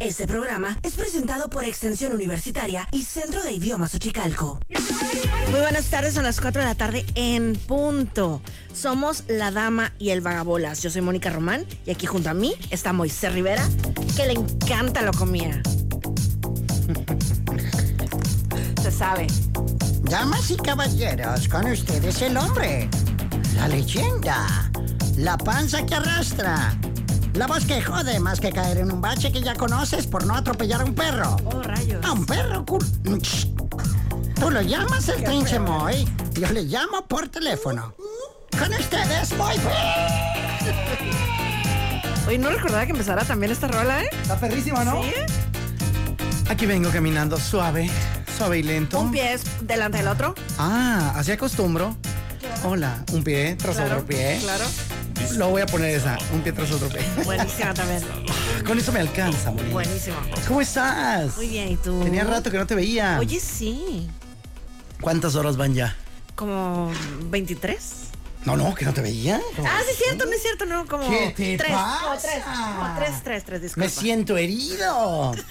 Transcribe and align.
Este 0.00 0.28
programa 0.28 0.78
es 0.84 0.94
presentado 0.94 1.50
por 1.50 1.64
Extensión 1.64 2.12
Universitaria 2.12 2.86
y 2.92 3.02
Centro 3.02 3.42
de 3.42 3.50
Idiomas 3.50 3.92
Uchicalco. 3.94 4.60
Muy 5.50 5.58
buenas 5.58 5.86
tardes, 5.86 6.14
son 6.14 6.22
las 6.22 6.40
4 6.40 6.62
de 6.62 6.68
la 6.68 6.76
tarde 6.76 7.04
en 7.16 7.56
punto. 7.56 8.40
Somos 8.72 9.24
La 9.26 9.50
Dama 9.50 9.92
y 9.98 10.10
el 10.10 10.20
Vagabolas. 10.20 10.82
Yo 10.82 10.90
soy 10.90 11.02
Mónica 11.02 11.30
Román 11.30 11.66
y 11.84 11.90
aquí 11.90 12.06
junto 12.06 12.30
a 12.30 12.34
mí 12.34 12.54
está 12.70 12.92
Moisés 12.92 13.32
Rivera, 13.32 13.68
que 14.16 14.26
le 14.26 14.34
encanta 14.34 15.02
la 15.02 15.10
comida. 15.10 15.60
Se 18.82 18.92
sabe. 18.92 19.26
Damas 20.02 20.48
y 20.52 20.56
caballeros, 20.58 21.48
con 21.48 21.66
ustedes 21.66 22.22
el 22.22 22.36
hombre, 22.36 22.88
la 23.56 23.66
leyenda, 23.66 24.70
la 25.16 25.36
panza 25.36 25.84
que 25.84 25.96
arrastra, 25.96 26.78
la 27.34 27.46
voz 27.46 27.64
que 27.64 27.80
jode 27.80 28.18
más 28.20 28.40
que 28.40 28.50
caer 28.52 28.78
en 28.78 28.92
un 28.92 29.00
bache 29.00 29.30
que 29.32 29.40
ya 29.40 29.54
conoces 29.54 30.06
por 30.06 30.26
no 30.26 30.34
atropellar 30.34 30.80
a 30.80 30.84
un 30.84 30.94
perro. 30.94 31.36
Oh, 31.44 31.62
rayos. 31.62 32.04
A 32.04 32.12
un 32.12 32.26
perro, 32.26 32.64
cul... 32.64 32.84
Tú 34.38 34.50
lo 34.50 34.62
llamas 34.62 35.08
el 35.08 35.22
trinche 35.24 35.58
Moy, 35.58 36.06
yo 36.34 36.48
le 36.50 36.62
llamo 36.62 37.06
por 37.06 37.28
teléfono. 37.28 37.94
Con 38.58 38.72
ustedes, 38.72 39.36
Moy. 39.36 39.56
Oye, 42.26 42.38
no 42.38 42.50
recordaba 42.50 42.84
que 42.86 42.92
empezara 42.92 43.24
también 43.24 43.52
esta 43.52 43.68
rola, 43.68 44.02
¿eh? 44.02 44.10
Está 44.22 44.38
perrísima, 44.38 44.84
¿no? 44.84 45.02
¿Sí? 45.02 45.10
Aquí 46.48 46.66
vengo 46.66 46.90
caminando 46.90 47.36
suave, 47.38 47.90
suave 48.36 48.58
y 48.58 48.62
lento. 48.62 48.98
Un 49.00 49.10
pie 49.10 49.38
delante 49.62 49.98
del 49.98 50.08
otro. 50.08 50.34
Ah, 50.58 51.12
así 51.16 51.32
acostumbro. 51.32 51.96
Hola, 52.64 53.04
un 53.12 53.22
pie 53.22 53.56
tras 53.56 53.76
Claro, 53.76 53.96
otro 53.96 54.06
pie. 54.06 54.38
Claro. 54.40 54.64
Lo 55.36 55.50
voy 55.50 55.62
a 55.62 55.66
poner 55.66 55.94
esa, 55.94 56.18
un 56.32 56.42
pie 56.42 56.52
tras 56.52 56.70
otro 56.72 56.88
pie. 56.88 57.00
Buenísima 57.24 57.74
también. 57.74 58.02
Con 58.66 58.78
eso 58.78 58.92
me 58.92 59.00
alcanza, 59.00 59.50
Moni. 59.50 59.70
Buenísimo. 59.70 60.16
¿Cómo 60.46 60.60
estás? 60.60 61.36
Muy 61.36 61.48
bien, 61.48 61.68
¿y 61.72 61.76
tú? 61.76 62.00
Tenía 62.02 62.24
rato 62.24 62.50
que 62.50 62.58
no 62.58 62.66
te 62.66 62.74
veía. 62.74 63.18
Oye, 63.20 63.38
sí. 63.40 64.08
¿Cuántas 65.00 65.34
horas 65.36 65.56
van 65.56 65.74
ya? 65.74 65.94
Como 66.34 66.90
23. 67.30 68.07
No, 68.44 68.56
no, 68.56 68.74
que 68.74 68.84
no 68.84 68.94
te 68.94 69.02
veía. 69.02 69.40
Ah, 69.64 69.80
sí, 69.84 69.90
es 69.90 69.98
cierto, 69.98 70.24
no 70.24 70.32
es 70.32 70.40
cierto, 70.42 70.64
no, 70.64 70.86
como 70.86 71.08
¿Qué 71.10 71.34
te 71.36 71.58
tres, 71.58 71.70
pasa? 71.72 72.18
tres, 72.22 72.42
tres, 72.96 73.22
tres, 73.24 73.44
tres, 73.44 73.62
disculpa. 73.62 73.84
Me 73.86 73.90
siento 73.90 74.36
herido. 74.36 75.34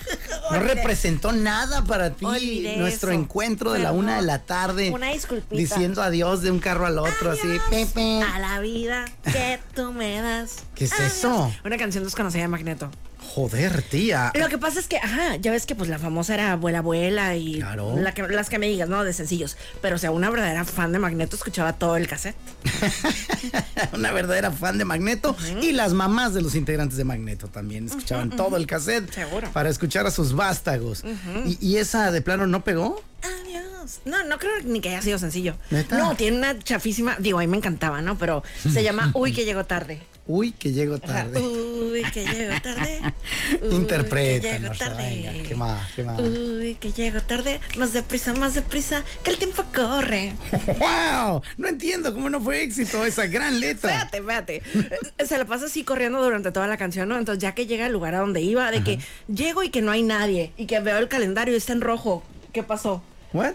No 0.50 0.60
representó 0.62 1.34
nada 1.34 1.84
para 1.84 2.12
ti 2.12 2.24
Olvidé 2.24 2.78
nuestro 2.78 3.12
eso. 3.12 3.20
encuentro 3.20 3.74
de 3.74 3.80
la 3.80 3.92
una 3.92 4.16
de 4.16 4.22
la 4.22 4.40
tarde. 4.40 4.92
Una 4.92 5.12
disculpita. 5.12 5.58
Diciendo 5.58 6.02
adiós 6.02 6.42
de 6.42 6.52
un 6.52 6.60
carro 6.60 6.86
al 6.86 6.98
otro, 7.00 7.32
así. 7.32 7.60
Pepe. 7.70 8.22
A 8.24 8.40
la 8.40 8.62
vida 8.62 9.04
que 9.26 9.60
tú 9.76 9.92
me 9.92 10.22
das. 10.22 10.56
¿Qué 10.74 10.86
es 10.86 10.94
Adiós. 10.94 11.14
eso? 11.18 11.54
Una 11.66 11.78
canción 11.78 12.06
desconocida 12.06 12.44
de 12.44 12.48
Magneto. 12.48 12.90
Joder, 13.38 13.84
tía. 13.84 14.32
Lo 14.34 14.50
que 14.50 14.58
pasa 14.58 14.80
es 14.80 14.88
que, 14.88 14.98
ajá, 14.98 15.36
ya 15.36 15.52
ves 15.52 15.68
que 15.68 15.76
pues 15.76 15.92
la 15.92 16.00
famosa 16.00 16.34
era 16.34 16.54
Abuela 16.54 16.80
Abuela 16.80 17.36
y 17.36 17.60
Claro. 17.60 17.96
la 17.96 18.12
que- 18.12 18.24
las 18.24 18.50
que 18.50 18.58
me 18.58 18.66
digas, 18.68 18.90
¿no? 18.90 19.04
De 19.04 19.14
sencillos. 19.14 19.58
Pero 19.80 19.98
o 19.98 20.00
sea, 20.00 20.10
una 20.10 20.32
verdadera 20.32 20.66
fan 20.66 20.92
de 20.92 20.98
Magneto 20.98 21.36
escuchaba 21.36 21.74
todo 21.74 21.98
el 21.98 22.08
cassette. 22.08 22.36
Una 23.94 24.12
verdadera 24.12 24.50
fan 24.52 24.80
de 24.80 24.86
Magneto 24.86 25.36
y 25.62 25.72
las 25.74 25.94
mamás 25.94 26.34
de 26.34 26.42
los 26.42 26.56
integrantes 26.56 26.98
de 26.98 27.04
Magneto 27.04 27.48
también 27.48 27.86
escuchaban 27.86 28.32
todo 28.32 28.58
el 28.58 28.66
cassette 28.66 29.14
Seguro. 29.14 29.52
para 29.52 29.70
escuchar 29.70 30.08
a 30.08 30.12
sus 30.12 30.34
vástagos. 30.34 31.04
¿Y, 31.46 31.60
y 31.64 31.78
esa 31.78 32.10
de 32.12 32.24
plano 32.24 32.48
no 32.48 32.64
pegó? 32.64 33.04
Adiós. 33.22 34.00
No, 34.06 34.24
no 34.24 34.40
creo 34.40 34.52
ni 34.66 34.82
que 34.82 34.90
haya 34.90 35.04
sido 35.04 35.20
sencillo. 35.20 35.56
¿Neta? 35.70 36.00
No, 36.00 36.16
tiene 36.16 36.38
una 36.38 36.58
chafísima. 36.58 37.16
Digo, 37.20 37.38
a 37.38 37.42
mí 37.42 37.48
me 37.48 37.58
encantaba, 37.58 38.02
¿no? 38.02 38.18
Pero 38.18 38.42
se 38.74 38.82
llama 38.82 39.12
Uy, 39.14 39.32
que 39.32 39.46
llegó 39.46 39.64
tarde. 39.66 40.02
Uy, 40.28 40.52
que 40.52 40.74
llego 40.74 41.00
tarde. 41.00 41.40
Uy, 41.40 42.04
que 42.12 42.26
llego 42.26 42.62
tarde. 42.62 43.00
Venga, 44.98 45.48
¿qué 45.48 45.56
más, 45.56 45.92
qué 45.94 46.04
más? 46.04 46.20
Uy, 46.20 46.76
que 46.80 46.92
llego 46.92 47.22
tarde. 47.22 47.60
Más 47.78 47.94
deprisa, 47.94 48.34
más 48.34 48.54
deprisa. 48.54 49.04
Que 49.24 49.32
el 49.32 49.38
tiempo 49.38 49.64
corre. 49.74 50.34
¡Wow! 50.80 51.42
No 51.58 51.68
entiendo 51.68 52.14
cómo 52.14 52.30
no 52.30 52.42
fue 52.42 52.62
éxito 52.64 53.06
esa 53.06 53.28
gran 53.28 53.60
letra. 53.60 54.04
Espérate, 54.04 54.62
espérate. 54.62 55.26
Se 55.26 55.38
la 55.38 55.46
pasa 55.46 55.68
así 55.68 55.84
corriendo 55.84 56.22
durante 56.22 56.52
toda 56.52 56.68
la 56.68 56.78
canción, 56.78 57.08
¿no? 57.08 57.18
Entonces, 57.18 57.42
ya 57.42 57.54
que 57.54 57.66
llega 57.66 57.86
al 57.86 57.94
lugar 57.94 58.16
a 58.16 58.20
donde 58.20 58.42
iba, 58.42 58.70
de 58.72 58.84
que 58.84 59.00
llego 59.34 59.64
y 59.64 59.70
que 59.70 59.82
no 59.82 59.92
hay 59.92 60.04
nadie. 60.04 60.52
Y 60.58 60.66
que 60.66 60.80
veo 60.82 60.98
el 60.98 61.08
calendario 61.08 61.54
y 61.54 61.58
está 61.58 61.74
en 61.74 61.82
rojo. 61.82 62.24
¿Qué 62.52 62.64
pasó? 62.64 63.02
¿What? 63.34 63.54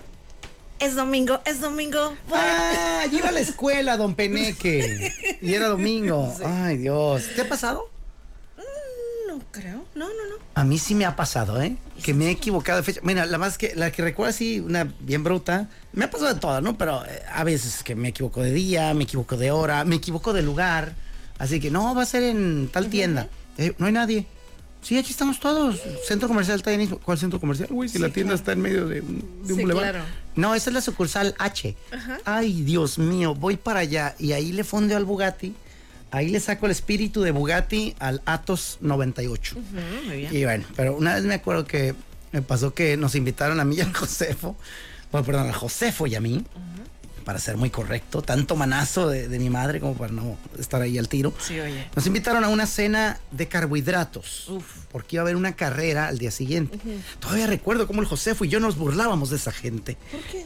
Es 0.83 0.97
domingo, 0.97 1.41
es 1.45 1.61
domingo. 1.61 2.13
Ah, 2.33 3.05
yo 3.11 3.19
iba 3.19 3.29
a 3.29 3.33
la 3.33 3.39
escuela, 3.39 3.97
don 3.97 4.17
Peneque. 4.17 5.13
Y 5.41 5.55
era 5.55 5.69
domingo. 5.69 6.35
Ay, 6.45 6.79
Dios. 6.79 7.23
¿Te 7.37 7.43
ha 7.43 7.49
pasado? 7.49 7.89
No 9.29 9.39
creo. 9.53 9.85
No, 9.95 10.07
no, 10.09 10.13
no. 10.29 10.43
A 10.55 10.65
mí 10.65 10.79
sí 10.79 10.97
me 10.97 11.05
ha 11.05 11.15
pasado, 11.15 11.63
¿eh? 11.63 11.77
Que 12.03 12.13
me 12.15 12.27
he 12.27 12.31
equivocado 12.31 12.79
de 12.79 12.83
fecha. 12.83 13.01
Mira, 13.05 13.27
la 13.27 13.39
más 13.39 13.59
que 13.59 13.75
la 13.77 13.93
que 13.93 14.03
recuerdo 14.03 14.31
así, 14.31 14.59
una 14.59 14.93
bien 15.01 15.23
bruta, 15.23 15.69
me 15.93 16.05
ha 16.05 16.11
pasado 16.11 16.35
de 16.35 16.41
todas, 16.41 16.61
¿no? 16.63 16.77
Pero 16.77 17.05
eh, 17.07 17.23
a 17.33 17.45
veces 17.45 17.85
que 17.85 17.95
me 17.95 18.09
equivoco 18.09 18.43
de 18.43 18.51
día, 18.51 18.93
me 18.93 19.05
equivoco 19.05 19.37
de 19.37 19.53
hora, 19.53 19.85
me 19.85 19.97
equivoco 19.97 20.33
de 20.33 20.43
lugar. 20.43 20.95
Así 21.39 21.61
que 21.61 21.71
no, 21.71 21.95
va 21.95 22.03
a 22.03 22.07
ser 22.07 22.25
en 22.25 22.69
tal 22.73 22.89
tienda. 22.89 23.29
Eh, 23.57 23.73
no 23.79 23.87
hay 23.87 23.93
nadie. 23.93 24.27
Sí, 24.83 24.99
aquí 24.99 25.13
estamos 25.13 25.39
todos. 25.39 25.81
Centro 26.09 26.27
comercial 26.27 26.57
está 26.57 26.71
ahí. 26.71 26.89
¿Cuál 26.89 27.19
centro 27.19 27.39
comercial? 27.39 27.69
Uy, 27.71 27.89
si 27.89 28.01
la 28.01 28.09
tienda 28.09 28.35
está 28.35 28.51
en 28.53 28.61
medio 28.61 28.89
de 28.89 29.01
un, 29.01 29.21
de 29.47 29.53
un 29.53 29.59
Sí, 29.59 29.63
bulevar. 29.63 29.91
claro. 29.93 30.05
No, 30.37 30.55
esa 30.55 30.71
es 30.71 30.75
la 30.75 30.81
sucursal 30.81 31.35
H. 31.39 31.77
Ay, 32.25 32.63
Dios 32.63 32.99
mío, 32.99 33.35
voy 33.35 33.57
para 33.57 33.81
allá 33.81 34.15
y 34.19 34.33
ahí 34.33 34.53
le 34.53 34.65
fondeo 34.65 34.97
al 34.97 35.05
Bugatti. 35.05 35.55
Ahí 36.11 36.29
le 36.29 36.41
saco 36.41 36.67
el 36.67 36.73
espíritu 36.73 37.23
de 37.23 37.31
Bugatti 37.31 37.95
al 37.99 38.21
Atos 38.27 38.79
98. 38.81 39.57
Mm, 39.57 40.07
muy 40.07 40.17
bien. 40.19 40.37
Y 40.37 40.45
bueno, 40.45 40.65
pero 40.77 40.97
una 40.97 41.15
vez 41.15 41.25
me 41.25 41.35
acuerdo 41.35 41.65
que 41.65 41.95
me 42.33 42.43
pasó 42.43 42.75
que 42.75 42.97
nos 42.97 43.15
invitaron 43.15 43.61
a 43.61 43.65
mí 43.65 43.77
y 43.77 43.81
a 43.81 43.93
Josefo, 43.95 44.57
bueno, 45.11 45.27
perdón, 45.27 45.49
a 45.49 45.53
Josefo 45.53 46.07
y 46.07 46.15
a 46.15 46.21
mí, 46.21 46.45
para 47.25 47.39
ser 47.39 47.57
muy 47.57 47.71
correcto, 47.71 48.21
tanto 48.21 48.57
manazo 48.57 49.09
de, 49.09 49.29
de 49.29 49.39
mi 49.39 49.49
madre 49.49 49.81
como 49.81 49.95
para 49.95 50.13
no 50.13 50.37
estar 50.59 50.83
ahí 50.83 50.99
al 50.99 51.09
tiro. 51.09 51.33
Sí, 51.39 51.59
oye. 51.61 51.87
Nos 51.95 52.07
invitaron 52.07 52.45
a 52.45 52.49
una 52.49 52.67
cena 52.67 53.19
de 53.31 53.49
carbohidratos. 53.49 54.49
Uf. 54.49 54.82
Porque 54.93 55.17
iba 55.17 55.23
a 55.23 55.25
haber 55.25 55.37
una 55.37 55.57
carrera 55.57 56.09
al 56.09 56.19
día 56.19 56.31
siguiente. 56.31 56.79
Todavía 57.19 57.47
recuerdo 57.47 57.87
cómo 57.87 58.03
el 58.03 58.07
Josefo 58.07 58.45
y 58.45 58.49
yo 58.49 58.61
nos 58.61 58.77
burlábamos 58.77 59.31
de 59.31 59.37
esa 59.37 59.51
gente. 59.53 59.97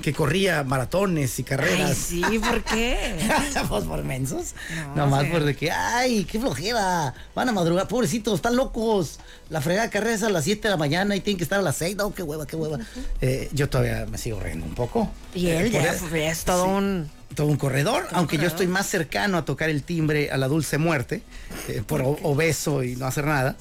Que 0.02 0.12
corría 0.12 0.62
maratones 0.62 1.38
y 1.38 1.42
Ay, 1.42 1.44
carreras. 1.44 1.96
sí, 1.96 2.22
¿por 2.38 2.62
qué? 2.62 3.16
¿Pues 3.68 3.84
por 3.84 4.04
mensos? 4.04 4.54
No, 4.94 5.04
Nomás 5.06 5.24
sí. 5.24 5.30
por 5.32 5.42
de 5.44 5.56
que, 5.56 5.70
ay, 5.72 6.24
qué 6.24 6.38
flojera. 6.38 7.12
Van 7.34 7.48
a 7.48 7.52
madrugar, 7.52 7.88
pobrecitos, 7.88 8.34
están 8.36 8.54
locos. 8.54 9.18
La 9.50 9.60
fregada 9.60 9.90
carrera 9.90 10.14
es 10.14 10.22
a 10.22 10.30
las 10.30 10.44
7 10.44 10.62
de 10.62 10.70
la 10.70 10.76
mañana 10.76 11.16
y 11.16 11.20
tienen 11.20 11.38
que 11.38 11.44
estar 11.44 11.58
a 11.58 11.62
las 11.62 11.76
6. 11.76 11.96
No, 11.96 12.14
qué 12.14 12.22
hueva, 12.22 12.46
qué 12.46 12.54
hueva. 12.56 12.78
Eh, 13.20 13.48
yo 13.52 13.68
todavía 13.68 14.06
me 14.06 14.18
sigo 14.18 14.38
riendo 14.40 14.64
un 14.64 14.74
poco. 14.74 15.10
Y 15.34 15.48
Eh, 15.48 15.58
él 15.58 15.72
por 15.72 15.82
ya, 15.82 16.30
es 16.30 16.44
todo 16.44 16.64
Sí. 16.64 16.70
un... 16.70 17.10
todo 17.34 17.46
un 17.48 17.56
corredor, 17.56 18.06
aunque 18.12 18.36
yo 18.36 18.42
corredor. 18.42 18.46
estoy 18.52 18.66
más 18.68 18.86
cercano 18.86 19.38
a 19.38 19.44
tocar 19.44 19.68
el 19.70 19.82
timbre 19.82 20.30
a 20.30 20.36
la 20.36 20.46
dulce 20.48 20.78
muerte, 20.78 21.22
eh, 21.68 21.82
por 21.86 22.00
o- 22.02 22.18
obeso 22.22 22.82
y 22.84 22.96
no 22.96 23.06
hacer 23.06 23.24
nada. 23.26 23.56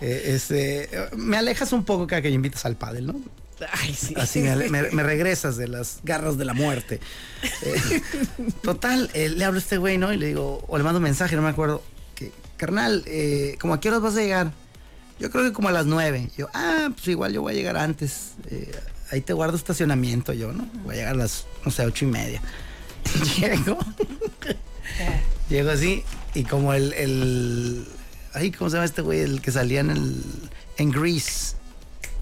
Eh, 0.00 0.22
este, 0.34 0.88
me 1.16 1.36
alejas 1.36 1.72
un 1.72 1.84
poco 1.84 2.06
cada 2.06 2.22
que 2.22 2.30
invitas 2.30 2.64
al 2.64 2.76
pádel, 2.76 3.06
¿no? 3.06 3.16
Ay, 3.72 3.92
sí. 3.92 4.14
Así 4.16 4.38
me, 4.40 4.54
me- 4.68 4.90
me 4.90 5.02
regresas 5.02 5.56
de 5.56 5.66
las 5.66 5.98
garras 6.04 6.38
de 6.38 6.44
la 6.44 6.54
muerte. 6.54 7.00
Eh, 7.62 8.02
total, 8.62 9.10
eh, 9.14 9.28
le 9.30 9.44
hablo 9.44 9.58
a 9.58 9.62
este 9.62 9.78
güey, 9.78 9.98
¿no? 9.98 10.12
Y 10.12 10.16
le 10.16 10.28
digo, 10.28 10.64
o 10.68 10.78
le 10.78 10.84
mando 10.84 10.98
un 10.98 11.02
mensaje, 11.04 11.34
no 11.34 11.42
me 11.42 11.48
acuerdo, 11.48 11.82
que, 12.14 12.30
carnal, 12.56 13.02
eh, 13.06 13.56
¿como 13.60 13.74
a 13.74 13.80
qué 13.80 13.88
horas 13.88 14.00
vas 14.02 14.16
a 14.16 14.20
llegar? 14.20 14.52
Yo 15.18 15.30
creo 15.32 15.44
que 15.44 15.52
como 15.52 15.68
a 15.68 15.72
las 15.72 15.86
nueve. 15.86 16.30
Yo, 16.38 16.48
ah, 16.54 16.90
pues 16.94 17.08
igual 17.08 17.32
yo 17.32 17.42
voy 17.42 17.52
a 17.52 17.56
llegar 17.56 17.76
antes. 17.76 18.34
Eh, 18.48 18.70
ahí 19.10 19.20
te 19.20 19.32
guardo 19.32 19.56
estacionamiento 19.56 20.32
yo, 20.32 20.52
¿no? 20.52 20.68
Voy 20.84 20.94
a 20.94 20.98
llegar 20.98 21.14
a 21.14 21.18
las, 21.18 21.46
no 21.64 21.72
sé, 21.72 21.84
ocho 21.84 22.04
y 22.04 22.08
media. 22.08 22.40
Llego. 23.40 23.76
Llego 25.50 25.70
así 25.70 26.04
y 26.34 26.44
como 26.44 26.72
el, 26.74 26.92
el... 26.92 27.84
Ay, 28.38 28.52
¿cómo 28.52 28.70
se 28.70 28.76
llama 28.76 28.84
este 28.84 29.02
güey? 29.02 29.20
El 29.20 29.40
que 29.42 29.50
salía 29.50 29.80
en 29.80 29.90
el... 29.90 30.22
En 30.76 30.90
Grease. 30.92 31.56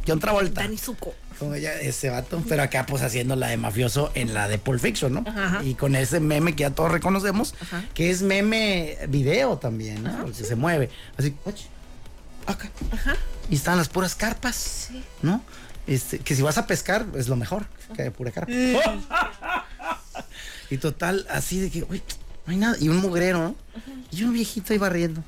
John 0.08 0.18
Travolta. 0.18 0.62
Dani 0.62 0.78
Zuko. 0.78 1.14
Como 1.38 1.54
ya 1.56 1.74
ese 1.74 2.08
vato, 2.08 2.42
pero 2.48 2.62
acá 2.62 2.86
pues 2.86 3.02
haciendo 3.02 3.36
la 3.36 3.48
de 3.48 3.58
mafioso 3.58 4.10
en 4.14 4.32
la 4.32 4.48
de 4.48 4.56
Pulp 4.56 4.80
Fiction, 4.80 5.12
¿no? 5.12 5.24
Ajá. 5.26 5.62
Y 5.62 5.74
con 5.74 5.94
ese 5.94 6.18
meme 6.20 6.54
que 6.56 6.62
ya 6.62 6.70
todos 6.70 6.90
reconocemos, 6.90 7.54
Ajá. 7.60 7.84
que 7.92 8.10
es 8.10 8.22
meme 8.22 8.96
video 9.10 9.58
también, 9.58 10.02
¿no? 10.02 10.22
Porque 10.22 10.42
se 10.44 10.56
mueve. 10.56 10.88
Así, 11.18 11.34
"Ach, 11.44 11.60
acá. 12.46 12.70
Y 13.50 13.56
están 13.56 13.76
las 13.76 13.90
puras 13.90 14.14
carpas, 14.14 14.88
¿no? 15.20 15.42
Este, 15.86 16.20
que 16.20 16.34
si 16.34 16.40
vas 16.40 16.56
a 16.56 16.66
pescar 16.66 17.04
es 17.16 17.28
lo 17.28 17.36
mejor, 17.36 17.66
que 17.94 18.00
haya 18.00 18.10
pura 18.12 18.30
carpa. 18.30 18.50
y 20.70 20.78
total, 20.78 21.26
así 21.28 21.60
de 21.60 21.70
que, 21.70 21.82
uy, 21.86 22.02
no 22.46 22.52
hay 22.52 22.56
nada. 22.56 22.76
Y 22.80 22.88
un 22.88 22.96
mugrero, 22.96 23.40
¿no? 23.40 23.54
Y 24.10 24.24
un 24.24 24.32
viejito 24.32 24.72
ahí 24.72 24.78
barriendo. 24.78 25.22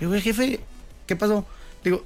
Le 0.00 0.06
digo, 0.06 0.20
jefe, 0.20 0.60
¿qué 1.06 1.16
pasó? 1.16 1.46
Digo, 1.84 2.04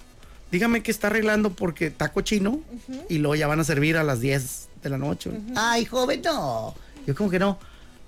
dígame 0.50 0.82
que 0.82 0.90
está 0.90 1.08
arreglando 1.08 1.50
porque 1.50 1.86
está 1.86 2.12
cochino 2.12 2.60
y 3.08 3.19
luego 3.19 3.34
ya 3.34 3.46
van 3.46 3.60
a 3.60 3.64
servir 3.64 3.96
a 3.96 4.02
las 4.02 4.20
10 4.20 4.69
de 4.82 4.90
la 4.90 4.98
noche. 4.98 5.30
Ay, 5.56 5.84
joven, 5.84 6.22
no. 6.22 6.74
Yo 7.06 7.14
como 7.14 7.30
que 7.30 7.38
no. 7.38 7.58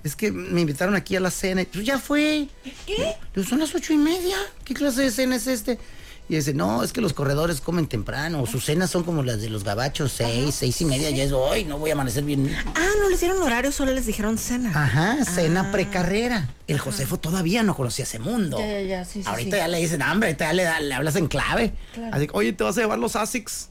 Es 0.02 0.14
que 0.14 0.30
me 0.30 0.60
invitaron 0.60 0.94
aquí 0.94 1.16
a 1.16 1.20
la 1.20 1.30
cena. 1.30 1.64
Pues 1.72 1.86
ya 1.86 1.98
fue. 1.98 2.48
¿Qué? 2.86 3.16
Digo, 3.34 3.46
son 3.48 3.60
las 3.60 3.74
ocho 3.74 3.94
y 3.94 3.96
media. 3.96 4.36
¿Qué 4.64 4.74
clase 4.74 5.02
de 5.02 5.10
cena 5.10 5.36
es 5.36 5.46
este? 5.46 5.78
Y 6.26 6.36
dice, 6.36 6.54
no, 6.54 6.82
es 6.82 6.92
que 6.94 7.02
los 7.02 7.12
corredores 7.12 7.60
comen 7.60 7.86
temprano. 7.86 8.46
Sus 8.46 8.64
cenas 8.64 8.90
son 8.90 9.04
como 9.04 9.22
las 9.22 9.42
de 9.42 9.50
los 9.50 9.62
gabachos, 9.62 10.10
seis, 10.10 10.54
seis 10.54 10.80
y 10.80 10.86
media. 10.86 11.10
Ya 11.10 11.24
es 11.24 11.32
hoy, 11.32 11.64
no 11.64 11.78
voy 11.78 11.90
a 11.90 11.92
amanecer 11.92 12.24
bien. 12.24 12.50
Ah, 12.74 12.88
no 12.98 13.10
les 13.10 13.20
dieron 13.20 13.42
horario, 13.42 13.70
solo 13.70 13.92
les 13.92 14.06
dijeron 14.06 14.38
cena. 14.38 14.70
Ajá, 14.74 15.22
cena 15.26 15.66
Ah. 15.68 15.72
precarrera. 15.72 16.48
El 16.66 16.78
Josefo 16.78 17.18
todavía 17.18 17.62
no 17.62 17.76
conocía 17.76 18.04
ese 18.04 18.18
mundo. 18.20 18.58
Ya, 18.58 18.66
ya, 18.66 18.80
ya, 18.82 19.04
sí, 19.04 19.22
sí, 19.22 19.28
Ahorita 19.28 19.56
sí. 19.56 19.60
ya 19.60 19.68
le 19.68 19.78
dicen, 19.78 20.00
hambre, 20.00 20.28
ahorita 20.30 20.46
ya 20.46 20.52
le, 20.80 20.88
le 20.88 20.94
hablas 20.94 21.16
en 21.16 21.26
clave. 21.26 21.74
Claro. 21.92 22.16
Así 22.16 22.26
que, 22.26 22.32
oye, 22.34 22.52
te 22.54 22.64
vas 22.64 22.78
a 22.78 22.80
llevar 22.80 22.98
los 22.98 23.16
ASICs. 23.16 23.68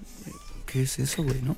¿Qué 0.74 0.81
es 0.81 0.98
eso, 0.98 1.22
güey, 1.22 1.40
no? 1.44 1.56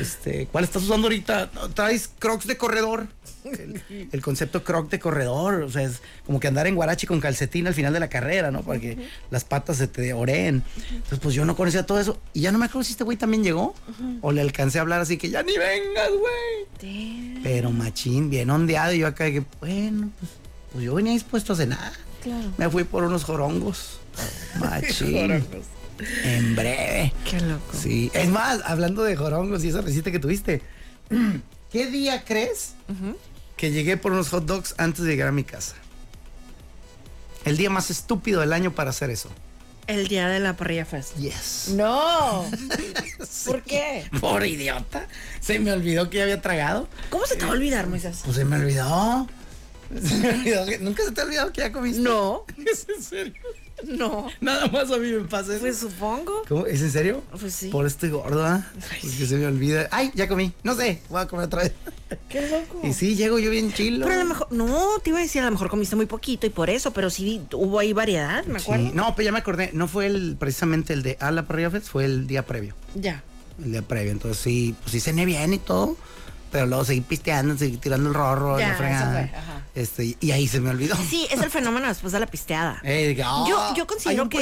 Este, 0.00 0.46
¿cuál 0.50 0.64
estás 0.64 0.82
usando 0.82 1.08
ahorita? 1.08 1.50
¿Traes 1.74 2.08
crocs 2.18 2.46
de 2.46 2.56
corredor? 2.56 3.06
El, 3.44 4.08
el 4.10 4.22
concepto 4.22 4.64
croc 4.64 4.88
de 4.88 4.98
corredor, 4.98 5.62
o 5.64 5.70
sea, 5.70 5.82
es 5.82 6.00
como 6.24 6.40
que 6.40 6.48
andar 6.48 6.66
en 6.66 6.74
guarachi 6.74 7.06
con 7.06 7.20
calcetín 7.20 7.66
al 7.66 7.74
final 7.74 7.92
de 7.92 8.00
la 8.00 8.08
carrera, 8.08 8.50
¿no? 8.50 8.62
Para 8.62 8.80
que 8.80 8.96
las 9.30 9.44
patas 9.44 9.76
se 9.76 9.86
te 9.86 10.14
oreen. 10.14 10.64
Entonces, 10.90 11.18
pues 11.18 11.34
yo 11.34 11.44
no 11.44 11.56
conocía 11.56 11.84
todo 11.84 12.00
eso. 12.00 12.18
Y 12.32 12.40
ya 12.40 12.50
no 12.50 12.58
me 12.58 12.64
acuerdo 12.64 12.84
si 12.84 12.92
este 12.92 13.04
güey 13.04 13.18
también 13.18 13.44
llegó 13.44 13.74
o 14.22 14.32
le 14.32 14.40
alcancé 14.40 14.78
a 14.78 14.80
hablar 14.80 15.02
así 15.02 15.18
que 15.18 15.28
ya 15.28 15.42
ni 15.42 15.52
vengas, 15.58 16.08
güey. 16.08 17.42
Pero 17.42 17.70
machín, 17.70 18.30
bien 18.30 18.48
ondeado. 18.48 18.94
Y 18.94 19.00
yo 19.00 19.08
acá 19.08 19.26
que, 19.26 19.44
bueno, 19.60 20.08
pues, 20.18 20.30
pues 20.72 20.84
yo 20.84 20.94
venía 20.94 21.12
dispuesto 21.12 21.52
a 21.52 21.56
cenar. 21.56 21.92
Claro. 22.22 22.50
Me 22.56 22.70
fui 22.70 22.84
por 22.84 23.04
unos 23.04 23.24
jorongos. 23.24 24.00
Machín. 24.58 25.44
En 26.24 26.56
breve. 26.56 27.12
Qué 27.28 27.40
loco. 27.40 27.72
Sí. 27.72 28.10
Es 28.14 28.28
más, 28.28 28.60
hablando 28.64 29.02
de 29.02 29.16
jorongos 29.16 29.64
y 29.64 29.68
esa 29.68 29.80
recita 29.80 30.10
que 30.10 30.18
tuviste, 30.18 30.62
¿qué 31.72 31.86
día 31.86 32.24
crees 32.24 32.74
que 33.56 33.70
llegué 33.70 33.96
por 33.96 34.12
unos 34.12 34.28
hot 34.30 34.44
dogs 34.44 34.74
antes 34.78 35.04
de 35.04 35.10
llegar 35.10 35.28
a 35.28 35.32
mi 35.32 35.44
casa? 35.44 35.74
El 37.44 37.56
día 37.56 37.70
más 37.70 37.90
estúpido 37.90 38.40
del 38.40 38.52
año 38.52 38.74
para 38.74 38.90
hacer 38.90 39.10
eso. 39.10 39.30
El 39.86 40.06
día 40.06 40.28
de 40.28 40.38
la 40.38 40.54
parrilla 40.54 40.84
fest. 40.84 41.16
Yes. 41.16 41.70
No. 41.74 42.44
¿Por 43.46 43.62
qué? 43.62 44.04
Por 44.20 44.44
idiota. 44.44 45.08
Se 45.40 45.58
me 45.58 45.72
olvidó 45.72 46.10
que 46.10 46.18
ya 46.18 46.24
había 46.24 46.42
tragado. 46.42 46.88
¿Cómo 47.08 47.24
se 47.26 47.36
te 47.36 47.46
va 47.46 47.52
a 47.52 47.54
olvidar, 47.54 47.86
Moisés? 47.86 48.20
Pues 48.22 48.36
se 48.36 48.44
me 48.44 48.56
olvidó. 48.56 49.26
Se 50.02 50.16
me 50.16 50.28
olvidó. 50.28 50.66
¿Nunca 50.80 51.02
se 51.02 51.12
te 51.12 51.22
ha 51.22 51.24
olvidado 51.24 51.50
que 51.50 51.62
ya 51.62 51.72
comiste? 51.72 52.02
No, 52.02 52.44
¿Es 52.58 52.86
en 52.94 53.02
serio? 53.02 53.32
No. 53.86 54.28
Nada 54.40 54.66
más 54.68 54.90
a 54.90 54.96
mí 54.96 55.10
me 55.12 55.24
pasa 55.24 55.52
eso. 55.52 55.60
Pues 55.60 55.78
supongo. 55.78 56.42
¿Cómo? 56.48 56.66
¿Es 56.66 56.80
en 56.80 56.90
serio? 56.90 57.22
Pues 57.38 57.54
sí. 57.54 57.68
Por 57.68 57.86
esto 57.86 58.24
¿ah? 58.26 58.66
Porque 59.00 59.26
se 59.26 59.36
me 59.36 59.46
olvida. 59.46 59.88
Ay, 59.90 60.10
ya 60.14 60.28
comí. 60.28 60.52
No 60.62 60.74
sé, 60.74 61.00
voy 61.08 61.20
a 61.22 61.26
comer 61.26 61.46
otra 61.46 61.62
vez. 61.62 61.72
Qué 62.28 62.48
loco. 62.48 62.80
Y 62.86 62.92
sí, 62.92 63.14
llego 63.16 63.38
yo 63.38 63.50
bien 63.50 63.72
chilo. 63.72 64.06
Pero 64.06 64.20
a 64.20 64.24
lo 64.24 64.28
mejor, 64.28 64.48
no, 64.50 64.98
te 65.02 65.10
iba 65.10 65.18
a 65.18 65.22
decir, 65.22 65.42
a 65.42 65.46
lo 65.46 65.52
mejor 65.52 65.68
comiste 65.68 65.96
muy 65.96 66.06
poquito 66.06 66.46
y 66.46 66.50
por 66.50 66.70
eso, 66.70 66.92
pero 66.92 67.10
sí 67.10 67.42
hubo 67.52 67.78
ahí 67.78 67.92
variedad, 67.92 68.44
me 68.46 68.58
acuerdo. 68.58 68.86
Sí. 68.86 68.92
No, 68.94 69.14
pero 69.14 69.26
ya 69.26 69.32
me 69.32 69.38
acordé. 69.38 69.70
No 69.72 69.88
fue 69.88 70.06
el 70.06 70.36
precisamente 70.38 70.92
el 70.92 71.02
de 71.02 71.16
a 71.20 71.30
la 71.30 71.46
Parrilla 71.46 71.70
fue 71.80 72.04
el 72.04 72.26
día 72.26 72.44
previo. 72.46 72.74
Ya. 72.94 73.22
El 73.62 73.72
día 73.72 73.82
previo. 73.82 74.12
Entonces 74.12 74.38
sí, 74.42 74.74
pues 74.82 74.92
sí 74.92 75.00
cené 75.00 75.26
bien 75.26 75.54
y 75.54 75.58
todo. 75.58 75.96
Pero 76.50 76.66
luego 76.66 76.84
seguí 76.84 77.02
pisteando, 77.02 77.58
seguí 77.58 77.76
tirando 77.76 78.08
el 78.08 78.14
rorro, 78.14 78.58
Ya, 78.58 78.68
la 78.68 78.72
eso 78.72 78.78
fregada. 78.78 79.12
fue, 79.28 79.38
ajá. 79.38 79.57
Este, 79.78 80.16
y 80.20 80.30
ahí 80.32 80.48
se 80.48 80.60
me 80.60 80.70
olvidó. 80.70 80.96
Sí, 81.08 81.28
es 81.30 81.40
el 81.40 81.50
fenómeno 81.50 81.86
después 81.86 82.12
de 82.12 82.18
la 82.20 82.26
pisteada. 82.26 82.80
Eh, 82.84 83.14
Yo- 83.16 83.24
"Ah, 83.58 83.74
yo 83.76 83.86
considero 83.86 84.10
hay 84.10 84.20
un 84.24 84.28
que- 84.28 84.38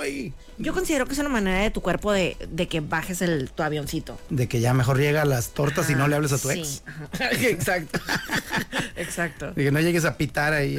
ahí. 0.00 0.32
Yo 0.58 0.72
considero 0.74 1.06
que 1.06 1.12
es 1.12 1.18
una 1.20 1.28
manera 1.28 1.60
de 1.60 1.70
tu 1.70 1.80
cuerpo 1.80 2.12
de, 2.12 2.36
de 2.50 2.66
que 2.66 2.80
bajes 2.80 3.22
el, 3.22 3.50
tu 3.50 3.62
avioncito. 3.62 4.18
De 4.30 4.48
que 4.48 4.60
ya 4.60 4.74
mejor 4.74 4.98
llega 4.98 5.22
a 5.22 5.24
las 5.24 5.50
tortas 5.50 5.88
y 5.90 5.94
no 5.94 6.08
le 6.08 6.16
hables 6.16 6.32
a 6.32 6.38
tu 6.38 6.50
Sí, 6.50 6.58
ex. 6.58 6.82
ajá. 6.86 7.30
Exacto. 7.40 8.00
Exacto. 8.96 9.52
De 9.52 9.64
que 9.64 9.70
no 9.70 9.80
llegues 9.80 10.04
a 10.04 10.16
pitar 10.16 10.52
ahí. 10.52 10.76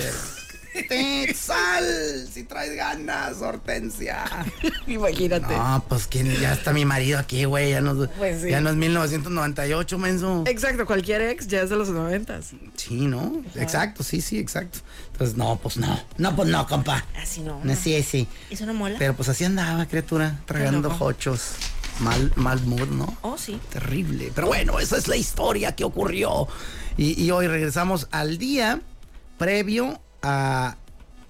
Eh. 0.73 0.85
¡Te 1.27 1.33
sal! 1.33 2.27
Si 2.31 2.43
traes 2.43 2.75
ganas, 2.75 3.41
Hortensia. 3.41 4.25
Imagínate. 4.87 5.55
No, 5.55 5.83
pues 5.87 6.07
¿quién? 6.07 6.31
ya 6.39 6.53
está 6.53 6.73
mi 6.73 6.85
marido 6.85 7.19
aquí, 7.19 7.45
güey. 7.45 7.71
Ya 7.71 7.81
no, 7.81 8.07
Pues 8.17 8.41
sí. 8.41 8.49
ya 8.49 8.61
no 8.61 8.69
es 8.69 8.75
1998, 8.75 9.97
menso. 9.97 10.43
Exacto, 10.47 10.85
cualquier 10.85 11.21
ex 11.21 11.47
ya 11.47 11.61
es 11.61 11.69
de 11.69 11.75
los 11.75 11.89
noventas. 11.89 12.51
Sí, 12.75 13.07
¿no? 13.07 13.41
Exacto, 13.55 14.03
sí, 14.03 14.21
sí, 14.21 14.37
exacto. 14.39 14.79
Entonces, 15.11 15.37
no, 15.37 15.57
pues 15.57 15.77
no. 15.77 15.99
No, 16.17 16.35
pues 16.35 16.49
no, 16.49 16.65
compa. 16.67 17.05
Así 17.21 17.41
no. 17.41 17.59
No, 17.63 17.75
sí, 17.75 18.01
sí. 18.03 18.27
¿Eso 18.49 18.65
no 18.65 18.73
mola? 18.73 18.95
Pero 18.97 19.15
pues 19.15 19.29
así 19.29 19.43
andaba, 19.45 19.85
criatura, 19.85 20.39
tragando 20.45 20.89
loco. 20.89 21.05
hochos. 21.05 21.51
Mal, 21.99 22.31
mal 22.35 22.59
mood, 22.65 22.87
¿no? 22.87 23.15
Oh, 23.21 23.37
sí. 23.37 23.59
Terrible. 23.69 24.31
Pero 24.33 24.47
bueno, 24.47 24.79
esa 24.79 24.97
es 24.97 25.07
la 25.07 25.17
historia 25.17 25.75
que 25.75 25.83
ocurrió. 25.83 26.47
Y, 26.97 27.21
y 27.21 27.29
hoy 27.31 27.47
regresamos 27.47 28.07
al 28.11 28.37
día 28.39 28.81
previo 29.37 30.01
a 30.21 30.75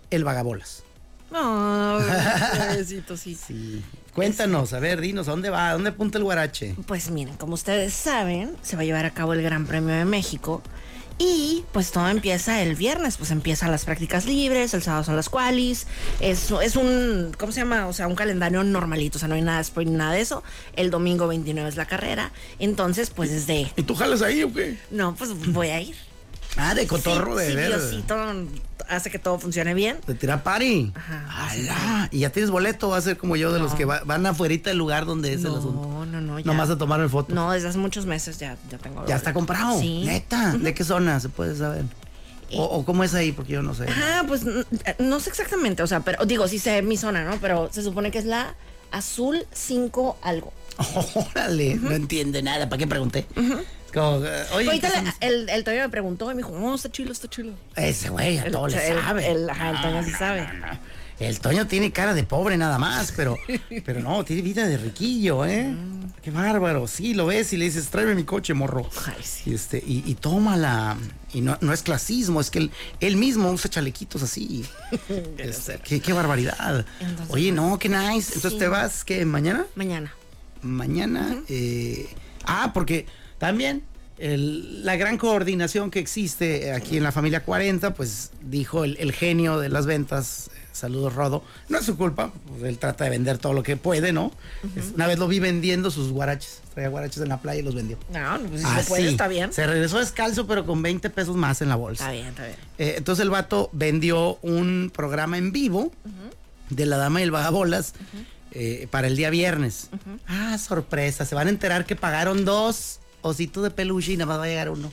El 0.10 0.24
Vagabolas. 0.24 0.84
No, 1.32 2.00
pobrecito, 2.68 3.16
sí. 3.18 3.36
Sí. 3.36 3.82
Cuéntanos, 4.14 4.74
a 4.74 4.80
ver, 4.80 5.00
dinos, 5.00 5.28
¿a 5.30 5.32
dónde 5.32 5.50
va? 5.50 5.70
¿A 5.70 5.74
dónde 5.74 5.90
apunta 5.92 6.18
el 6.18 6.26
guarache? 6.26 6.76
Pues 6.86 7.10
miren, 7.10 7.36
como 7.38 7.54
ustedes 7.54 7.94
saben, 7.94 8.56
se 8.62 8.76
va 8.76 8.82
a 8.82 8.86
llevar 8.86 9.06
a 9.06 9.12
cabo 9.12 9.34
el 9.34 9.42
Gran 9.42 9.66
Premio 9.66 9.96
de 9.96 10.04
México. 10.04 10.62
Y 11.18 11.64
pues 11.72 11.92
todo 11.92 12.08
empieza 12.10 12.62
el 12.64 12.76
viernes, 12.76 13.18
pues 13.18 13.30
empiezan 13.30 13.70
las 13.70 13.86
prácticas 13.86 14.26
libres, 14.26 14.74
el 14.74 14.82
sábado 14.82 15.04
son 15.04 15.16
las 15.16 15.30
qualis, 15.30 15.86
es, 16.20 16.50
es 16.50 16.76
un, 16.76 17.32
¿cómo 17.38 17.52
se 17.52 17.60
llama? 17.60 17.86
O 17.86 17.94
sea, 17.94 18.08
un 18.08 18.16
calendario 18.16 18.64
normalito, 18.64 19.18
o 19.18 19.20
sea, 19.20 19.28
no 19.28 19.36
hay 19.36 19.44
nada 19.44 19.58
de 19.58 19.64
sprint, 19.64 19.92
nada 19.92 20.14
de 20.14 20.22
eso. 20.22 20.44
El 20.76 20.90
domingo 20.90 21.28
29 21.28 21.70
es 21.70 21.76
la 21.76 21.86
carrera, 21.86 22.32
entonces 22.58 23.12
pues 23.12 23.30
desde, 23.30 23.72
¿Y 23.76 23.84
tú 23.84 23.94
jalas 23.94 24.24
ahí 24.24 24.42
o 24.42 24.52
qué? 24.52 24.80
no, 24.90 25.14
pues 25.14 25.32
voy 25.54 25.68
a 25.68 25.80
ir. 25.80 25.96
Ah, 26.58 26.76
de 26.76 26.86
cotorro 26.88 27.38
Sí, 27.40 27.46
de 27.46 27.50
sí, 27.50 27.56
ver. 27.56 27.68
Diosito 27.70 28.16
hace 28.90 29.10
que 29.10 29.20
todo 29.20 29.40
funcione 29.40 29.74
bien. 29.74 29.98
De 30.06 30.16
tirar 30.16 30.44
party. 30.44 30.92
Ajá, 30.96 31.26
¡Hala! 31.50 32.10
Y 32.12 32.20
ya 32.20 32.30
tienes 32.32 32.50
boleto, 32.52 32.90
va 32.90 32.98
a 32.98 33.02
ser 33.02 33.18
como 33.18 33.36
yo 33.38 33.54
de 33.54 33.60
los 33.60 33.74
que 33.74 33.86
va- 33.86 34.02
van 34.06 34.26
afuerita 34.26 34.70
del 34.70 34.78
lugar 34.80 35.06
donde 35.06 35.34
es 35.34 35.42
el 35.46 35.52
asunto. 35.56 35.82
No, 35.88 36.06
no, 36.06 36.20
no, 36.20 36.40
ya. 36.40 36.46
Nomás 36.46 36.70
a 36.70 36.78
tomar 36.78 37.00
el 37.00 37.10
foto. 37.10 37.34
No, 37.34 37.52
desde 37.52 37.70
hace 37.70 37.78
muchos 37.78 38.06
meses 38.06 38.38
ya, 38.38 38.58
ya 38.70 38.78
tengo. 38.80 39.06
Ya 39.08 39.16
está 39.16 39.34
comprado. 39.34 39.80
Sí. 39.80 40.04
Neta. 40.06 40.52
¿De 40.58 40.74
qué 40.74 40.84
zona? 40.84 41.20
Se 41.22 41.30
puede 41.30 41.56
saber. 41.56 41.86
O, 42.54 42.64
o 42.66 42.84
cómo 42.84 43.06
es 43.06 43.14
ahí, 43.14 43.32
porque 43.32 43.54
yo 43.54 43.62
no 43.62 43.74
sé. 43.74 43.86
Ajá, 43.88 44.26
pues 44.28 44.42
n- 44.42 44.66
no 45.00 45.20
sé 45.22 45.30
exactamente, 45.30 45.84
o 45.84 45.88
sea, 45.88 46.02
pero 46.02 46.26
digo, 46.26 46.50
sí 46.50 46.60
sé 46.60 46.82
mi 46.82 46.98
zona, 46.98 47.24
¿no? 47.24 47.38
Pero 47.40 47.70
se 47.72 47.82
supone 47.84 48.12
que 48.12 48.18
es 48.20 48.26
la 48.26 48.56
azul 48.92 49.46
5 49.54 50.18
algo. 50.22 50.52
Órale, 51.32 51.76
no 51.76 51.92
entiende 51.92 52.42
nada. 52.44 52.68
¿Para 52.68 52.78
qué 52.78 52.88
pregunté? 52.88 53.26
Es 53.38 53.46
como, 53.92 54.18
oye, 54.18 54.68
Ahorita 54.68 54.90
el, 55.22 55.50
el 55.50 55.64
Toño 55.64 55.80
me 55.82 55.90
preguntó 55.90 56.26
y 56.32 56.36
me 56.36 56.40
dijo, 56.44 56.52
no, 56.58 56.76
está 56.76 56.90
chilo, 56.92 57.12
está 57.12 57.28
chilo. 57.30 57.54
ese 57.76 58.10
güey 58.10 58.38
a 58.40 58.44
El- 58.44 58.52
todo 58.52 58.68
le 58.68 58.88
el- 58.88 59.00
sabe. 59.02 59.32
el- 59.32 59.50
ajá, 59.50 59.70
el 59.72 59.82
Toño 59.82 60.04
sí 60.04 60.12
sabe. 60.12 60.48
El 61.20 61.40
Toño 61.40 61.68
tiene 61.68 61.92
cara 61.92 62.16
de 62.16 62.24
pobre 62.24 62.58
nada 62.58 62.80
más, 62.80 63.14
pero, 63.16 63.38
pero 63.86 64.00
no, 64.02 64.24
tiene 64.26 64.42
vida 64.42 64.66
de 64.68 64.78
riquillo, 64.78 65.46
¿eh? 65.46 65.66
Mm. 65.66 66.02
Qué 66.24 66.32
bárbaro. 66.32 66.88
Sí, 66.88 67.14
lo 67.16 67.26
ves 67.28 67.52
y 67.54 67.58
le 67.58 67.66
dices, 67.66 67.88
tráeme 67.90 68.14
mi 68.16 68.24
coche, 68.24 68.54
morro. 68.54 68.88
Ay, 69.08 69.24
sí. 69.24 69.50
Y, 69.52 69.54
este, 69.56 69.78
y, 69.86 70.04
y 70.06 70.16
tómala. 70.16 70.98
Y 71.34 71.42
no, 71.42 71.58
no 71.62 71.74
es 71.74 71.82
clasismo, 71.84 72.42
es 72.42 72.50
que 72.52 72.60
él, 72.60 72.72
él 73.00 73.18
mismo 73.18 73.50
usa 73.52 73.70
chalequitos 73.70 74.22
así. 74.24 74.66
Este, 75.38 75.80
qué, 75.84 76.00
qué 76.00 76.14
barbaridad. 76.14 76.86
Entonces, 77.00 77.28
Oye, 77.34 77.52
no, 77.52 77.78
qué 77.80 77.90
nice. 77.90 78.34
Entonces 78.36 78.60
te 78.60 78.68
vas, 78.68 79.04
¿qué? 79.04 79.24
¿Mañana? 79.26 79.66
Mañana. 79.76 80.14
Mañana. 80.62 81.42
eh, 81.50 82.08
ah, 82.46 82.72
porque 82.74 83.06
también 83.42 83.82
el- 84.20 84.86
la 84.86 84.96
gran 84.98 85.18
coordinación 85.18 85.90
que 85.90 86.00
existe 86.00 86.72
aquí 86.74 86.96
en 86.98 87.04
la 87.04 87.12
familia 87.12 87.44
40, 87.44 87.94
pues 87.96 88.30
dijo 88.44 88.84
el, 88.84 88.96
el 89.00 89.12
genio 89.14 89.60
de 89.60 89.70
las 89.70 89.86
ventas. 89.88 90.50
eh, 90.56 90.60
Saludos, 90.74 91.14
Rodo. 91.16 91.44
No 91.70 91.80
es 91.80 91.86
su 91.86 91.98
culpa, 91.98 92.32
pues, 92.48 92.64
él 92.64 92.78
trata 92.78 93.04
de 93.04 93.10
vender 93.10 93.38
todo 93.40 93.52
lo 93.54 93.62
que 93.64 93.76
puede, 93.78 94.14
¿no? 94.14 94.32
Una 94.96 95.06
vez 95.08 95.20
lo 95.20 95.28
vi 95.28 95.40
vendiendo 95.40 95.92
sus 95.92 96.12
guaraches. 96.12 96.62
Traía 96.74 96.88
guaraches 96.90 97.22
en 97.22 97.28
la 97.30 97.42
playa 97.42 97.60
y 97.60 97.64
los 97.64 97.76
vendió. 97.76 97.98
No, 98.14 98.38
no, 98.38 98.48
pues 98.48 98.62
si 98.62 98.68
Así. 98.68 98.84
se 98.84 98.88
puede, 98.88 99.10
está 99.10 99.28
bien. 99.28 99.52
Se 99.52 99.68
regresó 99.68 99.98
descalzo, 100.00 100.48
pero 100.48 100.66
con 100.66 100.82
20 100.82 101.10
pesos 101.10 101.36
más 101.36 101.62
en 101.62 101.68
la 101.70 101.76
bolsa. 101.76 102.04
Está 102.06 102.14
bien, 102.14 102.28
está 102.28 102.46
bien. 102.46 102.56
Eh, 102.78 102.94
entonces 102.98 103.24
el 103.24 103.30
vato 103.32 103.70
vendió 103.74 104.38
un 104.44 104.92
programa 104.96 105.38
en 105.38 105.52
vivo 105.52 105.92
de 106.70 106.86
la 106.86 106.96
dama 106.98 107.20
y 107.20 107.24
el 107.24 107.32
vagabolas 107.32 107.94
eh, 108.52 108.88
para 108.92 109.08
el 109.08 109.18
día 109.18 109.30
viernes. 109.30 109.90
Ah, 110.28 110.58
sorpresa. 110.58 111.26
Se 111.26 111.36
van 111.36 111.48
a 111.48 111.50
enterar 111.50 111.86
que 111.86 111.96
pagaron 111.98 112.46
dos 112.46 113.00
ositos 113.22 113.64
de 113.64 113.72
peluche 113.72 114.14
y 114.14 114.18
nada 114.18 114.28
más 114.28 114.40
va 114.40 114.44
a 114.46 114.48
llegar 114.48 114.70
uno. 114.70 114.92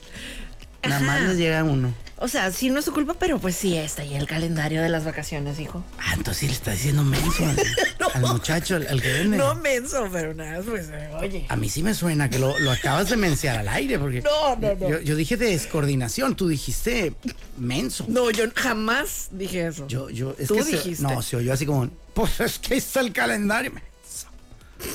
Nada 0.82 1.00
más 1.00 1.20
les 1.22 1.36
llega 1.36 1.64
uno. 1.64 1.92
O 2.20 2.26
sea, 2.28 2.50
sí 2.50 2.68
no 2.70 2.78
es 2.80 2.84
su 2.84 2.92
culpa, 2.92 3.14
pero 3.14 3.38
pues 3.38 3.54
sí 3.54 3.76
está 3.76 4.02
ahí 4.02 4.14
el 4.14 4.26
calendario 4.26 4.82
de 4.82 4.88
las 4.88 5.04
vacaciones, 5.04 5.60
hijo. 5.60 5.84
Ah, 5.98 6.14
entonces 6.16 6.38
sí 6.38 6.46
le 6.46 6.52
está 6.52 6.72
diciendo 6.72 7.04
menso 7.04 7.44
al, 7.46 7.56
al 8.14 8.22
muchacho, 8.32 8.76
al, 8.76 8.86
al 8.88 9.00
que 9.02 9.12
vende. 9.12 9.36
No 9.36 9.54
menso, 9.56 10.08
pero 10.12 10.34
nada, 10.34 10.60
pues 10.62 10.88
eh, 10.92 11.10
oye. 11.20 11.46
A 11.48 11.54
mí 11.56 11.68
sí 11.68 11.82
me 11.82 11.94
suena 11.94 12.28
que 12.30 12.38
lo, 12.40 12.58
lo 12.58 12.70
acabas 12.72 13.10
de 13.10 13.16
menciar 13.16 13.56
al 13.58 13.68
aire, 13.68 13.98
porque 14.00 14.22
No, 14.22 14.56
no, 14.56 14.74
no. 14.74 14.88
Yo, 14.88 15.00
yo 15.00 15.14
dije 15.16 15.36
descoordinación, 15.36 16.34
tú 16.34 16.48
dijiste 16.48 17.12
menso. 17.56 18.04
No, 18.08 18.30
yo 18.30 18.44
jamás 18.54 19.28
dije 19.30 19.66
eso. 19.68 19.86
Yo, 19.86 20.10
yo, 20.10 20.34
es 20.38 20.48
Tú 20.48 20.56
que 20.56 20.62
se- 20.64 20.70
dijiste. 20.72 21.02
no, 21.04 21.22
se 21.22 21.36
oyó 21.36 21.52
así 21.52 21.66
como, 21.66 21.88
pues 22.14 22.40
es 22.40 22.58
que 22.58 22.76
está 22.76 23.00
el 23.00 23.12
calendario. 23.12 23.72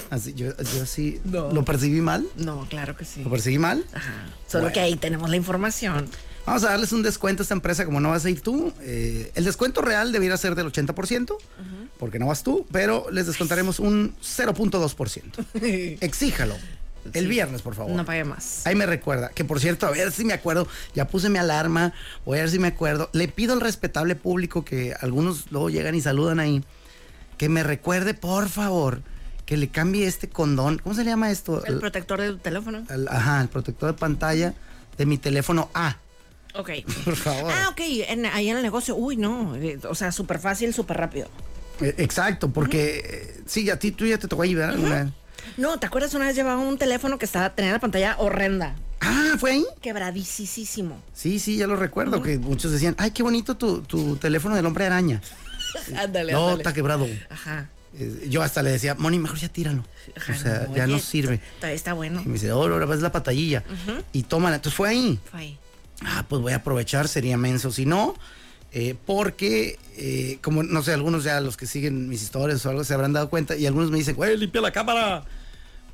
Así, 0.09 0.33
yo, 0.33 0.55
yo 0.57 0.85
sí, 0.85 1.19
No. 1.25 1.51
¿lo 1.51 1.65
percibí 1.65 2.01
mal? 2.01 2.25
No, 2.37 2.67
claro 2.69 2.95
que 2.95 3.05
sí. 3.05 3.23
¿Lo 3.23 3.29
percibí 3.29 3.57
mal? 3.57 3.85
Ajá. 3.93 4.13
Solo 4.47 4.63
Bueno. 4.63 4.73
que 4.73 4.79
ahí 4.79 4.95
tenemos 4.95 5.29
la 5.29 5.35
información. 5.35 6.07
Vamos 6.45 6.63
a 6.65 6.69
darles 6.71 6.91
un 6.91 7.03
descuento 7.03 7.41
a 7.41 7.43
esta 7.43 7.53
empresa 7.53 7.85
como 7.85 7.99
no 8.01 8.09
vas 8.09 8.25
a 8.25 8.29
ir 8.29 8.41
tú. 8.41 8.73
Eh, 8.81 9.31
el 9.35 9.45
descuento 9.45 9.81
real 9.81 10.11
debiera 10.11 10.35
ser 10.37 10.55
del 10.55 10.67
80%, 10.71 11.37
porque 11.97 12.19
no 12.19 12.27
vas 12.27 12.43
tú, 12.43 12.65
pero 12.71 13.09
les 13.11 13.27
descontaremos 13.27 13.79
un 13.79 14.13
0.2%. 14.21 15.45
Exíjalo. 16.01 16.55
El 17.13 17.27
viernes, 17.27 17.61
por 17.61 17.75
favor. 17.75 17.91
No 17.93 18.05
pagué 18.05 18.23
más. 18.23 18.65
Ahí 18.65 18.75
me 18.75 18.85
recuerda, 18.85 19.29
que 19.29 19.43
por 19.43 19.59
cierto, 19.59 19.85
a 19.87 19.91
ver 19.91 20.11
si 20.13 20.23
me 20.23 20.33
acuerdo, 20.33 20.67
ya 20.95 21.05
puse 21.07 21.29
mi 21.29 21.37
alarma, 21.37 21.93
voy 22.25 22.37
a 22.37 22.41
ver 22.41 22.49
si 22.49 22.59
me 22.59 22.69
acuerdo. 22.69 23.09
Le 23.11 23.27
pido 23.27 23.51
al 23.53 23.59
respetable 23.61 24.15
público 24.15 24.63
que 24.63 24.93
algunos 25.01 25.51
luego 25.51 25.69
llegan 25.69 25.95
y 25.95 26.01
saludan 26.01 26.39
ahí, 26.39 26.63
que 27.37 27.49
me 27.49 27.61
recuerde, 27.63 28.13
por 28.13 28.47
favor, 28.47 29.01
que 29.45 29.57
le 29.57 29.67
cambie 29.69 30.07
este 30.07 30.29
condón. 30.29 30.79
¿Cómo 30.79 30.95
se 30.95 31.03
le 31.03 31.09
llama 31.11 31.29
esto? 31.31 31.63
El 31.65 31.79
protector 31.79 32.21
de 32.21 32.29
tu 32.29 32.37
teléfono. 32.37 32.83
El- 32.89 33.07
ajá, 33.07 33.41
el 33.41 33.49
protector 33.49 33.91
de 33.93 33.97
pantalla 33.99 34.53
de 34.97 35.05
mi 35.05 35.17
teléfono 35.17 35.69
A. 35.73 35.97
Ok. 36.55 36.69
Por 37.05 37.15
favor. 37.15 37.51
Ah, 37.53 37.69
ok. 37.69 37.79
en- 38.07 38.25
ahí 38.27 38.49
en 38.49 38.57
el 38.57 38.63
negocio. 38.63 38.95
Uy, 38.95 39.17
no. 39.17 39.55
eh, 39.55 39.79
O 39.89 39.95
sea, 39.95 40.11
súper 40.11 40.39
fácil, 40.39 40.73
súper 40.73 40.97
rápido. 40.97 41.27
Eh, 41.81 41.95
Exacto, 41.97 42.49
porque 42.51 43.01
eh, 43.03 43.41
sí, 43.47 43.69
a 43.69 43.77
ti 43.79 43.91
tú 43.91 44.05
ya 44.05 44.17
te 44.17 44.27
tocó 44.27 44.43
ahí, 44.43 44.53
¿verdad? 44.55 45.07
No, 45.57 45.77
¿te 45.79 45.87
acuerdas 45.87 46.13
una 46.13 46.25
vez 46.27 46.35
llevaba 46.35 46.61
un 46.61 46.77
teléfono 46.77 47.17
que 47.17 47.25
estaba, 47.25 47.49
tenía 47.49 47.71
la 47.73 47.79
pantalla 47.79 48.15
horrenda? 48.19 48.75
Ah, 49.01 49.33
¿fue 49.37 49.51
ahí? 49.51 49.65
Quebradicísimo. 49.81 51.01
Sí, 51.13 51.39
sí, 51.39 51.57
ya 51.57 51.67
lo 51.67 51.75
recuerdo, 51.75 52.21
que 52.21 52.37
muchos 52.37 52.71
decían, 52.71 52.95
ay, 52.97 53.11
qué 53.11 53.23
bonito 53.23 53.57
tu, 53.57 53.81
tu 53.81 54.15
teléfono 54.15 54.55
del 54.55 54.65
hombre 54.65 54.85
araña. 54.85 55.19
Ándale, 55.97 56.31
No, 56.31 56.39
ándale. 56.43 56.61
está 56.61 56.73
quebrado. 56.73 57.07
Ajá. 57.29 57.67
Eh, 57.97 58.27
yo 58.29 58.41
hasta 58.41 58.63
le 58.63 58.71
decía, 58.71 58.95
Moni, 58.95 59.19
mejor 59.19 59.37
ya 59.37 59.49
tíralo. 59.49 59.83
Ajá, 60.15 60.33
o 60.33 60.35
sea, 60.35 60.67
ya 60.73 60.83
oye, 60.85 60.93
no 60.93 60.99
sirve. 60.99 61.39
Está 61.61 61.93
bueno. 61.93 62.21
Y 62.23 62.27
me 62.27 62.33
dice, 62.33 62.51
oh, 62.51 62.63
ahora 62.63 62.85
ves 62.85 63.01
la 63.01 63.11
pantallilla. 63.11 63.63
Y 64.13 64.23
tómala. 64.23 64.55
Entonces 64.57 64.75
fue 64.75 64.89
ahí. 64.89 65.19
Fue 65.29 65.39
ahí. 65.39 65.57
Ah, 66.05 66.25
pues 66.27 66.41
voy 66.41 66.53
a 66.53 66.57
aprovechar, 66.57 67.07
sería 67.07 67.37
menso. 67.37 67.71
Si 67.71 67.85
no, 67.85 68.15
eh, 68.71 68.95
porque, 69.05 69.77
eh, 69.95 70.39
como, 70.41 70.63
no 70.63 70.81
sé, 70.83 70.91
algunos 70.93 71.23
ya 71.23 71.39
los 71.39 71.55
que 71.55 71.67
siguen 71.67 72.09
mis 72.09 72.23
historias 72.23 72.65
o 72.65 72.69
algo 72.71 72.83
se 72.83 72.93
habrán 72.93 73.13
dado 73.13 73.29
cuenta 73.29 73.55
y 73.55 73.65
algunos 73.67 73.91
me 73.91 73.97
dicen, 73.99 74.15
güey, 74.15 74.35
limpia 74.37 74.59
la 74.61 74.71
cámara. 74.71 75.23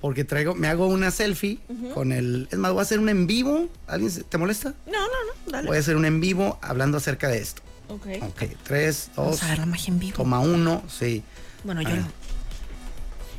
Porque 0.02 0.24
traigo, 0.24 0.56
me 0.56 0.70
hago 0.70 0.88
una 0.88 1.12
selfie 1.12 1.60
con 1.94 2.14
el... 2.14 2.48
Es 2.52 2.58
más, 2.58 2.72
voy 2.72 2.80
a 2.80 2.84
hacer 2.84 3.00
un 3.00 3.10
en 3.10 3.28
vivo. 3.28 3.68
¿Alguien 3.86 4.10
se- 4.10 4.24
te 4.24 4.38
molesta? 4.38 4.74
No, 4.86 4.94
no, 4.94 5.08
no. 5.48 5.52
Dale. 5.52 5.68
Voy 5.68 5.76
a 5.76 5.80
hacer 5.82 5.98
un 5.98 6.06
en 6.06 6.22
vivo 6.22 6.58
hablando 6.62 6.98
acerca 6.98 7.28
de 7.28 7.40
esto. 7.40 7.62
ok. 7.90 8.08
Ok, 8.22 8.44
tres, 8.64 9.10
dos, 9.14 9.26
Vamos 9.26 9.44
a 9.44 9.48
ver 9.50 9.58
la 9.60 9.66
magia 9.66 9.92
en 9.92 10.00
vivo. 10.00 10.16
toma 10.16 10.40
uno, 10.40 10.82
sí. 10.88 11.22
Bueno, 11.64 11.82
yo 11.82 11.96
no. 11.96 12.08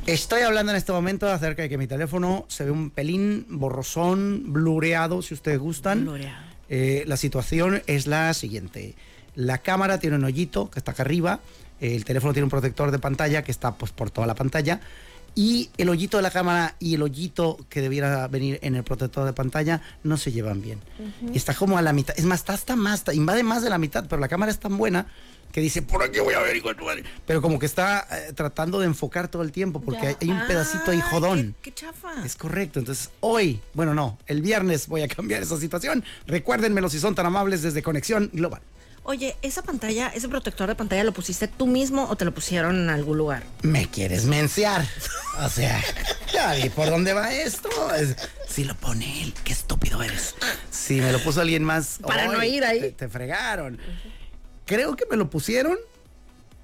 Estoy 0.07 0.41
hablando 0.41 0.71
en 0.71 0.77
este 0.77 0.91
momento 0.91 1.29
acerca 1.29 1.61
de 1.61 1.69
que 1.69 1.77
mi 1.77 1.87
teléfono 1.87 2.45
se 2.47 2.65
ve 2.65 2.71
un 2.71 2.89
pelín 2.89 3.45
borrosón, 3.49 4.51
blureado, 4.51 5.21
si 5.21 5.33
ustedes 5.33 5.59
gustan. 5.59 6.05
Blureado. 6.05 6.43
Eh, 6.69 7.03
la 7.05 7.17
situación 7.17 7.83
es 7.85 8.07
la 8.07 8.33
siguiente. 8.33 8.95
La 9.35 9.59
cámara 9.59 9.99
tiene 9.99 10.15
un 10.15 10.23
hoyito 10.23 10.71
que 10.71 10.79
está 10.79 10.91
acá 10.91 11.03
arriba. 11.03 11.39
El 11.79 12.05
teléfono 12.05 12.33
tiene 12.33 12.45
un 12.45 12.49
protector 12.49 12.91
de 12.91 12.99
pantalla 12.99 13.43
que 13.43 13.51
está 13.51 13.75
pues 13.75 13.91
por 13.91 14.09
toda 14.09 14.25
la 14.25 14.35
pantalla. 14.35 14.81
Y 15.33 15.69
el 15.77 15.87
hoyito 15.89 16.17
de 16.17 16.23
la 16.23 16.31
cámara 16.31 16.75
y 16.79 16.95
el 16.95 17.01
hoyito 17.03 17.57
que 17.69 17.81
debiera 17.81 18.27
venir 18.27 18.59
en 18.63 18.75
el 18.75 18.83
protector 18.83 19.25
de 19.25 19.33
pantalla 19.33 19.81
no 20.03 20.17
se 20.17 20.31
llevan 20.31 20.61
bien. 20.61 20.79
Y 21.33 21.37
está 21.37 21.53
como 21.53 21.77
a 21.77 21.81
la 21.81 21.93
mitad. 21.93 22.13
Es 22.17 22.25
más, 22.25 22.39
está 22.41 22.53
hasta 22.53 22.75
más, 22.75 22.99
está- 22.99 23.13
invade 23.13 23.43
más 23.43 23.63
de 23.63 23.69
la 23.69 23.77
mitad, 23.77 24.05
pero 24.09 24.19
la 24.19 24.27
cámara 24.27 24.51
es 24.51 24.59
tan 24.59 24.77
buena 24.77 25.07
que 25.53 25.59
dice, 25.61 25.81
por 25.81 26.01
aquí 26.03 26.19
voy 26.19 26.33
a 26.33 26.39
ver, 26.39 26.55
hijo 26.55 26.69
de 26.69 26.75
tu 26.75 26.85
madre". 26.85 27.03
Pero 27.25 27.41
como 27.41 27.59
que 27.59 27.65
está 27.65 28.07
eh, 28.11 28.33
tratando 28.33 28.79
de 28.79 28.85
enfocar 28.87 29.29
todo 29.29 29.41
el 29.41 29.51
tiempo 29.53 29.81
porque 29.81 30.07
hay, 30.07 30.15
hay 30.21 30.29
un 30.31 30.47
pedacito 30.47 30.91
ahí 30.91 30.99
jodón. 31.01 31.55
Qué, 31.61 31.71
qué 31.71 31.75
chafa. 31.81 32.25
Es 32.25 32.35
correcto. 32.35 32.79
Entonces, 32.79 33.09
hoy, 33.21 33.61
bueno, 33.73 33.93
no, 33.93 34.17
el 34.27 34.41
viernes 34.41 34.87
voy 34.87 35.01
a 35.01 35.07
cambiar 35.09 35.41
esa 35.43 35.57
situación. 35.57 36.03
Recuérdenmelo 36.27 36.89
si 36.89 36.99
son 36.99 37.15
tan 37.15 37.25
amables 37.25 37.61
desde 37.61 37.81
Conexión 37.81 38.29
Global. 38.33 38.61
Oye, 39.03 39.35
esa 39.41 39.63
pantalla, 39.63 40.09
ese 40.09 40.29
protector 40.29 40.67
de 40.69 40.75
pantalla, 40.75 41.03
¿lo 41.03 41.11
pusiste 41.11 41.47
tú 41.47 41.65
mismo 41.65 42.07
o 42.09 42.15
te 42.15 42.23
lo 42.23 42.33
pusieron 42.33 42.75
en 42.79 42.89
algún 42.89 43.17
lugar? 43.17 43.43
¿Me 43.63 43.87
quieres 43.89 44.25
menciar? 44.25 44.87
O 45.43 45.49
sea, 45.49 45.81
ya 46.31 46.53
vi 46.53 46.69
por 46.69 46.89
dónde 46.89 47.13
va 47.13 47.33
esto. 47.33 47.69
Es- 47.95 48.15
si 48.47 48.63
lo 48.63 48.75
pone 48.75 49.23
él, 49.23 49.33
qué 49.43 49.53
estúpido 49.53 50.03
eres. 50.03 50.35
Si 50.69 51.01
me 51.01 51.11
lo 51.11 51.19
puso 51.23 51.41
alguien 51.41 51.63
más. 51.63 51.97
Para 52.05 52.27
no 52.27 52.43
ir 52.43 52.63
ahí. 52.63 52.79
Te, 52.79 52.91
te 52.91 53.09
fregaron. 53.09 53.79
Creo 54.65 54.95
que 54.95 55.05
me 55.09 55.17
lo 55.17 55.29
pusieron, 55.29 55.77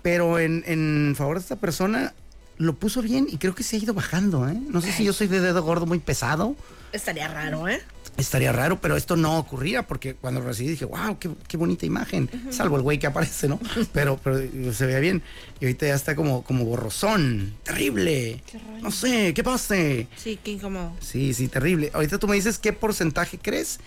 pero 0.03 0.37
en, 0.37 0.63
en 0.67 1.15
favor 1.17 1.37
de 1.37 1.41
esta 1.43 1.55
persona 1.55 2.13
lo 2.57 2.75
puso 2.75 3.01
bien 3.01 3.27
y 3.31 3.37
creo 3.37 3.55
que 3.55 3.63
se 3.63 3.77
ha 3.77 3.79
ido 3.79 3.93
bajando, 3.93 4.47
¿eh? 4.47 4.53
No 4.69 4.81
sé 4.81 4.91
si 4.91 5.03
yo 5.03 5.13
soy 5.13 5.27
de 5.27 5.39
dedo 5.41 5.63
gordo 5.63 5.85
muy 5.85 5.99
pesado. 5.99 6.55
Estaría 6.93 7.27
raro, 7.27 7.67
¿eh? 7.67 7.81
Estaría 8.17 8.51
raro, 8.51 8.81
pero 8.81 8.97
esto 8.97 9.15
no 9.15 9.37
ocurría 9.37 9.85
porque 9.85 10.15
cuando 10.15 10.39
lo 10.39 10.47
recibí 10.47 10.69
dije, 10.69 10.85
wow, 10.85 11.19
qué, 11.19 11.29
qué 11.47 11.55
bonita 11.57 11.85
imagen. 11.85 12.27
Salvo 12.49 12.77
el 12.77 12.81
güey 12.81 12.97
que 12.97 13.05
aparece, 13.05 13.47
¿no? 13.47 13.59
Pero, 13.93 14.19
pero 14.23 14.39
se 14.73 14.85
veía 14.87 14.99
bien. 14.99 15.21
Y 15.59 15.65
ahorita 15.65 15.85
ya 15.85 15.93
está 15.93 16.15
como, 16.15 16.43
como 16.43 16.65
borrosón. 16.65 17.53
Terrible. 17.63 18.41
No 18.81 18.89
sé, 18.91 19.33
¿qué 19.35 19.43
pasa? 19.43 19.75
Sí, 20.15 20.39
qué 20.43 20.51
incómodo. 20.51 20.93
Sí, 20.99 21.33
sí, 21.35 21.47
terrible. 21.47 21.91
Ahorita 21.93 22.17
tú 22.17 22.27
me 22.27 22.35
dices 22.35 22.57
qué 22.57 22.73
porcentaje 22.73 23.37
crees. 23.37 23.79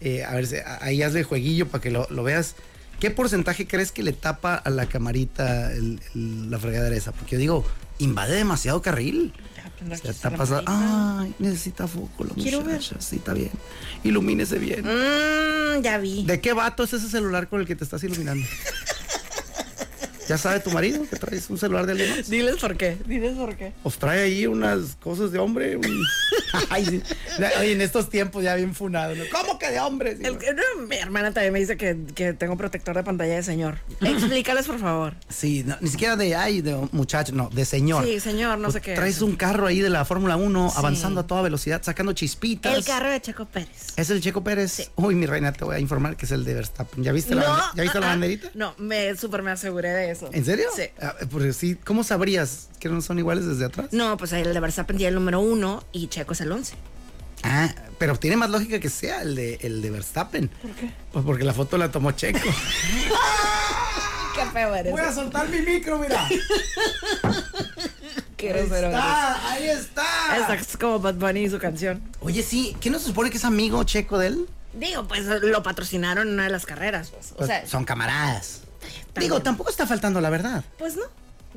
Eh, 0.00 0.22
a 0.24 0.32
ver, 0.34 0.46
ahí 0.80 1.02
hazle 1.02 1.24
jueguillo 1.24 1.66
para 1.68 1.82
que 1.82 1.90
lo, 1.90 2.06
lo 2.10 2.22
veas. 2.22 2.54
¿Qué 3.00 3.10
porcentaje 3.10 3.66
crees 3.66 3.90
que 3.90 4.04
le 4.04 4.12
tapa 4.12 4.54
a 4.54 4.70
la 4.70 4.86
camarita 4.86 5.72
el- 5.72 6.00
el- 6.14 6.50
la 6.52 6.58
fregadera 6.60 6.94
esa? 6.94 7.10
Porque 7.10 7.32
yo 7.34 7.40
digo, 7.40 7.64
invade 7.98 8.36
demasiado 8.36 8.80
carril. 8.80 9.32
Se 9.88 9.94
aquí 9.94 10.08
está 10.08 10.30
pasando. 10.30 10.64
Ay, 10.66 11.34
necesita 11.38 11.86
foco 11.86 12.24
la 12.24 12.34
Quiero 12.34 12.62
ver. 12.62 12.82
Sí, 12.82 13.16
está 13.16 13.32
bien. 13.34 13.50
Ilumínese 14.04 14.58
bien. 14.58 14.82
Mmm, 14.84 15.82
ya 15.82 15.98
vi. 15.98 16.24
¿De 16.24 16.40
qué 16.40 16.52
vato 16.52 16.82
es 16.84 16.92
ese 16.92 17.08
celular 17.08 17.48
con 17.48 17.60
el 17.60 17.66
que 17.66 17.76
te 17.76 17.84
estás 17.84 18.02
iluminando? 18.04 18.46
¿Ya 20.28 20.38
sabe 20.38 20.60
tu 20.60 20.70
marido 20.70 21.04
que 21.10 21.16
traes 21.16 21.50
un 21.50 21.58
celular 21.58 21.84
de 21.84 21.92
alguien 21.92 22.10
más? 22.16 22.30
Diles 22.30 22.56
por 22.56 22.76
qué. 22.76 22.96
Diles 23.06 23.36
por 23.36 23.56
qué. 23.56 23.72
Os 23.82 23.98
trae 23.98 24.22
ahí 24.22 24.46
unas 24.46 24.94
cosas 25.02 25.32
de 25.32 25.38
hombre. 25.40 25.76
un- 25.76 26.04
Ay, 26.70 26.86
sí. 26.86 27.02
La- 27.38 27.50
Oye, 27.58 27.72
en 27.72 27.80
estos 27.80 28.08
tiempos 28.08 28.42
ya 28.44 28.54
bien 28.54 28.72
funado. 28.74 29.14
¿no? 29.16 29.24
¿Cómo 29.32 29.51
que 29.62 29.70
de 29.70 29.80
hombre? 29.80 30.16
Sí, 30.16 30.24
El- 30.24 30.34
no, 30.34 30.86
mi 30.86 30.96
hermana 30.96 31.32
también 31.32 31.52
me 31.52 31.60
dice 31.60 31.76
que, 31.76 31.96
que 32.14 32.32
tengo 32.34 32.56
protector 32.56 32.94
de 32.96 33.02
pantalla 33.02 33.34
de 33.36 33.42
señor. 33.42 33.78
Explícales, 34.00 34.66
por 34.66 34.78
favor. 34.78 35.14
Sí, 35.28 35.62
no, 35.66 35.76
ni 35.80 35.88
siquiera 35.88 36.16
de 36.16 36.34
ay, 36.36 36.60
de 36.60 36.76
muchacho, 36.92 37.32
no, 37.32 37.48
de 37.50 37.64
señor. 37.64 38.04
Sí, 38.04 38.20
señor, 38.20 38.58
no 38.58 38.64
Pues 38.64 38.74
sé 38.74 38.80
qué. 38.80 38.94
Traes 38.94 39.22
un 39.22 39.36
carro 39.36 39.66
ahí 39.66 39.80
de 39.80 39.90
la 39.90 40.04
Fórmula 40.04 40.36
1 40.36 40.70
Sí. 40.70 40.74
avanzando 40.78 41.20
a 41.20 41.26
toda 41.26 41.42
velocidad, 41.42 41.80
sacando 41.82 42.12
chispitas. 42.12 42.76
El 42.76 42.84
carro 42.84 43.10
de 43.10 43.20
Checo 43.20 43.44
Pérez. 43.46 43.92
¿Es 43.96 44.10
el 44.10 44.20
Checo 44.20 44.42
Pérez? 44.44 44.90
Uy, 44.96 45.14
mi 45.14 45.26
reina, 45.26 45.52
te 45.52 45.64
voy 45.64 45.76
a 45.76 45.78
informar 45.78 46.16
que 46.16 46.26
es 46.26 46.32
el 46.32 46.44
de 46.44 46.54
Verstappen. 46.54 47.02
¿Ya 47.04 47.12
viste 47.12 47.34
la, 47.34 47.42
No, 47.42 47.48
bande- 47.48 47.76
¿ya 47.76 47.82
viste 47.82 48.00
la 48.00 48.06
ah, 48.06 48.08
ah, 48.08 48.12
banderita? 48.12 48.50
No, 48.54 48.74
me 48.78 49.14
súper 49.16 49.42
me 49.42 49.50
aseguré 49.52 49.90
de 49.90 50.10
eso. 50.10 50.28
¿En 50.32 50.44
serio? 50.44 50.66
Sí. 50.74 50.82
Ah, 51.00 51.14
porque 51.30 51.52
sí, 51.52 51.76
¿cómo 51.84 52.02
sabrías 52.04 52.68
que 52.80 52.88
no 52.88 53.00
son 53.00 53.18
iguales 53.18 53.46
desde 53.46 53.64
atrás? 53.66 53.86
No, 53.92 54.16
pues 54.16 54.32
el 54.32 54.52
de 54.52 54.60
Verstappen 54.60 54.96
tiene 54.96 55.10
el 55.10 55.14
número 55.14 55.40
uno 55.40 55.84
y 55.92 56.08
Checo 56.08 56.32
es 56.32 56.40
el 56.40 56.50
11. 56.52 56.74
Ah, 57.42 57.68
pero 57.98 58.16
tiene 58.18 58.36
más 58.36 58.50
lógica 58.50 58.78
que 58.80 58.90
sea 58.90 59.22
el 59.22 59.34
de, 59.34 59.58
el 59.62 59.82
de 59.82 59.90
Verstappen. 59.90 60.48
¿Por 60.48 60.70
qué? 60.72 60.90
Pues 61.12 61.24
porque 61.24 61.44
la 61.44 61.52
foto 61.52 61.76
la 61.78 61.90
tomó 61.90 62.12
Checo. 62.12 62.38
Qué 64.34 64.46
feo 64.52 64.74
eres. 64.74 64.92
Voy 64.92 65.00
a 65.00 65.12
soltar 65.12 65.48
mi 65.48 65.60
micro, 65.60 65.98
mira. 65.98 66.26
Qué 68.36 68.52
ahí 68.52 68.58
grosero 68.60 68.88
está, 68.88 69.50
ahí 69.52 69.64
está. 69.68 70.36
Esa 70.36 70.54
es 70.54 70.76
como 70.76 70.98
Bad 70.98 71.14
Bunny 71.14 71.44
y 71.44 71.50
su 71.50 71.58
canción. 71.58 72.02
Oye, 72.20 72.42
sí, 72.42 72.76
¿qué 72.80 72.90
no 72.90 72.98
se 72.98 73.06
supone 73.06 73.30
que 73.30 73.36
es 73.36 73.44
amigo 73.44 73.82
Checo 73.84 74.18
de 74.18 74.28
él? 74.28 74.46
Digo, 74.72 75.06
pues 75.06 75.24
lo 75.26 75.62
patrocinaron 75.62 76.28
en 76.28 76.34
una 76.34 76.44
de 76.44 76.50
las 76.50 76.66
carreras, 76.66 77.10
pues. 77.10 77.32
O 77.32 77.36
Pues, 77.36 77.48
sea, 77.48 77.66
son 77.66 77.84
camaradas. 77.84 78.60
también. 79.12 79.30
Digo, 79.30 79.42
tampoco 79.42 79.70
está 79.70 79.86
faltando 79.86 80.20
la 80.20 80.30
verdad. 80.30 80.64
pues 80.78 80.96
no. 80.96 81.02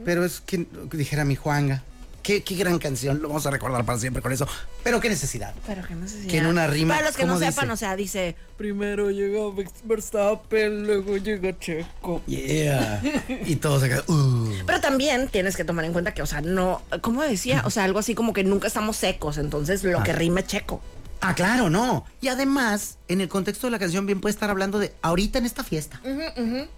Pero 0.04 0.26
es 0.26 0.42
que 0.42 0.68
dijera 0.92 1.24
mi 1.24 1.36
Juanga. 1.38 1.82
Qué, 2.26 2.42
qué 2.42 2.56
gran 2.56 2.80
canción, 2.80 3.22
lo 3.22 3.28
vamos 3.28 3.46
a 3.46 3.52
recordar 3.52 3.86
para 3.86 4.00
siempre 4.00 4.20
con 4.20 4.32
eso. 4.32 4.48
Pero 4.84 5.00
qué 5.00 5.10
necesidad. 5.10 5.54
Pero 5.68 5.84
sé 6.08 6.24
si. 6.24 6.28
Que 6.28 6.40
en 6.40 6.48
una 6.48 6.66
rima, 6.66 6.96
Para 6.96 7.06
los 7.06 7.16
que 7.16 7.24
no 7.24 7.34
¿cómo 7.34 7.46
sepan, 7.46 7.66
dice? 7.66 7.74
o 7.74 7.78
sea, 7.78 7.96
dice: 7.96 8.36
Primero 8.58 9.12
llega 9.12 9.42
Verstappen, 9.84 10.88
luego 10.88 11.18
llega 11.18 11.56
Checo. 11.60 12.24
Yeah. 12.26 13.00
y 13.46 13.58
todos 13.58 13.84
acá. 13.84 14.04
Uh. 14.08 14.50
Pero 14.66 14.82
también 14.82 15.28
tienes 15.28 15.56
que 15.56 15.64
tomar 15.64 15.86
en 15.86 15.94
cuenta 15.94 16.16
que, 16.16 16.24
o 16.24 16.26
sea, 16.26 16.42
no. 16.42 16.82
¿Cómo 17.02 17.22
decía? 17.22 17.62
O 17.64 17.70
sea, 17.70 17.84
algo 17.84 18.00
así 18.00 18.16
como 18.16 18.34
que 18.34 18.44
nunca 18.44 18.70
estamos 18.70 18.98
secos, 18.98 19.38
entonces 19.38 19.84
lo 19.84 20.02
que 20.02 20.12
rime 20.12 20.44
Checo. 20.44 20.82
Ah, 21.28 21.34
claro, 21.34 21.72
no. 21.72 22.06
Y 22.22 22.28
además, 22.28 23.00
en 23.08 23.20
el 23.20 23.28
contexto 23.30 23.66
de 23.66 23.72
la 23.72 23.80
canción, 23.80 24.06
bien 24.06 24.22
puede 24.22 24.32
estar 24.32 24.52
hablando 24.52 24.78
de 24.78 24.94
ahorita 25.02 25.40
en 25.40 25.46
esta 25.46 25.64
fiesta. 25.64 26.00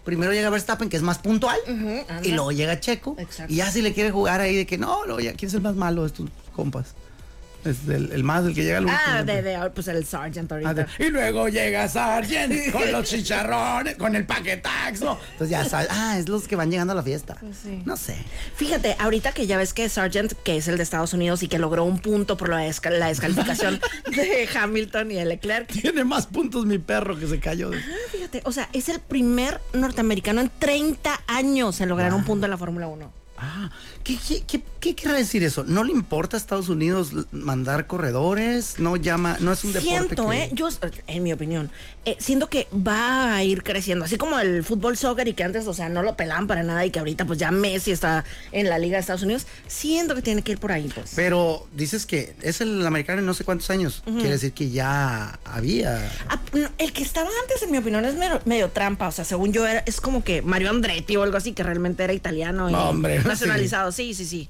Primero 0.05 0.31
llega 0.31 0.49
Verstappen, 0.49 0.87
que 0.87 0.95
es 0.95 1.03
más 1.03 1.19
puntual, 1.19 1.57
y 2.23 2.31
luego 2.31 2.53
llega 2.53 2.79
Checo. 2.79 3.17
Y 3.49 3.55
ya 3.55 3.69
si 3.71 3.81
le 3.81 3.93
quiere 3.93 4.11
jugar 4.11 4.39
ahí 4.39 4.55
de 4.55 4.65
que 4.65 4.77
no, 4.77 5.05
luego 5.05 5.19
ya, 5.19 5.33
¿quién 5.33 5.49
es 5.49 5.53
el 5.53 5.61
más 5.61 5.75
malo 5.75 6.03
de 6.03 6.07
estos 6.07 6.29
compas? 6.55 6.95
Es 7.65 7.87
el, 7.89 8.23
más, 8.23 8.45
el 8.45 8.53
que 8.53 8.63
llega 8.63 8.77
al 8.77 8.85
último. 8.85 9.01
Ah, 9.05 9.23
de, 9.23 9.41
de, 9.41 9.69
pues 9.71 9.87
el 9.87 10.05
Sargent 10.05 10.51
ahorita. 10.51 10.87
Ah, 10.89 11.03
y 11.03 11.09
luego 11.09 11.49
llega 11.49 11.87
Sargent 11.87 12.71
con 12.71 12.91
los 12.91 13.09
chicharrones, 13.09 13.95
con 13.95 14.15
el 14.15 14.25
paquetaxo. 14.25 15.19
Entonces 15.31 15.49
ya 15.49 15.65
sabes, 15.65 15.87
ah, 15.91 16.17
es 16.17 16.29
los 16.29 16.47
que 16.47 16.55
van 16.55 16.71
llegando 16.71 16.93
a 16.93 16.95
la 16.95 17.03
fiesta. 17.03 17.35
Pues 17.39 17.65
no 17.85 17.97
sé. 17.97 18.15
Fíjate, 18.55 18.95
ahorita 18.99 19.31
que 19.33 19.47
ya 19.47 19.57
ves 19.57 19.73
que 19.73 19.89
Sargent, 19.89 20.33
que 20.43 20.57
es 20.57 20.67
el 20.67 20.77
de 20.77 20.83
Estados 20.83 21.13
Unidos 21.13 21.43
y 21.43 21.47
que 21.47 21.59
logró 21.59 21.83
un 21.83 21.99
punto 21.99 22.37
por 22.37 22.49
la, 22.49 22.57
la 22.91 23.07
descalificación 23.07 23.81
de 24.15 24.47
Hamilton 24.53 25.11
y 25.11 25.17
el 25.17 25.29
Leclerc. 25.29 25.67
Tiene 25.67 26.03
más 26.03 26.27
puntos 26.27 26.65
mi 26.65 26.77
perro 26.77 27.17
que 27.19 27.27
se 27.27 27.39
cayó. 27.39 27.71
fíjate, 28.11 28.41
o 28.45 28.51
sea, 28.51 28.69
es 28.73 28.87
el 28.89 28.99
primer 28.99 29.59
norteamericano 29.73 30.41
en 30.41 30.51
30 30.59 31.21
años 31.27 31.81
en 31.81 31.89
lograr 31.89 32.13
un 32.13 32.23
punto 32.23 32.45
en 32.45 32.51
la 32.51 32.57
Fórmula 32.57 32.87
1. 32.87 33.11
Ah, 33.39 33.69
¿qué, 34.03 34.17
qué, 34.17 34.41
qué, 34.47 34.61
quiere 34.79 35.17
decir 35.17 35.43
eso? 35.43 35.63
¿No 35.63 35.83
le 35.83 35.91
importa 35.91 36.37
a 36.37 36.39
Estados 36.39 36.69
Unidos 36.69 37.11
mandar 37.31 37.87
corredores? 37.87 38.79
¿No 38.79 38.95
llama, 38.95 39.37
no 39.39 39.51
es 39.51 39.63
un 39.63 39.73
deporte 39.73 39.89
Siento, 39.89 40.33
eh, 40.33 40.49
yo, 40.53 40.69
en 41.07 41.23
mi 41.23 41.33
opinión, 41.33 41.69
eh, 42.05 42.15
siento 42.19 42.49
que 42.49 42.67
va 42.73 43.35
a 43.35 43.43
ir 43.43 43.63
creciendo, 43.63 44.05
así 44.05 44.17
como 44.17 44.39
el 44.39 44.63
fútbol 44.63 44.97
soccer 44.97 45.27
y 45.27 45.33
que 45.33 45.43
antes, 45.43 45.67
o 45.67 45.73
sea, 45.73 45.89
no 45.89 46.03
lo 46.03 46.15
pelan 46.15 46.47
para 46.47 46.63
nada 46.63 46.85
y 46.85 46.91
que 46.91 46.99
ahorita 46.99 47.25
pues 47.25 47.39
ya 47.39 47.51
Messi 47.51 47.91
está 47.91 48.23
en 48.51 48.69
la 48.69 48.79
Liga 48.79 48.95
de 48.97 49.01
Estados 49.01 49.23
Unidos, 49.23 49.47
siento 49.67 50.15
que 50.15 50.21
tiene 50.21 50.41
que 50.41 50.53
ir 50.53 50.57
por 50.59 50.71
ahí, 50.71 50.89
pues. 50.93 51.13
Pero 51.15 51.67
dices 51.73 52.05
que 52.05 52.35
es 52.41 52.61
el 52.61 52.85
americano 52.85 53.19
en 53.19 53.25
no 53.25 53.33
sé 53.33 53.43
cuántos 53.43 53.69
años, 53.69 54.03
quiere 54.05 54.29
decir 54.29 54.53
que 54.53 54.69
ya 54.69 55.39
había... 55.43 56.11
Ah, 56.29 56.39
el 56.77 56.93
que 56.93 57.03
estaba 57.03 57.29
antes, 57.41 57.61
en 57.63 57.71
mi 57.71 57.77
opinión, 57.77 58.05
es 58.05 58.15
medio, 58.45 58.69
trampa, 58.69 59.07
o 59.07 59.11
sea, 59.11 59.25
según 59.25 59.51
yo, 59.53 59.65
era, 59.65 59.83
es 59.85 59.99
como 59.99 60.23
que 60.23 60.41
Mario 60.41 60.69
Andretti 60.69 61.15
o 61.17 61.23
algo 61.23 61.37
así, 61.37 61.53
que 61.53 61.63
realmente 61.63 62.03
era 62.03 62.13
italiano. 62.13 62.69
Y, 62.69 62.73
hombre 62.73 63.19
nacionalizado, 63.25 63.91
sí, 63.91 64.13
sí, 64.13 64.25
sí. 64.25 64.37
Sí, 64.37 64.49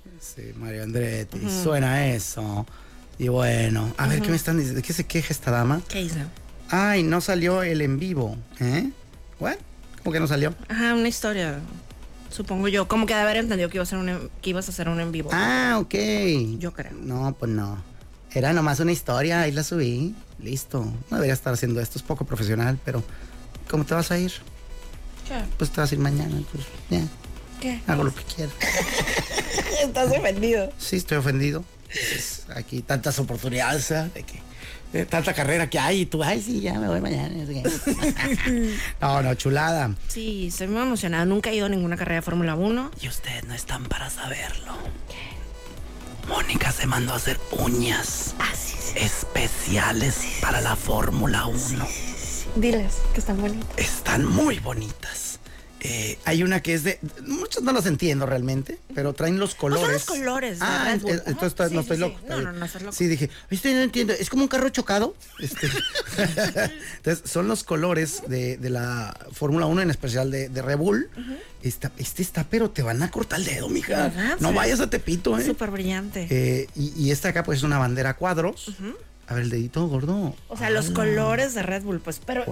Mario 0.57 0.83
Andretti, 0.83 1.39
suena 1.63 2.07
eso. 2.07 2.65
Y 3.19 3.29
bueno, 3.29 3.93
a 3.97 4.07
ver, 4.07 4.21
¿qué 4.21 4.29
me 4.29 4.35
están 4.35 4.57
diciendo? 4.57 4.77
¿De 4.77 4.83
qué 4.85 4.93
se 4.93 5.05
queja 5.05 5.27
esta 5.31 5.51
dama? 5.51 5.81
¿Qué 5.87 6.01
hizo? 6.01 6.19
Ay, 6.69 7.03
no 7.03 7.21
salió 7.21 7.63
el 7.63 7.81
en 7.81 7.97
vivo, 7.99 8.37
¿eh? 8.59 8.89
¿What? 9.39 9.55
¿Cómo 10.03 10.13
que 10.13 10.19
no 10.19 10.27
salió? 10.27 10.53
Ajá, 10.69 10.93
una 10.93 11.07
historia. 11.07 11.59
Supongo 12.29 12.67
yo, 12.67 12.87
como 12.87 13.05
que 13.05 13.15
de 13.15 13.21
haber 13.21 13.37
entendido 13.37 13.69
que, 13.69 13.77
iba 13.77 13.83
a 13.83 13.85
ser 13.85 13.99
un, 13.99 14.29
que 14.41 14.49
ibas 14.49 14.67
a 14.67 14.71
hacer 14.71 14.89
un 14.89 14.99
en 14.99 15.11
vivo. 15.11 15.29
Ah, 15.33 15.77
ok. 15.79 15.95
Yo 16.59 16.73
creo. 16.73 16.93
No, 16.93 17.35
pues 17.39 17.51
no. 17.51 17.81
Era 18.33 18.53
nomás 18.53 18.79
una 18.79 18.91
historia, 18.91 19.41
ahí 19.41 19.51
la 19.51 19.63
subí. 19.63 20.13
Listo. 20.39 20.83
No 20.83 21.17
debería 21.17 21.33
estar 21.33 21.53
haciendo 21.53 21.81
esto, 21.81 21.97
es 21.97 22.03
poco 22.03 22.25
profesional, 22.25 22.77
pero 22.85 23.03
¿cómo 23.69 23.85
te 23.85 23.95
vas 23.95 24.11
a 24.11 24.19
ir? 24.19 24.31
¿Qué? 25.27 25.41
Pues 25.57 25.71
te 25.71 25.81
vas 25.81 25.91
a 25.91 25.95
ir 25.95 26.01
mañana, 26.01 26.35
pues 26.51 26.65
ya. 26.89 27.07
¿Qué? 27.59 27.81
Hago 27.87 28.03
lo 28.03 28.13
que 28.13 28.23
quiera. 28.23 28.51
Estás 29.83 30.11
ofendido. 30.11 30.71
Sí, 30.77 30.97
estoy 30.97 31.17
ofendido. 31.17 31.63
aquí 32.55 32.81
tantas 32.81 33.17
oportunidades, 33.19 33.89
de 33.89 34.23
que 34.23 34.47
tanta 35.05 35.33
carrera 35.33 35.69
que 35.69 35.79
hay 35.79 36.01
y 36.01 36.05
tú, 36.05 36.23
ay, 36.23 36.41
sí, 36.41 36.61
ya 36.61 36.79
me 36.79 36.87
voy 36.87 37.01
mañana. 37.01 37.29
no, 39.01 39.21
no, 39.21 39.35
chulada. 39.35 39.93
Sí, 40.07 40.47
estoy 40.47 40.67
muy 40.67 40.81
emocionada. 40.81 41.25
Nunca 41.25 41.49
he 41.49 41.55
ido 41.55 41.65
a 41.65 41.69
ninguna 41.69 41.97
carrera 41.97 42.17
de 42.17 42.21
Fórmula 42.21 42.55
1. 42.55 42.91
Y 43.01 43.07
ustedes 43.07 43.43
no 43.45 43.53
están 43.53 43.85
para 43.85 44.09
saberlo. 44.09 44.73
Mónica 46.27 46.71
se 46.71 46.87
mandó 46.87 47.13
a 47.13 47.17
hacer 47.17 47.39
uñas 47.51 48.35
ah, 48.39 48.51
especiales 48.95 50.19
para 50.41 50.61
la 50.61 50.75
Fórmula 50.75 51.45
1. 51.45 51.87
Diles 52.55 52.95
que 53.13 53.19
están 53.19 53.39
bonitas. 53.39 53.77
Están 53.77 54.25
muy 54.25 54.59
bonitas. 54.59 55.39
Eh, 55.89 56.19
hay 56.25 56.43
una 56.43 56.61
que 56.61 56.73
es 56.73 56.83
de. 56.83 56.99
Muchos 57.25 57.63
no 57.63 57.71
los 57.71 57.85
entiendo 57.85 58.25
realmente, 58.25 58.77
pero 58.93 59.13
traen 59.13 59.39
los 59.39 59.55
colores. 59.55 59.85
son 59.85 59.93
los 59.93 60.03
colores. 60.05 60.57
Ah, 60.61 60.93
entonces 61.25 61.71
no 61.71 61.81
estoy 61.81 61.97
loco. 61.97 62.19
No, 62.27 62.41
no, 62.41 62.51
no 62.51 62.65
loco. 62.65 62.91
Sí, 62.91 63.07
dije, 63.07 63.29
estoy 63.49 63.73
no 63.73 63.81
entiendo. 63.81 64.13
Es 64.13 64.29
como 64.29 64.43
un 64.43 64.49
carro 64.49 64.69
chocado. 64.69 65.15
Este, 65.39 65.69
entonces, 66.97 67.29
son 67.29 67.47
los 67.47 67.63
colores 67.63 68.23
de, 68.27 68.57
la 68.69 69.17
Fórmula 69.31 69.65
1, 69.65 69.83
en 69.83 69.89
especial 69.89 70.29
de, 70.29 70.49
de 70.49 70.61
Red 70.61 70.77
Bull. 70.77 71.09
este 71.63 72.21
está, 72.21 72.43
pero 72.43 72.69
te 72.69 72.81
van 72.81 73.01
a 73.01 73.09
cortar 73.09 73.39
el 73.39 73.45
dedo, 73.45 73.69
mija. 73.69 74.11
No 74.39 74.51
vayas 74.51 74.81
a 74.81 74.89
Tepito, 74.89 75.37
¿eh? 75.37 75.45
Súper 75.45 75.71
brillante. 75.71 76.27
Eh, 76.29 76.67
y, 76.75 77.11
esta 77.11 77.29
acá, 77.29 77.43
pues, 77.43 77.59
es 77.59 77.63
una 77.63 77.77
bandera 77.77 78.11
a 78.11 78.15
cuadros. 78.17 78.75
A 79.27 79.33
ver, 79.33 79.43
el 79.43 79.49
dedito 79.49 79.87
gordo. 79.87 80.33
O 80.47 80.57
sea, 80.57 80.69
los 80.69 80.89
colores 80.91 81.53
de 81.53 81.61
Red 81.61 81.83
Bull, 81.83 81.99
pues, 81.99 82.21
pero. 82.25 82.45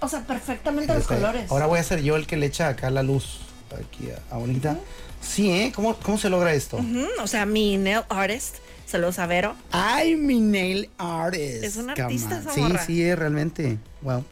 O 0.00 0.08
sea, 0.08 0.20
perfectamente 0.20 0.94
los 0.94 1.06
colores. 1.06 1.50
Ahora 1.50 1.66
voy 1.66 1.80
a 1.80 1.82
ser 1.82 2.02
yo 2.02 2.16
el 2.16 2.26
que 2.26 2.36
le 2.36 2.46
echa 2.46 2.68
acá 2.68 2.90
la 2.90 3.02
luz. 3.02 3.40
Aquí 3.72 4.08
a, 4.30 4.36
Bonita. 4.36 4.78
Sí, 5.20 5.50
¿eh? 5.50 5.72
¿Cómo, 5.74 5.96
¿Cómo 5.96 6.16
se 6.16 6.30
logra 6.30 6.54
esto? 6.54 6.78
O 7.20 7.26
sea, 7.26 7.46
mi 7.46 7.76
nail 7.76 8.02
artist. 8.08 8.56
Saludos 8.86 9.18
a 9.18 9.26
Vero. 9.26 9.56
Ay, 9.72 10.14
mi 10.14 10.40
nail 10.40 10.90
artist. 10.98 11.64
Es 11.64 11.76
un 11.76 11.90
artista 11.90 12.38
esa 12.38 12.52
Sí, 12.52 12.62
sí, 12.86 13.14
realmente. 13.14 13.78
Wow. 14.02 14.24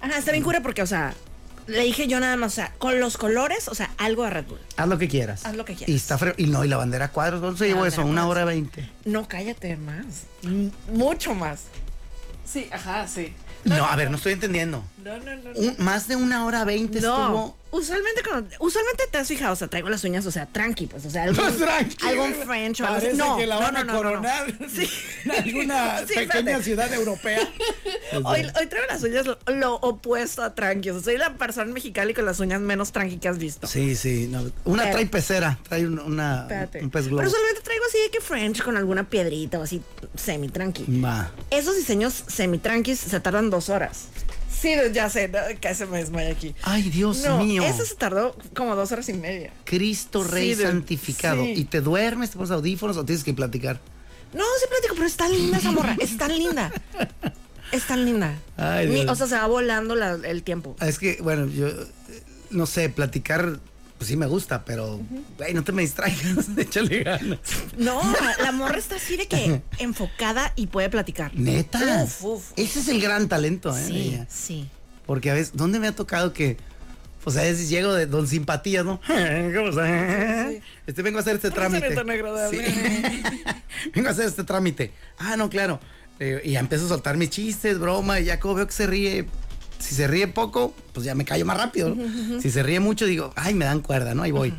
Ajá, 0.00 0.18
está 0.18 0.32
bien 0.32 0.44
cura 0.44 0.60
porque, 0.60 0.82
o 0.82 0.86
sea, 0.86 1.14
le 1.66 1.82
dije 1.82 2.06
yo 2.06 2.20
nada 2.20 2.36
más, 2.36 2.52
o 2.52 2.54
sea, 2.54 2.72
con 2.78 3.00
los 3.00 3.16
colores, 3.16 3.68
o 3.68 3.74
sea, 3.74 3.90
algo 3.98 4.24
a 4.24 4.30
Red 4.30 4.46
Bull. 4.46 4.60
Haz 4.76 4.88
lo 4.88 4.98
que 4.98 5.08
quieras. 5.08 5.44
Haz 5.46 5.56
lo 5.56 5.64
que 5.64 5.74
quieras. 5.74 5.88
Y 5.88 5.96
está 5.96 6.18
frío. 6.18 6.34
Y 6.36 6.46
no, 6.46 6.64
y 6.64 6.68
la 6.68 6.76
bandera 6.76 7.08
cuadros, 7.08 7.40
¿cuánto 7.40 7.58
se 7.58 7.68
llevó 7.68 7.86
eso? 7.86 8.04
Una 8.04 8.26
hora 8.26 8.44
veinte. 8.44 8.90
No, 9.04 9.28
cállate 9.28 9.76
más. 9.76 10.24
mucho 10.92 11.34
más. 11.34 11.64
Sí, 12.44 12.68
ajá, 12.72 13.08
sí. 13.08 13.32
No, 13.64 13.86
a 13.86 13.96
ver, 13.96 14.10
no 14.10 14.16
estoy 14.16 14.34
entendiendo. 14.34 14.84
No, 15.04 15.18
no, 15.18 15.36
no. 15.36 15.74
más 15.78 16.08
de 16.08 16.16
una 16.16 16.46
hora 16.46 16.64
veinte 16.64 16.98
estuvo 16.98 17.54
usualmente 17.74 18.22
cuando, 18.22 18.48
usualmente 18.60 19.04
te 19.10 19.18
has 19.18 19.28
fijado, 19.28 19.52
o 19.52 19.56
sea, 19.56 19.68
traigo 19.68 19.88
las 19.88 20.04
uñas, 20.04 20.24
o 20.26 20.30
sea, 20.30 20.46
tranqui, 20.46 20.86
pues, 20.86 21.04
o 21.04 21.10
sea, 21.10 21.24
algo, 21.24 21.42
algún 21.42 22.34
French 22.46 22.80
o 22.80 22.86
algo 22.86 22.98
así. 22.98 23.16
No, 23.16 23.36
que 23.36 23.46
la 23.46 23.56
van 23.56 23.74
no, 23.74 23.84
no, 23.84 23.92
a 23.92 23.96
coronar 23.96 24.54
sí. 24.72 24.88
en 25.24 25.30
alguna 25.30 26.02
pequeña 26.14 26.62
ciudad 26.62 26.92
europea. 26.92 27.40
hoy, 28.24 28.42
hoy 28.42 28.66
traigo 28.66 28.86
las 28.88 29.02
uñas 29.02 29.26
lo, 29.26 29.74
opuesto 29.76 30.42
a 30.42 30.54
tranqui, 30.54 30.90
o 30.90 30.94
sea, 30.94 31.02
soy 31.02 31.16
la 31.16 31.34
persona 31.34 31.72
mexicana 31.72 32.12
con 32.14 32.24
las 32.24 32.38
uñas 32.40 32.60
menos 32.60 32.92
tranqui 32.92 33.18
que 33.18 33.28
has 33.28 33.38
visto. 33.38 33.66
Sí, 33.66 33.96
sí, 33.96 34.30
una 34.64 34.90
trae 34.90 35.06
pecera, 35.06 35.58
trae 35.68 35.86
una, 35.86 36.46
un 36.80 36.90
pez 36.90 37.08
globo. 37.08 37.18
Pero 37.18 37.28
usualmente 37.28 37.60
traigo 37.62 37.84
así 37.88 37.98
de 37.98 38.10
que 38.10 38.20
French 38.20 38.62
con 38.62 38.76
alguna 38.76 39.08
piedrita 39.08 39.58
o 39.58 39.62
así 39.62 39.82
semi 40.16 40.48
tranqui. 40.48 40.84
Va. 41.00 41.30
Esos 41.50 41.76
diseños 41.76 42.24
semi 42.28 42.58
tranquis 42.58 43.00
se 43.00 43.20
tardan 43.20 43.50
dos 43.50 43.68
horas. 43.68 44.08
Sí, 44.64 44.72
ya 44.94 45.10
sé, 45.10 45.30
se 45.74 45.84
me 45.84 45.98
desmaya 45.98 46.30
aquí. 46.30 46.54
Ay, 46.62 46.84
Dios 46.84 47.22
mío. 47.38 47.62
Eso 47.62 47.84
se 47.84 47.96
tardó 47.96 48.34
como 48.56 48.74
dos 48.74 48.90
horas 48.92 49.06
y 49.10 49.12
media. 49.12 49.52
Cristo 49.64 50.24
Rey 50.24 50.54
santificado. 50.54 51.44
¿Y 51.44 51.66
te 51.66 51.82
duermes, 51.82 52.30
te 52.30 52.36
pones 52.36 52.50
audífonos 52.50 52.96
o 52.96 53.04
tienes 53.04 53.24
que 53.24 53.34
platicar? 53.34 53.78
No, 54.32 54.42
sí 54.58 54.64
platico, 54.70 54.94
pero 54.94 55.06
es 55.06 55.16
tan 55.16 55.32
linda 55.32 55.58
esa 55.58 55.70
morra. 55.70 55.94
es 56.00 56.16
tan 56.16 56.32
linda. 56.32 56.72
Es 57.72 57.86
tan 57.86 58.06
linda. 58.06 58.38
Ay, 58.56 59.04
o 59.06 59.14
sea, 59.14 59.26
se 59.26 59.34
va 59.34 59.46
volando 59.46 59.94
el 59.94 60.42
tiempo. 60.42 60.76
Es 60.80 60.98
que, 60.98 61.18
bueno, 61.20 61.46
yo 61.46 61.68
no 62.48 62.64
sé, 62.64 62.88
platicar 62.88 63.60
pues 64.04 64.10
sí 64.10 64.16
me 64.18 64.26
gusta, 64.26 64.66
pero 64.66 65.00
no 65.54 65.64
te 65.64 65.72
me 65.72 65.80
distraigas, 65.80 66.46
échale 66.58 67.04
ganas. 67.04 67.38
No, 67.78 68.02
la 68.38 68.52
morra 68.52 68.76
está 68.76 68.96
así 68.96 69.16
de 69.16 69.26
que 69.26 69.62
enfocada 69.78 70.52
y 70.56 70.66
puede 70.66 70.90
platicar. 70.90 71.34
Neta. 71.34 72.04
Ese 72.04 72.80
es 72.80 72.88
el 72.88 73.00
gran 73.00 73.30
talento, 73.30 73.74
¿eh? 73.74 73.82
Sí, 73.82 74.20
sí. 74.28 74.68
Porque 75.06 75.30
a 75.30 75.34
veces, 75.34 75.52
¿dónde 75.56 75.80
me 75.80 75.86
ha 75.86 75.92
tocado 75.92 76.34
que, 76.34 76.58
pues 77.22 77.38
a 77.38 77.44
veces 77.44 77.70
llego 77.70 77.94
de 77.94 78.04
don 78.04 78.28
simpatía, 78.28 78.84
¿no? 78.84 79.00
¿Cómo 79.06 79.70
está? 79.70 80.50
Este, 80.86 81.00
vengo 81.00 81.16
a 81.16 81.22
hacer 81.22 81.36
este 81.36 81.50
trámite. 81.50 81.88
vengo 83.94 84.08
a 84.08 84.10
hacer 84.10 84.26
este 84.26 84.44
trámite. 84.44 84.92
Ah, 85.16 85.38
no, 85.38 85.48
claro. 85.48 85.80
Eh, 86.20 86.42
y 86.44 86.50
ya 86.52 86.60
empiezo 86.60 86.84
a 86.84 86.88
soltar 86.88 87.16
mis 87.16 87.30
chistes, 87.30 87.78
broma, 87.78 88.20
y 88.20 88.26
ya 88.26 88.38
como 88.38 88.54
veo 88.54 88.66
que 88.66 88.72
se 88.74 88.86
ríe, 88.86 89.24
si 89.78 89.94
se 89.94 90.06
ríe 90.06 90.28
poco, 90.28 90.74
pues 90.92 91.04
ya 91.04 91.14
me 91.14 91.24
callo 91.24 91.44
más 91.44 91.56
rápido. 91.56 91.94
Si 92.40 92.50
se 92.50 92.62
ríe 92.62 92.80
mucho, 92.80 93.06
digo, 93.06 93.32
ay, 93.36 93.54
me 93.54 93.64
dan 93.64 93.80
cuerda, 93.80 94.14
¿no? 94.14 94.22
Ahí 94.22 94.30
voy. 94.30 94.54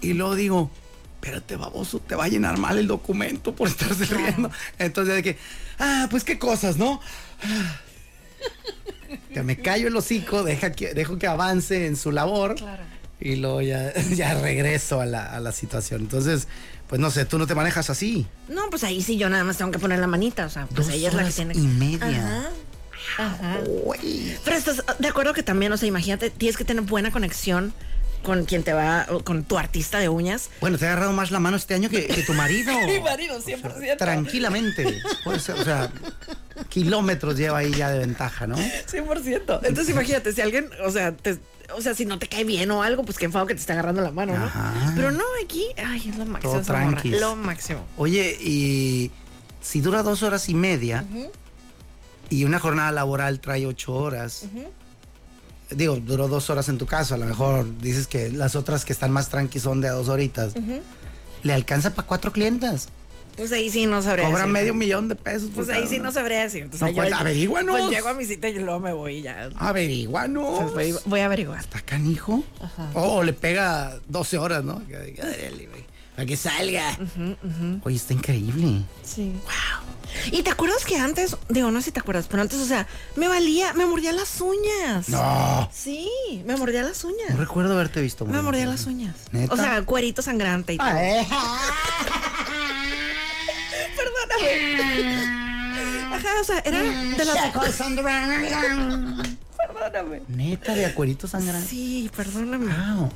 Y 0.00 0.12
luego 0.14 0.34
digo, 0.34 0.70
espérate, 1.16 1.56
baboso, 1.56 1.98
te 1.98 2.14
va 2.14 2.24
a 2.24 2.28
llenar 2.28 2.58
mal 2.58 2.78
el 2.78 2.86
documento 2.86 3.54
por 3.54 3.68
estarse 3.68 4.04
riendo. 4.04 4.50
Entonces, 4.78 5.14
de 5.16 5.22
que, 5.22 5.38
ah, 5.78 6.06
pues 6.10 6.24
qué 6.24 6.38
cosas, 6.38 6.76
¿no? 6.76 7.00
que 9.32 9.42
me 9.42 9.56
callo 9.56 9.88
el 9.88 9.96
hocico, 9.96 10.42
deja 10.42 10.72
que, 10.72 10.94
dejo 10.94 11.18
que 11.18 11.26
avance 11.26 11.86
en 11.86 11.96
su 11.96 12.12
labor. 12.12 12.56
Y 13.20 13.36
luego 13.36 13.62
ya, 13.62 13.92
ya 14.14 14.34
regreso 14.34 15.00
a 15.00 15.06
la, 15.06 15.24
a 15.24 15.40
la 15.40 15.52
situación. 15.52 16.02
Entonces, 16.02 16.48
pues 16.88 17.00
no 17.00 17.10
sé, 17.10 17.24
tú 17.24 17.38
no 17.38 17.46
te 17.46 17.54
manejas 17.54 17.90
así. 17.90 18.26
No, 18.48 18.70
pues 18.70 18.84
ahí 18.84 19.02
sí 19.02 19.16
yo 19.16 19.28
nada 19.28 19.44
más 19.44 19.58
tengo 19.58 19.70
que 19.70 19.78
poner 19.78 19.98
la 19.98 20.06
manita, 20.06 20.46
o 20.46 20.50
sea, 20.50 20.66
pues 20.66 20.88
ella 20.88 21.08
es 21.08 21.14
la 21.14 21.24
que 21.24 21.32
tiene 21.32 21.54
y 21.54 21.66
media. 21.66 22.06
Ajá. 22.06 22.50
Pero 24.44 24.56
estás 24.56 24.82
de 24.98 25.08
acuerdo 25.08 25.32
que 25.32 25.42
también, 25.42 25.72
o 25.72 25.76
sea, 25.76 25.88
imagínate, 25.88 26.30
tienes 26.30 26.56
que 26.56 26.64
tener 26.64 26.82
buena 26.84 27.10
conexión 27.10 27.72
con 28.22 28.44
quien 28.44 28.64
te 28.64 28.72
va, 28.72 29.06
con 29.22 29.44
tu 29.44 29.56
artista 29.56 29.98
de 30.00 30.08
uñas. 30.08 30.50
Bueno, 30.60 30.78
te 30.78 30.86
ha 30.86 30.92
agarrado 30.92 31.12
más 31.12 31.30
la 31.30 31.38
mano 31.38 31.56
este 31.56 31.74
año 31.74 31.88
que, 31.88 32.02
tu 32.26 32.34
marido. 32.34 32.72
Mi 32.86 33.00
marido, 33.00 33.40
100%. 33.40 33.96
tranquilamente. 33.96 35.00
Puede 35.22 35.38
ser, 35.38 35.54
o 35.54 35.64
sea, 35.64 35.90
kilómetros 36.68 37.36
lleva 37.36 37.58
ahí 37.58 37.72
ya 37.72 37.90
de 37.90 38.00
ventaja, 38.00 38.46
¿no? 38.46 38.56
100%. 38.56 39.60
Entonces 39.62 39.88
imagínate, 39.90 40.32
si 40.32 40.40
alguien, 40.40 40.68
o 40.84 40.90
sea, 40.90 41.12
te, 41.12 41.38
o 41.74 41.80
sea, 41.80 41.94
si 41.94 42.04
no 42.04 42.18
te 42.18 42.28
cae 42.28 42.42
bien 42.42 42.70
o 42.72 42.82
algo, 42.82 43.04
pues 43.04 43.16
qué 43.16 43.26
enfado 43.26 43.46
que 43.46 43.54
te 43.54 43.60
está 43.60 43.74
agarrando 43.74 44.02
la 44.02 44.10
mano, 44.10 44.36
¿no? 44.36 44.44
Ajá. 44.44 44.92
Pero 44.96 45.12
no, 45.12 45.24
aquí, 45.44 45.66
ay, 45.76 46.08
es 46.10 46.16
lo 46.16 46.26
máximo. 46.26 46.60
Todo. 46.62 47.20
Lo 47.20 47.36
máximo. 47.36 47.86
Oye, 47.96 48.36
y 48.40 49.12
si 49.60 49.80
dura 49.80 50.02
dos 50.02 50.22
horas 50.22 50.48
y 50.48 50.54
media 50.54 51.04
y 52.30 52.44
una 52.44 52.58
jornada 52.58 52.92
laboral 52.92 53.40
trae 53.40 53.66
ocho 53.66 53.94
horas, 53.94 54.44
digo, 55.70 55.96
duró 55.96 56.28
dos 56.28 56.48
horas 56.50 56.68
en 56.68 56.78
tu 56.78 56.86
caso, 56.86 57.14
a 57.14 57.18
lo 57.18 57.26
mejor 57.26 57.66
dices 57.80 58.06
que 58.06 58.30
las 58.30 58.54
otras 58.56 58.84
que 58.84 58.92
están 58.92 59.10
más 59.10 59.28
tranqui 59.28 59.60
son 59.60 59.80
de 59.80 59.88
a 59.88 59.92
dos 59.92 60.08
horitas, 60.08 60.54
le 61.42 61.52
alcanza 61.52 61.94
para 61.94 62.06
cuatro 62.08 62.32
clientas. 62.32 62.88
Pues 63.36 63.52
ahí 63.52 63.68
sí 63.68 63.84
no 63.84 64.00
sabría 64.00 64.24
Cobra 64.24 64.38
decir. 64.40 64.52
medio 64.54 64.72
millón 64.72 65.08
de 65.08 65.14
pesos. 65.14 65.50
Pues 65.54 65.68
ahí 65.68 65.86
sí 65.86 65.98
no 65.98 66.10
sabría 66.10 66.40
decir. 66.40 66.62
Entonces, 66.62 66.80
No, 66.80 66.88
yo- 66.88 67.02
pues, 67.02 67.12
averíguanos. 67.12 67.78
Pues 67.78 67.90
llego 67.90 68.08
a 68.08 68.14
mi 68.14 68.24
cita 68.24 68.48
y 68.48 68.54
luego 68.58 68.80
me 68.80 68.94
voy 68.94 69.16
y 69.16 69.22
ya. 69.22 69.50
Averiguanos. 69.58 70.72
Pues 70.72 70.94
voy, 70.94 71.00
voy 71.04 71.20
a 71.20 71.26
averiguar. 71.26 71.60
¿Está 71.60 71.82
canijo? 71.82 72.42
O, 72.94 73.02
o 73.18 73.22
le 73.22 73.34
pega 73.34 73.98
12 74.08 74.38
horas, 74.38 74.64
¿no? 74.64 74.82
Que- 74.86 75.68
Para 76.14 76.24
que 76.24 76.34
salga. 76.34 76.98
Oye, 77.84 77.96
está 77.96 78.14
increíble. 78.14 78.84
Sí. 79.02 79.32
Wow. 79.44 79.95
¿Y 80.30 80.42
te 80.42 80.50
acuerdas 80.50 80.84
que 80.84 80.98
antes, 80.98 81.36
digo, 81.48 81.70
no 81.70 81.80
sé 81.80 81.86
si 81.86 81.92
te 81.92 82.00
acuerdas, 82.00 82.26
pero 82.28 82.42
antes, 82.42 82.58
o 82.58 82.66
sea, 82.66 82.86
me 83.16 83.28
valía, 83.28 83.72
me 83.74 83.86
mordía 83.86 84.12
las 84.12 84.40
uñas. 84.40 85.08
No. 85.08 85.70
Sí, 85.72 86.10
me 86.44 86.56
mordía 86.56 86.82
las 86.82 87.04
uñas. 87.04 87.30
No 87.30 87.36
recuerdo 87.36 87.74
haberte 87.74 88.00
visto. 88.00 88.26
Me 88.26 88.42
mordía 88.42 88.66
las 88.66 88.86
uñas. 88.86 89.14
¿Neta? 89.32 89.54
O 89.54 89.56
sea, 89.56 89.82
cuerito 89.82 90.22
sangrante 90.22 90.74
y 90.74 90.78
todo. 90.78 90.88
Ah, 90.88 91.02
¿eh? 91.02 91.26
Perdóname. 93.96 95.14
Ajá, 96.14 96.40
o 96.40 96.44
sea, 96.44 96.58
era 96.64 96.82
de 96.82 97.24
las. 97.24 97.36
Perdóname. 99.56 100.22
Neta, 100.28 100.74
de 100.74 100.86
acuerito 100.86 101.28
sangrante. 101.28 101.68
Sí, 101.68 102.10
perdóname. 102.14 102.66
Wow. 102.66 103.10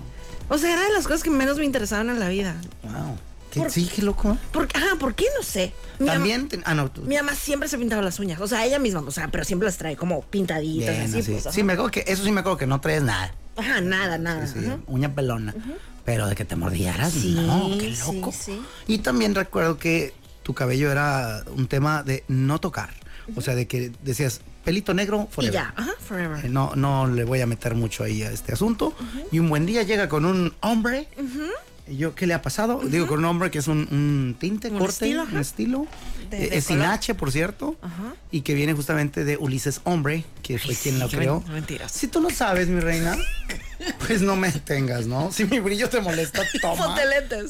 O 0.48 0.58
sea, 0.58 0.72
era 0.72 0.82
de 0.82 0.92
las 0.92 1.04
cosas 1.04 1.22
que 1.22 1.30
menos 1.30 1.58
me 1.58 1.64
interesaban 1.64 2.10
en 2.10 2.18
la 2.18 2.28
vida. 2.28 2.56
Wow. 2.82 3.16
¿Qué, 3.50 3.60
Por- 3.60 3.70
sí, 3.70 3.90
qué 3.94 4.02
loco. 4.02 4.36
¿Por, 4.52 4.68
ajá, 4.74 4.96
¿por 4.98 5.14
qué? 5.14 5.24
No 5.36 5.42
sé. 5.44 5.72
Mi 5.98 6.06
También. 6.06 6.48
ah, 6.64 6.74
no, 6.74 6.90
tú. 6.90 7.02
Mi 7.02 7.16
mamá 7.16 7.34
siempre 7.34 7.68
se 7.68 7.76
pintaba 7.78 8.00
las 8.02 8.18
uñas. 8.20 8.40
O 8.40 8.46
sea, 8.46 8.64
ella 8.64 8.78
misma, 8.78 9.00
o 9.00 9.10
sea, 9.10 9.28
pero 9.28 9.44
siempre 9.44 9.66
las 9.66 9.76
trae 9.76 9.96
como 9.96 10.22
pintaditas, 10.22 10.90
Bien, 10.96 11.02
así. 11.02 11.18
así. 11.18 11.32
Pues, 11.42 11.54
sí, 11.54 11.62
me 11.62 11.72
acuerdo 11.72 11.90
que, 11.90 12.04
eso 12.06 12.24
sí 12.24 12.30
me 12.32 12.40
acuerdo 12.40 12.58
que 12.58 12.66
no 12.66 12.80
traes 12.80 13.02
nada. 13.02 13.34
Ajá, 13.56 13.80
nada, 13.80 14.16
nada. 14.18 14.46
Sí, 14.46 14.60
ajá. 14.64 14.78
uña 14.86 15.14
pelona. 15.14 15.54
Pero 16.04 16.26
de 16.28 16.34
que 16.34 16.44
te 16.44 16.56
mordieras, 16.56 17.12
Sí, 17.12 17.34
no, 17.34 17.76
qué 17.78 17.94
sí, 17.94 18.14
loco. 18.14 18.32
sí. 18.32 18.60
Y 18.86 18.98
también 18.98 19.34
recuerdo 19.34 19.78
que 19.78 20.14
tu 20.42 20.54
cabello 20.54 20.90
era 20.90 21.44
un 21.54 21.66
tema 21.66 22.02
de 22.02 22.24
no 22.28 22.58
tocar. 22.60 22.90
O 23.36 23.40
sea, 23.42 23.54
de 23.54 23.66
que 23.68 23.92
decías, 24.02 24.40
pelito 24.64 24.92
negro, 24.94 25.28
Y 25.30 25.34
forever. 25.34 25.54
ya, 25.54 25.74
ajá, 25.76 25.92
forever. 26.00 26.46
Eh, 26.46 26.48
No, 26.48 26.72
no 26.74 27.06
le 27.06 27.24
voy 27.24 27.40
a 27.42 27.46
meter 27.46 27.74
mucho 27.74 28.02
ahí 28.02 28.22
a 28.22 28.30
este 28.32 28.52
asunto. 28.52 28.94
Y 29.30 29.38
un 29.40 29.48
buen 29.50 29.66
día 29.66 29.82
llega 29.82 30.08
con 30.08 30.24
un 30.24 30.54
hombre. 30.60 31.06
Y 31.16 31.22
yo, 31.96 32.14
¿qué 32.14 32.26
le 32.26 32.34
ha 32.34 32.42
pasado? 32.42 32.80
Digo, 32.84 33.06
con 33.06 33.18
un 33.20 33.24
hombre 33.26 33.50
que 33.50 33.58
es 33.58 33.68
un, 33.68 33.86
un 33.90 34.36
tinte, 34.38 34.68
Un 34.68 34.78
corte, 34.78 34.92
estilo, 35.06 35.22
un 35.24 35.36
estilo. 35.38 35.86
De- 36.30 36.44
Eh, 36.46 36.50
de 36.50 36.58
es 36.58 36.64
sin. 36.66 36.80
H, 36.82 37.14
por 37.14 37.32
cierto. 37.32 37.76
Ajá. 37.82 38.14
Y 38.30 38.42
que 38.42 38.54
viene 38.54 38.72
justamente 38.72 39.24
de 39.24 39.36
Ulises 39.36 39.80
Hombre, 39.84 40.24
que 40.42 40.58
fue 40.58 40.70
Ay, 40.70 40.78
quien 40.82 40.94
sí, 40.96 41.00
lo 41.00 41.08
creó. 41.08 41.40
men- 41.40 41.54
mentiras. 41.54 41.90
Si 41.92 42.06
tú 42.08 42.20
lo 42.20 42.30
sabes, 42.30 42.68
mi 42.68 42.78
reina, 42.80 43.16
pues 44.06 44.22
no 44.22 44.36
me 44.36 44.52
tengas, 44.52 45.06
¿no? 45.06 45.32
Si 45.32 45.44
mi 45.44 45.58
brillo 45.58 45.88
te 45.88 46.00
molesta, 46.00 46.42
toma. 46.60 46.96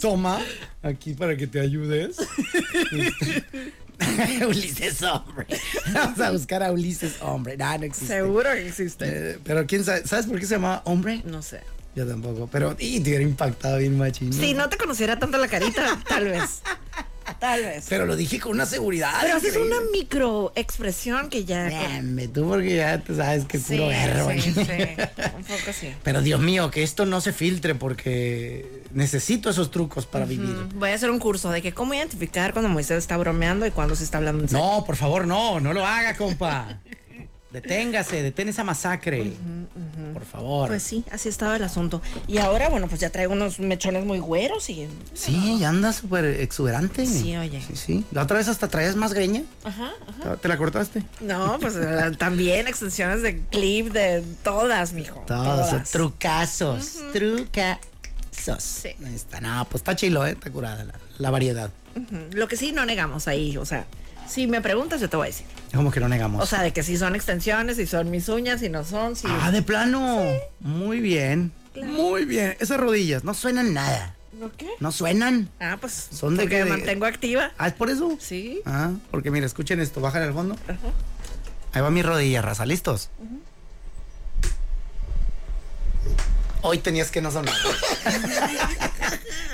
Toma, 0.00 0.40
aquí 0.82 1.12
para 1.14 1.36
que 1.36 1.46
te 1.46 1.60
ayudes. 1.60 2.16
Ulises 4.48 5.02
Hombre. 5.02 5.46
Vamos 5.92 6.20
a 6.20 6.30
buscar 6.30 6.62
a 6.62 6.72
Ulises 6.72 7.16
Hombre. 7.20 7.56
No, 7.58 7.76
no 7.78 7.84
existe. 7.84 8.14
Seguro 8.14 8.50
que 8.52 8.66
existe. 8.68 9.04
Eh, 9.32 9.38
pero 9.44 9.66
quién 9.66 9.84
sabe, 9.84 10.06
¿sabes 10.06 10.26
por 10.26 10.38
qué 10.40 10.46
se 10.46 10.54
llama 10.54 10.80
hombre? 10.84 11.22
No 11.26 11.42
sé. 11.42 11.60
Yo 11.96 12.06
tampoco, 12.06 12.48
pero 12.50 12.76
y 12.78 13.00
te 13.00 13.10
hubiera 13.10 13.24
impactado 13.24 13.78
bien 13.78 13.98
machín. 13.98 14.32
Si 14.32 14.54
no 14.54 14.68
te 14.68 14.76
conociera 14.76 15.18
tanto 15.18 15.38
la 15.38 15.48
carita, 15.48 16.00
tal 16.08 16.24
vez. 16.26 16.60
Tal 17.38 17.62
vez. 17.62 17.86
Pero 17.88 18.06
lo 18.06 18.16
dije 18.16 18.38
con 18.40 18.52
una 18.52 18.66
seguridad. 18.66 19.12
Pero 19.22 19.36
haces 19.36 19.56
una 19.56 19.76
microexpresión 19.92 21.28
que 21.30 21.44
ya. 21.44 21.70
Dame 21.70 22.28
tú 22.28 22.48
porque 22.48 22.76
ya 22.76 22.98
te 22.98 23.14
sabes 23.14 23.44
que 23.44 23.56
es 23.56 23.62
Sí, 23.64 23.76
puro 23.76 23.88
verbo. 23.88 24.30
sí, 24.30 24.38
aquí. 24.38 24.52
sí. 24.52 24.60
Un 25.36 25.44
poco 25.44 25.72
sí. 25.78 25.94
Pero 26.02 26.22
Dios 26.22 26.40
mío, 26.40 26.70
que 26.70 26.82
esto 26.82 27.06
no 27.06 27.20
se 27.20 27.32
filtre 27.32 27.74
porque 27.74 28.82
necesito 28.92 29.50
esos 29.50 29.70
trucos 29.70 30.06
para 30.06 30.24
vivir. 30.24 30.54
Voy 30.74 30.90
a 30.90 30.94
hacer 30.94 31.10
un 31.10 31.18
curso 31.18 31.50
de 31.50 31.62
que 31.62 31.72
cómo 31.72 31.94
identificar 31.94 32.52
cuando 32.52 32.68
Moisés 32.68 32.98
está 32.98 33.16
bromeando 33.16 33.66
y 33.66 33.70
cuando 33.70 33.94
se 33.96 34.04
está 34.04 34.18
hablando 34.18 34.42
en 34.42 34.48
serio. 34.48 34.64
No, 34.64 34.84
por 34.84 34.96
favor, 34.96 35.26
no, 35.26 35.60
no 35.60 35.72
lo 35.72 35.86
haga, 35.86 36.16
compa. 36.16 36.78
Deténgase, 37.52 38.22
detén 38.22 38.48
esa 38.48 38.62
masacre. 38.62 39.32
Por 40.12 40.24
favor. 40.24 40.68
Pues 40.68 40.82
sí, 40.82 41.04
así 41.10 41.28
estaba 41.28 41.56
el 41.56 41.64
asunto. 41.64 42.00
Y 42.28 42.38
ahora, 42.38 42.68
bueno, 42.68 42.86
pues 42.86 43.00
ya 43.00 43.10
traigo 43.10 43.32
unos 43.32 43.58
mechones 43.58 44.04
muy 44.04 44.20
güeros 44.20 44.70
y. 44.70 44.86
sí, 45.14 45.58
ya 45.58 45.68
anda 45.68 45.92
súper 45.92 46.24
exuberante. 46.24 47.06
Sí, 47.06 47.36
oye. 47.36 47.60
Sí, 47.60 47.74
sí. 47.74 48.04
La 48.12 48.22
otra 48.22 48.38
vez 48.38 48.48
hasta 48.48 48.68
traías 48.68 48.94
más 48.94 49.12
greña. 49.12 49.42
Ajá, 49.64 49.90
ajá. 50.08 50.36
¿Te 50.36 50.48
la 50.48 50.56
cortaste? 50.58 51.02
No, 51.20 51.58
pues 51.60 51.74
eh, 51.76 52.12
también 52.18 52.68
extensiones 52.68 53.22
de 53.22 53.40
clip 53.50 53.92
de 53.92 54.22
todas, 54.44 54.92
mijo. 54.92 55.24
Todos, 55.26 55.70
todas. 55.70 55.90
trucazos, 55.90 56.98
trucazos. 57.12 57.80
Sí. 58.58 58.88
Ahí 59.04 59.14
está, 59.14 59.40
no, 59.40 59.66
pues 59.68 59.80
está 59.80 59.96
chilo, 59.96 60.26
¿eh? 60.26 60.30
Está 60.30 60.50
curada 60.50 60.84
la, 60.84 60.94
la 61.18 61.30
variedad. 61.30 61.70
Lo 62.32 62.48
que 62.48 62.56
sí 62.56 62.72
no 62.72 62.86
negamos 62.86 63.28
ahí, 63.28 63.56
o 63.56 63.66
sea, 63.66 63.86
si 64.30 64.46
me 64.46 64.60
preguntas, 64.60 65.00
yo 65.00 65.10
te 65.10 65.16
voy 65.16 65.26
a 65.26 65.30
decir. 65.30 65.46
Como 65.74 65.90
que 65.90 65.98
no 65.98 66.08
negamos. 66.08 66.42
O 66.42 66.46
sea, 66.46 66.62
de 66.62 66.72
que 66.72 66.82
si 66.84 66.96
son 66.96 67.16
extensiones, 67.16 67.76
si 67.76 67.86
son 67.86 68.10
mis 68.10 68.28
uñas, 68.28 68.60
si 68.60 68.68
no 68.68 68.84
son, 68.84 69.16
si. 69.16 69.26
ah, 69.28 69.50
de 69.50 69.62
plano. 69.62 70.22
Muy 70.60 71.00
bien. 71.00 71.52
Muy 71.74 72.24
bien. 72.24 72.56
Esas 72.60 72.78
rodillas 72.78 73.24
no 73.24 73.34
suenan 73.34 73.74
nada. 73.74 74.14
¿No 74.32 74.50
qué? 74.56 74.68
No 74.78 74.92
suenan. 74.92 75.50
Ah, 75.58 75.78
pues. 75.80 76.08
Son 76.12 76.36
de 76.36 76.44
porque 76.44 76.58
que 76.58 76.64
me 76.64 76.70
mantengo 76.70 77.06
activa. 77.06 77.50
Ah, 77.58 77.66
¿es 77.66 77.74
por 77.74 77.90
eso? 77.90 78.16
Sí. 78.20 78.60
Ah, 78.64 78.92
porque 79.10 79.30
mira, 79.32 79.46
escuchen 79.46 79.80
esto, 79.80 80.00
bájale 80.00 80.26
al 80.26 80.32
fondo. 80.32 80.54
Ajá. 80.64 80.78
Ahí 81.72 81.82
va 81.82 81.90
mi 81.90 82.02
rodilla, 82.02 82.40
raza, 82.40 82.64
¿listos? 82.66 83.10
Hoy 86.62 86.78
tenías 86.78 87.10
que 87.10 87.20
no 87.20 87.30
sonar. 87.30 87.54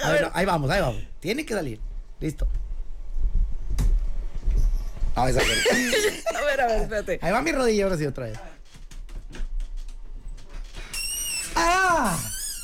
A 0.04 0.10
ver, 0.10 0.22
no, 0.22 0.30
ahí 0.34 0.44
vamos, 0.44 0.70
ahí 0.70 0.80
vamos. 0.80 1.02
Tiene 1.20 1.46
que 1.46 1.54
salir. 1.54 1.80
Listo. 2.20 2.46
Fue. 5.16 5.22
A 6.36 6.44
ver, 6.44 6.60
a 6.60 6.66
ver, 6.66 6.82
espérate. 6.82 7.18
Ahí 7.22 7.32
va 7.32 7.40
mi 7.42 7.50
rodilla, 7.50 7.84
ahora 7.84 7.96
sí, 7.96 8.04
otra 8.06 8.26
vez. 8.26 8.38
¡Ah! 11.56 12.18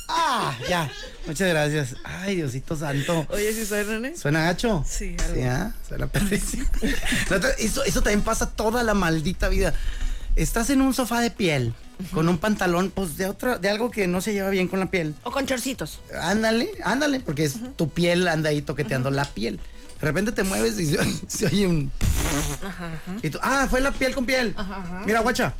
¡Ah! 0.07 0.57
Ya. 0.69 0.91
Muchas 1.25 1.49
gracias. 1.49 1.95
Ay, 2.03 2.35
Diosito 2.35 2.75
santo. 2.75 3.25
Oye, 3.29 3.53
si 3.53 3.65
soy 3.65 3.83
René. 3.83 4.15
¿Suena 4.15 4.43
gacho? 4.43 4.83
Sí, 4.87 5.15
algo. 5.19 5.35
Sí, 5.35 5.41
¿ah? 5.41 5.73
Suena 5.87 6.07
perrísimo. 6.07 6.65
Eso, 7.57 7.83
eso 7.83 8.01
también 8.01 8.21
pasa 8.21 8.51
toda 8.51 8.83
la 8.83 8.93
maldita 8.93 9.49
vida. 9.49 9.73
Estás 10.35 10.69
en 10.69 10.81
un 10.81 10.93
sofá 10.93 11.21
de 11.21 11.31
piel, 11.31 11.73
con 12.11 12.27
un 12.27 12.37
pantalón, 12.37 12.91
pues 12.91 13.17
de 13.17 13.27
otra, 13.27 13.57
de 13.57 13.69
algo 13.69 13.89
que 13.89 14.07
no 14.07 14.21
se 14.21 14.33
lleva 14.33 14.49
bien 14.49 14.67
con 14.67 14.79
la 14.79 14.91
piel. 14.91 15.15
O 15.23 15.31
con 15.31 15.45
chorcitos. 15.45 16.01
Ándale, 16.21 16.69
ándale, 16.83 17.19
porque 17.19 17.45
es 17.45 17.55
tu 17.75 17.89
piel 17.89 18.27
anda 18.27 18.49
ahí 18.49 18.61
toqueteando 18.61 19.11
la 19.11 19.25
piel. 19.25 19.59
De 20.03 20.09
repente 20.09 20.33
te 20.33 20.43
mueves 20.43 20.77
y 20.81 20.85
se, 20.87 20.97
se 21.29 21.45
oye 21.45 21.65
un. 21.65 21.89
Y 23.21 23.29
tú, 23.29 23.39
ah, 23.41 23.67
fue 23.69 23.79
la 23.79 23.89
piel 23.93 24.13
con 24.13 24.25
piel. 24.25 24.53
Mira, 25.05 25.21
guacha. 25.21 25.53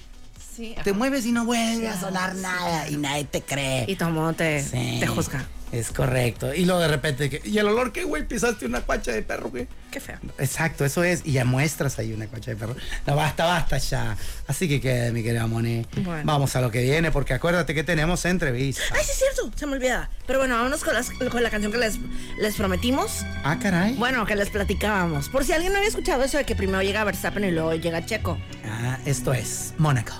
Sí. 0.53 0.75
Te 0.83 0.91
mueves 0.91 1.25
y 1.25 1.31
no 1.31 1.45
vuelve 1.45 1.87
a 1.87 1.97
sonar 1.97 2.35
nada 2.35 2.89
y 2.89 2.97
nadie 2.97 3.23
te 3.23 3.41
cree. 3.41 3.85
Y 3.87 3.95
Tomo 3.95 4.33
te, 4.33 4.61
Sí. 4.61 4.97
te 4.99 5.07
juzga. 5.07 5.45
Es 5.73 5.89
correcto. 5.91 6.53
Y 6.53 6.65
luego 6.65 6.79
de 6.81 6.87
repente, 6.87 7.29
que, 7.29 7.41
¿y 7.43 7.57
el 7.57 7.67
olor 7.67 7.91
qué, 7.91 8.03
güey? 8.03 8.27
¿Pisaste 8.27 8.65
una 8.67 8.81
cuacha 8.81 9.11
de 9.11 9.23
perro, 9.23 9.49
güey? 9.49 9.67
Qué 9.91 9.99
feo. 9.99 10.17
Exacto, 10.37 10.85
eso 10.85 11.03
es. 11.03 11.21
Y 11.25 11.33
ya 11.33 11.45
muestras 11.45 11.97
ahí 11.99 12.13
una 12.13 12.27
cuacha 12.27 12.51
de 12.51 12.57
perro. 12.57 12.75
No, 13.07 13.15
basta, 13.15 13.45
basta 13.45 13.77
ya. 13.79 14.15
Así 14.47 14.67
que 14.69 14.79
quede, 14.79 15.11
mi 15.11 15.23
querida 15.23 15.47
Moni. 15.47 15.85
Bueno. 15.97 16.21
Vamos 16.25 16.55
a 16.55 16.61
lo 16.61 16.69
que 16.71 16.81
viene, 16.83 17.11
porque 17.11 17.33
acuérdate 17.33 17.73
que 17.73 17.83
tenemos 17.83 18.23
entrevista. 18.25 18.81
Ay, 18.91 19.01
sí 19.03 19.11
es 19.11 19.17
cierto, 19.17 19.51
se 19.57 19.65
me 19.65 19.73
olvidaba. 19.73 20.09
Pero 20.27 20.39
bueno, 20.39 20.55
vámonos 20.55 20.83
con, 20.83 20.93
las- 20.93 21.09
con 21.11 21.41
la 21.43 21.49
canción 21.49 21.71
que 21.71 21.77
les, 21.79 21.95
les 22.39 22.55
prometimos. 22.55 23.25
Ah, 23.43 23.57
caray. 23.61 23.95
Bueno, 23.95 24.25
que 24.27 24.35
les 24.35 24.49
platicábamos. 24.51 25.29
Por 25.29 25.43
si 25.43 25.53
alguien 25.53 25.71
no 25.73 25.77
había 25.79 25.89
escuchado 25.89 26.23
eso 26.23 26.37
de 26.37 26.45
que 26.45 26.55
primero 26.55 26.81
llega 26.83 27.03
Verstappen 27.03 27.43
y 27.43 27.51
luego 27.51 27.73
llega 27.73 28.05
Checo. 28.05 28.37
Ah, 28.65 28.99
esto 29.05 29.33
es 29.33 29.73
Mónaco. 29.79 30.13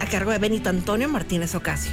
A 0.00 0.06
cargo 0.06 0.30
de 0.32 0.38
Benito 0.38 0.68
Antonio 0.68 1.08
Martínez 1.08 1.54
Ocasio. 1.54 1.92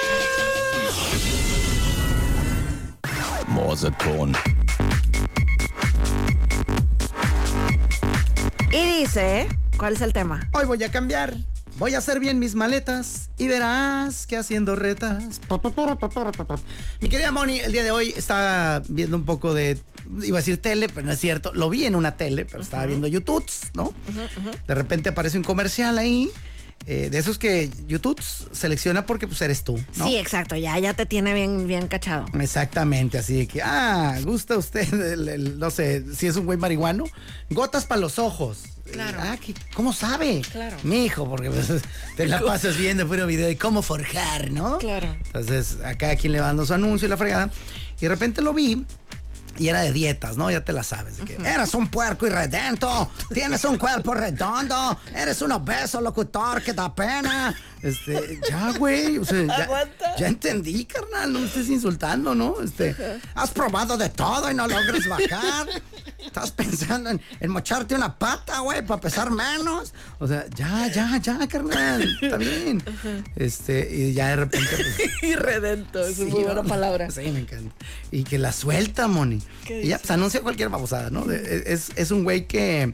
Morseton. 3.51 4.33
Y 8.71 8.99
dice, 8.99 9.47
¿cuál 9.77 9.93
es 9.93 10.01
el 10.01 10.13
tema? 10.13 10.49
Hoy 10.53 10.65
voy 10.65 10.81
a 10.83 10.91
cambiar. 10.91 11.35
Voy 11.77 11.95
a 11.95 11.97
hacer 11.97 12.19
bien 12.19 12.39
mis 12.39 12.55
maletas 12.55 13.29
y 13.37 13.47
verás 13.47 14.27
que 14.27 14.37
haciendo 14.37 14.75
retas. 14.75 15.41
Mi 17.01 17.09
querida 17.09 17.31
Moni, 17.31 17.59
el 17.59 17.71
día 17.71 17.83
de 17.83 17.91
hoy 17.91 18.13
estaba 18.15 18.81
viendo 18.87 19.17
un 19.17 19.25
poco 19.25 19.53
de. 19.53 19.77
Iba 20.23 20.37
a 20.37 20.41
decir 20.41 20.61
tele, 20.61 20.87
pero 20.89 21.05
no 21.05 21.13
es 21.13 21.19
cierto. 21.19 21.53
Lo 21.53 21.69
vi 21.69 21.85
en 21.85 21.95
una 21.95 22.15
tele, 22.17 22.45
pero 22.45 22.61
estaba 22.61 22.85
viendo 22.85 23.07
YouTube, 23.07 23.45
¿no? 23.73 23.93
De 24.67 24.75
repente 24.75 25.09
aparece 25.09 25.37
un 25.37 25.43
comercial 25.43 25.97
ahí. 25.97 26.29
Eh, 26.85 27.09
de 27.11 27.17
esos 27.17 27.37
que 27.37 27.69
YouTube 27.87 28.21
selecciona 28.51 29.05
porque 29.05 29.27
pues 29.27 29.41
eres 29.41 29.63
tú, 29.63 29.79
¿no? 29.97 30.07
Sí, 30.07 30.17
exacto, 30.17 30.55
ya, 30.55 30.77
ya 30.79 30.93
te 30.93 31.05
tiene 31.05 31.33
bien, 31.33 31.67
bien 31.67 31.87
cachado. 31.87 32.25
Exactamente, 32.39 33.17
así 33.17 33.35
de 33.35 33.47
que, 33.47 33.61
ah, 33.61 34.17
gusta 34.23 34.57
usted, 34.57 34.91
el- 35.13 35.29
el- 35.29 35.59
no 35.59 35.69
sé, 35.71 36.03
si 36.15 36.27
es 36.27 36.35
un 36.35 36.45
güey 36.45 36.57
marihuano, 36.57 37.05
gotas 37.49 37.85
para 37.85 38.01
los 38.01 38.19
ojos. 38.19 38.63
Claro. 38.91 39.19
Ah, 39.21 39.37
¿qué- 39.39 39.53
¿cómo 39.73 39.93
sabe? 39.93 40.41
Claro. 40.51 40.75
Mi 40.83 41.05
hijo, 41.05 41.29
porque 41.29 41.49
pues, 41.49 41.67
te 42.17 42.25
la 42.27 42.41
pasas 42.41 42.75
viendo 42.77 43.07
puro 43.07 43.25
video 43.27 43.47
de 43.47 43.57
cómo 43.57 43.81
forjar, 43.81 44.51
¿no? 44.51 44.79
Claro. 44.79 45.15
Entonces, 45.27 45.77
a 45.85 45.95
cada 45.95 46.15
quien 46.17 46.33
le 46.33 46.41
va 46.41 46.47
dando 46.47 46.65
su 46.65 46.73
anuncio 46.73 47.05
y 47.05 47.09
la 47.09 47.15
fregada. 47.17 47.49
Y 47.97 48.01
de 48.01 48.09
repente 48.09 48.41
lo 48.41 48.53
vi 48.53 48.83
y 49.61 49.69
era 49.69 49.81
de 49.81 49.93
dietas, 49.93 50.37
¿no? 50.37 50.49
Ya 50.49 50.61
te 50.61 50.73
la 50.73 50.81
sabes. 50.81 51.17
De 51.17 51.23
que 51.23 51.35
eres 51.35 51.75
un 51.75 51.87
puerco 51.87 52.25
irredento, 52.25 53.11
tienes 53.31 53.63
un 53.63 53.77
cuerpo 53.77 54.15
redondo, 54.15 54.99
eres 55.15 55.39
un 55.43 55.51
obeso 55.51 56.01
locutor 56.01 56.63
que 56.63 56.73
da 56.73 56.93
pena. 56.95 57.55
Este, 57.83 58.39
ya, 58.49 58.71
güey, 58.77 59.17
o 59.17 59.25
sea, 59.25 59.43
ya, 59.45 59.63
Aguanta. 59.63 60.15
ya 60.17 60.27
entendí, 60.27 60.85
carnal, 60.85 61.33
no 61.33 61.39
me 61.39 61.47
estés 61.47 61.69
insultando, 61.69 62.35
¿no? 62.35 62.61
Este, 62.61 62.95
has 63.33 63.51
probado 63.51 63.97
de 63.97 64.09
todo 64.09 64.51
y 64.51 64.53
no 64.53 64.67
logras 64.67 65.07
bajar. 65.07 65.67
Estás 66.23 66.51
pensando 66.51 67.09
en, 67.09 67.19
en 67.39 67.49
mocharte 67.49 67.95
una 67.95 68.17
pata, 68.17 68.59
güey, 68.59 68.85
para 68.85 69.01
pesar 69.01 69.31
menos. 69.31 69.93
O 70.19 70.27
sea, 70.27 70.45
ya, 70.55 70.87
ya, 70.93 71.17
ya, 71.17 71.47
carnal, 71.47 72.07
está 72.21 72.37
bien. 72.37 72.83
Este, 73.35 73.89
y 73.93 74.13
ya 74.13 74.27
de 74.29 74.35
repente, 74.35 74.69
pues, 74.75 75.23
Irredento, 75.23 76.05
es 76.05 76.17
Sí, 76.17 76.23
una 76.23 76.53
buena 76.53 76.63
palabra. 76.63 77.09
Sí, 77.09 77.21
me 77.31 77.39
encanta. 77.39 77.73
Y 78.11 78.23
que 78.23 78.37
la 78.37 78.51
suelta, 78.53 79.07
Moni. 79.07 79.41
¿Qué 79.65 79.81
Y 79.83 79.87
ya, 79.87 79.97
pues 79.97 80.11
anuncia 80.11 80.41
cualquier 80.41 80.69
babosada, 80.69 81.09
¿no? 81.09 81.29
Es, 81.31 81.89
es 81.95 82.11
un 82.11 82.23
güey 82.23 82.47
que. 82.47 82.93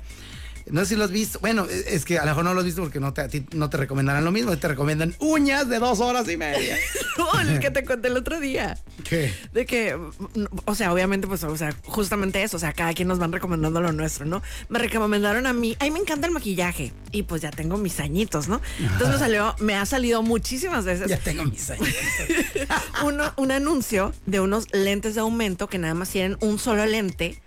No 0.72 0.82
sé 0.82 0.88
si 0.88 0.96
lo 0.96 1.04
has 1.06 1.12
visto. 1.12 1.40
Bueno, 1.40 1.66
es 1.66 2.06
que 2.06 2.18
a 2.20 2.24
lo 2.24 2.32
mejor 2.32 2.44
no 2.44 2.54
lo 2.54 2.60
has 2.60 2.66
visto 2.66 2.82
porque 2.82 3.00
no 3.00 3.14
te, 3.14 3.22
a 3.22 3.28
ti 3.28 3.46
no 3.54 3.70
te 3.70 3.78
recomendarán 3.78 4.24
lo 4.26 4.32
mismo. 4.32 4.58
Te 4.58 4.68
recomiendan 4.68 5.16
uñas 5.20 5.68
de 5.70 5.80
dos 5.80 6.00
horas 6.00 6.28
y 6.30 6.38
media. 6.38 6.78
No, 7.18 7.40
el 7.42 7.60
que 7.60 7.72
te 7.72 7.84
conté 7.84 8.10
el 8.10 8.18
otro 8.18 8.40
día. 8.40 8.78
¿Qué? 9.04 9.34
De 9.52 9.66
que, 9.66 9.98
o 10.66 10.76
sea, 10.76 10.94
obviamente, 10.94 11.26
pues, 11.26 11.44
o 11.44 11.58
sea, 11.58 11.74
justamente 11.86 12.44
eso, 12.44 12.58
o 12.58 12.60
sea, 12.60 12.74
cada 12.74 12.94
quien 12.94 13.08
nos 13.08 13.18
van 13.18 13.32
recomendando 13.32 13.82
lo 13.82 13.92
nuestro, 13.92 14.28
¿no? 14.28 14.44
Me 14.70 14.78
recomendaron 14.78 15.48
a 15.48 15.54
mí, 15.54 15.76
a 15.80 15.86
mí 15.86 15.90
me 15.92 15.98
encanta 16.00 16.28
el 16.28 16.34
maquillaje 16.34 16.94
y 17.12 17.24
pues 17.24 17.42
ya 17.42 17.50
tengo 17.50 17.78
mis 17.78 18.00
añitos, 18.00 18.48
¿no? 18.48 18.62
Entonces 18.80 19.10
me 19.10 19.18
salió, 19.18 19.56
me 19.60 19.74
ha 19.76 19.88
salido 19.88 20.22
muchísimas 20.22 20.86
veces 20.86 21.08
Ya 21.10 21.18
tengo 21.18 21.44
mis 21.46 21.68
años. 21.72 21.88
uno- 23.04 23.34
un 23.38 23.52
anuncio 23.52 24.14
de 24.28 24.40
unos 24.40 24.72
lentes 24.74 25.16
de 25.16 25.22
aumento 25.22 25.68
que 25.68 25.80
nada 25.80 25.94
más 25.96 26.10
tienen 26.10 26.38
un 26.42 26.60
solo 26.60 26.86
lente. 26.86 27.42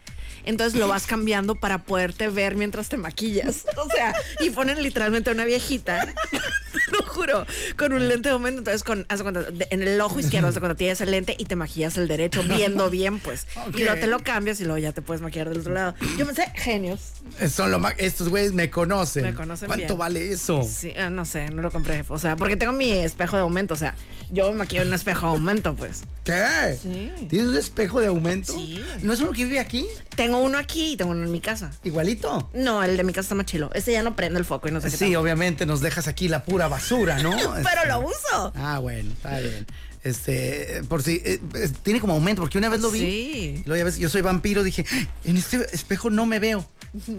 Entonces 0.44 0.79
lo 0.79 0.88
vas 0.88 1.07
cambiando 1.07 1.55
para 1.55 1.85
poderte 1.85 2.29
ver 2.29 2.57
mientras 2.57 2.88
te 2.88 2.96
maquillas. 2.96 3.64
O 3.81 3.88
sea, 3.88 4.14
y 4.40 4.50
ponen 4.50 4.83
literalmente 4.83 5.31
a 5.31 5.33
una 5.33 5.44
viejita, 5.44 6.07
te 6.31 6.92
lo 6.92 7.03
juro, 7.07 7.46
con 7.79 7.94
un 7.94 8.09
lente 8.09 8.29
de 8.29 8.35
aumento. 8.35 8.59
Entonces, 8.59 8.85
con, 8.85 9.07
haz 9.09 9.22
cuenta, 9.22 9.46
en 9.70 9.83
el 9.83 9.98
ojo 10.00 10.20
izquierdo, 10.20 10.48
haz 10.48 10.59
cuenta, 10.59 10.76
tienes 10.76 11.00
el 11.00 11.11
lente 11.12 11.35
y 11.38 11.46
te 11.46 11.57
maquillas 11.57 11.96
el 11.96 12.07
derecho, 12.07 12.42
viendo 12.42 12.90
bien, 12.90 13.18
pues. 13.18 13.46
Y 13.74 13.85
luego 13.85 13.98
te 13.98 14.07
lo 14.07 14.18
cambias 14.20 14.61
y 14.61 14.64
luego 14.64 14.79
ya 14.79 14.92
te 14.92 15.00
puedes 15.00 15.22
maquillar 15.22 15.48
del 15.48 15.61
otro 15.61 15.72
lado. 15.72 15.94
Yo 16.18 16.26
pensé, 16.26 16.53
genios. 16.57 17.12
Son 17.50 17.70
lo 17.70 17.81
Estos 17.96 18.29
güeyes 18.29 18.53
me 18.53 18.68
conocen. 18.70 19.22
Me 19.24 19.35
conocen 19.35 19.68
¿Cuánto 19.68 19.87
bien. 19.87 19.98
vale 19.98 20.33
eso? 20.33 20.62
Sí, 20.62 20.92
ah, 20.98 21.09
no 21.09 21.24
sé, 21.24 21.50
no 21.50 21.62
lo 21.62 21.70
compré. 21.70 22.05
O 22.09 22.18
sea, 22.18 22.37
porque 22.37 22.57
tengo 22.57 22.72
mi 22.72 22.92
espejo 22.92 23.37
de 23.37 23.42
aumento. 23.42 23.74
O 23.74 23.79
sea, 23.79 23.94
yo 24.32 24.50
me 24.52 24.58
maquillo 24.58 24.82
en 24.82 24.88
un 24.88 24.94
espejo 24.94 25.26
de 25.26 25.32
aumento, 25.32 25.74
pues. 25.74 26.02
¿Qué? 26.24 26.78
Sí. 26.80 27.10
¿Tienes 27.28 27.48
un 27.48 27.56
espejo 27.56 28.00
de 28.00 28.06
aumento? 28.08 28.52
Sí. 28.52 28.82
¿No 29.02 29.12
es 29.12 29.20
uno 29.20 29.32
que 29.32 29.44
vive 29.44 29.58
aquí? 29.60 29.86
Tengo 30.16 30.38
uno 30.38 30.58
aquí 30.58 30.92
y 30.92 30.96
tengo 30.96 31.10
uno 31.12 31.24
en 31.24 31.32
mi 31.32 31.40
casa. 31.40 31.70
Igualito. 31.84 32.50
No, 32.54 32.82
el 32.82 32.96
de 32.96 33.04
mi 33.04 33.12
casa 33.12 33.22
está 33.26 33.34
más 33.34 33.46
chilo. 33.46 33.70
Ese 33.74 33.92
ya 33.92 34.02
no 34.02 34.16
prende 34.16 34.38
el 34.38 34.44
foco 34.44 34.68
y 34.68 34.70
no 34.72 34.80
sé 34.80 34.90
qué 34.90 34.96
Sí, 34.96 35.04
tal. 35.12 35.16
obviamente 35.16 35.66
nos 35.66 35.80
dejas 35.80 36.08
aquí 36.08 36.28
la 36.28 36.44
pura 36.44 36.68
basura, 36.68 37.18
¿no? 37.22 37.30
Pero 37.54 37.86
lo 37.88 38.00
uso. 38.06 38.52
Ah, 38.56 38.78
bueno, 38.80 39.10
está 39.12 39.40
bien. 39.40 39.66
Este, 40.02 40.82
por 40.88 41.02
si, 41.02 41.16
eh, 41.24 41.40
eh, 41.54 41.70
tiene 41.82 42.00
como 42.00 42.14
aumento, 42.14 42.40
porque 42.42 42.56
una 42.58 42.68
vez 42.70 42.80
lo 42.80 42.90
vi. 42.90 43.00
Sí. 43.00 43.62
luego 43.66 43.78
ya 43.78 43.84
ves, 43.84 43.98
yo 43.98 44.08
soy 44.08 44.22
vampiro, 44.22 44.62
dije, 44.62 44.84
"Ah, 44.90 45.06
en 45.24 45.36
este 45.36 45.58
espejo 45.74 46.08
no 46.10 46.24
me 46.26 46.38
veo. 46.38 46.66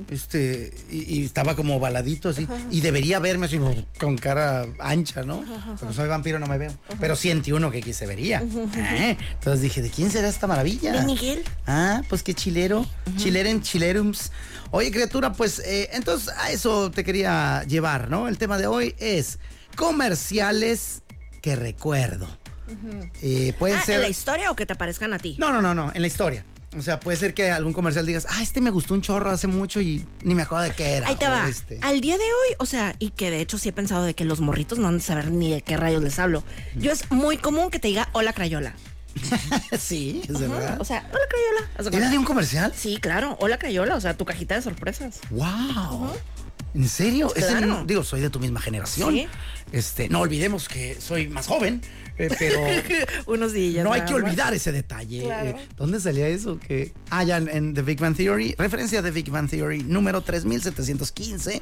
Este, 0.10 0.74
y, 0.90 1.20
y 1.22 1.26
estaba 1.26 1.56
como 1.56 1.80
baladito 1.80 2.30
así. 2.30 2.48
Y 2.72 2.82
debería 2.82 3.20
verme 3.20 3.46
así 3.46 3.60
con 4.00 4.18
cara 4.18 4.66
ancha, 4.80 5.24
¿no? 5.24 5.44
Pero 5.80 5.94
soy 5.94 6.08
vampiro, 6.10 6.40
no 6.40 6.48
me 6.48 6.58
veo. 6.58 6.72
Pero 7.00 7.16
siente 7.16 7.54
uno 7.54 7.72
que 7.72 7.78
aquí 7.80 7.94
se 7.94 8.06
vería. 8.06 8.44
Ah, 8.76 9.16
Entonces 9.34 9.62
dije, 9.62 9.82
¿de 9.82 9.90
quién 9.90 10.12
será 10.12 10.28
esta 10.28 10.48
maravilla? 10.48 10.92
De 10.94 11.06
Miguel. 11.06 11.44
Ah, 11.68 12.02
pues 12.10 12.22
qué 12.24 12.34
chilero. 12.34 12.86
Chileren, 13.18 13.62
chilerums. 13.62 14.32
Oye, 14.72 14.92
criatura, 14.92 15.34
pues 15.34 15.60
eh, 15.60 15.90
entonces 15.94 16.30
a 16.38 16.52
eso 16.52 16.92
te 16.92 17.04
quería 17.04 17.64
llevar, 17.68 18.10
¿no? 18.10 18.28
El 18.28 18.38
tema 18.38 18.58
de 18.58 18.68
hoy 18.68 18.96
es 19.00 19.40
comerciales 19.76 21.02
que 21.42 21.56
recuerdo. 21.56 22.28
Eh, 23.22 23.54
puede 23.60 23.76
Ah, 23.76 23.84
ser. 23.86 23.96
¿En 23.96 24.02
la 24.02 24.10
historia 24.10 24.50
o 24.52 24.56
que 24.56 24.66
te 24.66 24.76
parezcan 24.76 25.14
a 25.14 25.20
ti? 25.20 25.36
No, 25.40 25.52
no, 25.52 25.62
no, 25.62 25.74
no, 25.76 25.92
en 25.94 26.02
la 26.02 26.08
historia. 26.08 26.46
O 26.78 26.82
sea, 26.82 27.00
puede 27.02 27.18
ser 27.18 27.34
que 27.34 27.52
algún 27.52 27.74
comercial 27.74 28.06
digas, 28.06 28.26
ah, 28.30 28.42
este 28.42 28.62
me 28.62 28.70
gustó 28.70 28.94
un 28.94 29.02
chorro 29.02 29.30
hace 29.30 29.48
mucho 29.48 29.82
y 29.82 30.06
ni 30.24 30.36
me 30.36 30.44
acuerdo 30.44 30.64
de 30.66 30.72
qué 30.72 30.98
era. 30.98 31.08
Ahí 31.08 31.16
te 31.16 31.28
va. 31.28 31.48
este. 31.50 31.80
Al 31.82 32.00
día 32.00 32.18
de 32.18 32.24
hoy, 32.24 32.56
o 32.60 32.66
sea, 32.66 32.96
y 32.98 33.10
que 33.10 33.30
de 33.30 33.42
hecho 33.42 33.58
sí 33.58 33.70
he 33.70 33.74
pensado 33.74 34.04
de 34.04 34.14
que 34.14 34.24
los 34.24 34.40
morritos 34.40 34.80
no 34.80 34.88
han 34.88 34.98
de 35.00 35.04
saber 35.04 35.32
ni 35.32 35.52
de 35.52 35.62
qué 35.62 35.76
rayos 35.76 36.02
les 36.02 36.18
hablo. 36.18 36.44
Yo 36.76 36.92
es 36.92 37.12
muy 37.12 37.38
común 37.38 37.72
que 37.72 37.80
te 37.80 37.90
diga 37.90 38.08
hola 38.14 38.32
crayola. 38.32 38.74
sí, 39.78 40.22
es 40.24 40.36
Ajá, 40.38 40.48
verdad. 40.48 40.78
O 40.80 40.86
sea, 40.86 41.10
hola 41.12 41.26
crayola. 41.30 41.98
¿Era 41.98 42.10
de 42.10 42.18
un 42.18 42.24
comercial? 42.24 42.72
Sí, 42.74 42.98
claro, 43.02 43.36
hola 43.42 43.58
crayola, 43.58 43.96
o 43.96 44.00
sea, 44.02 44.16
tu 44.16 44.24
cajita 44.24 44.56
de 44.56 44.62
sorpresas. 44.62 45.20
¡Wow! 45.30 46.12
¿En 46.74 46.88
serio? 46.88 47.32
Ese 47.36 47.48
Claro. 47.48 47.84
digo, 47.86 48.04
soy 48.04 48.22
de 48.22 48.30
tu 48.30 48.40
misma 48.40 48.62
generación. 48.62 49.14
Sí. 49.14 49.28
Este, 49.72 50.08
no 50.10 50.20
olvidemos 50.22 50.68
que 50.68 50.96
soy 51.02 51.28
más 51.28 51.48
joven, 51.48 51.82
eh, 52.18 52.30
pero 52.40 52.60
Unos 53.28 53.54
días. 53.54 53.84
no 53.84 53.92
hay 53.94 54.02
que 54.06 54.14
olvidar 54.14 54.54
ese 54.54 54.72
detalle. 54.72 55.24
Claro. 55.24 55.50
Eh, 55.50 55.56
¿Dónde 55.78 56.00
salía 56.00 56.28
eso? 56.28 56.60
Que 56.60 56.94
ah, 57.10 57.24
ya 57.24 57.38
en, 57.38 57.74
The 57.74 57.82
Big 57.82 58.00
Bang 58.00 58.16
Theory, 58.16 58.56
referencia 58.58 59.02
de 59.02 59.12
Big 59.12 59.30
Bang 59.30 59.50
Theory 59.50 59.84
número 59.84 60.22
3715, 60.22 61.60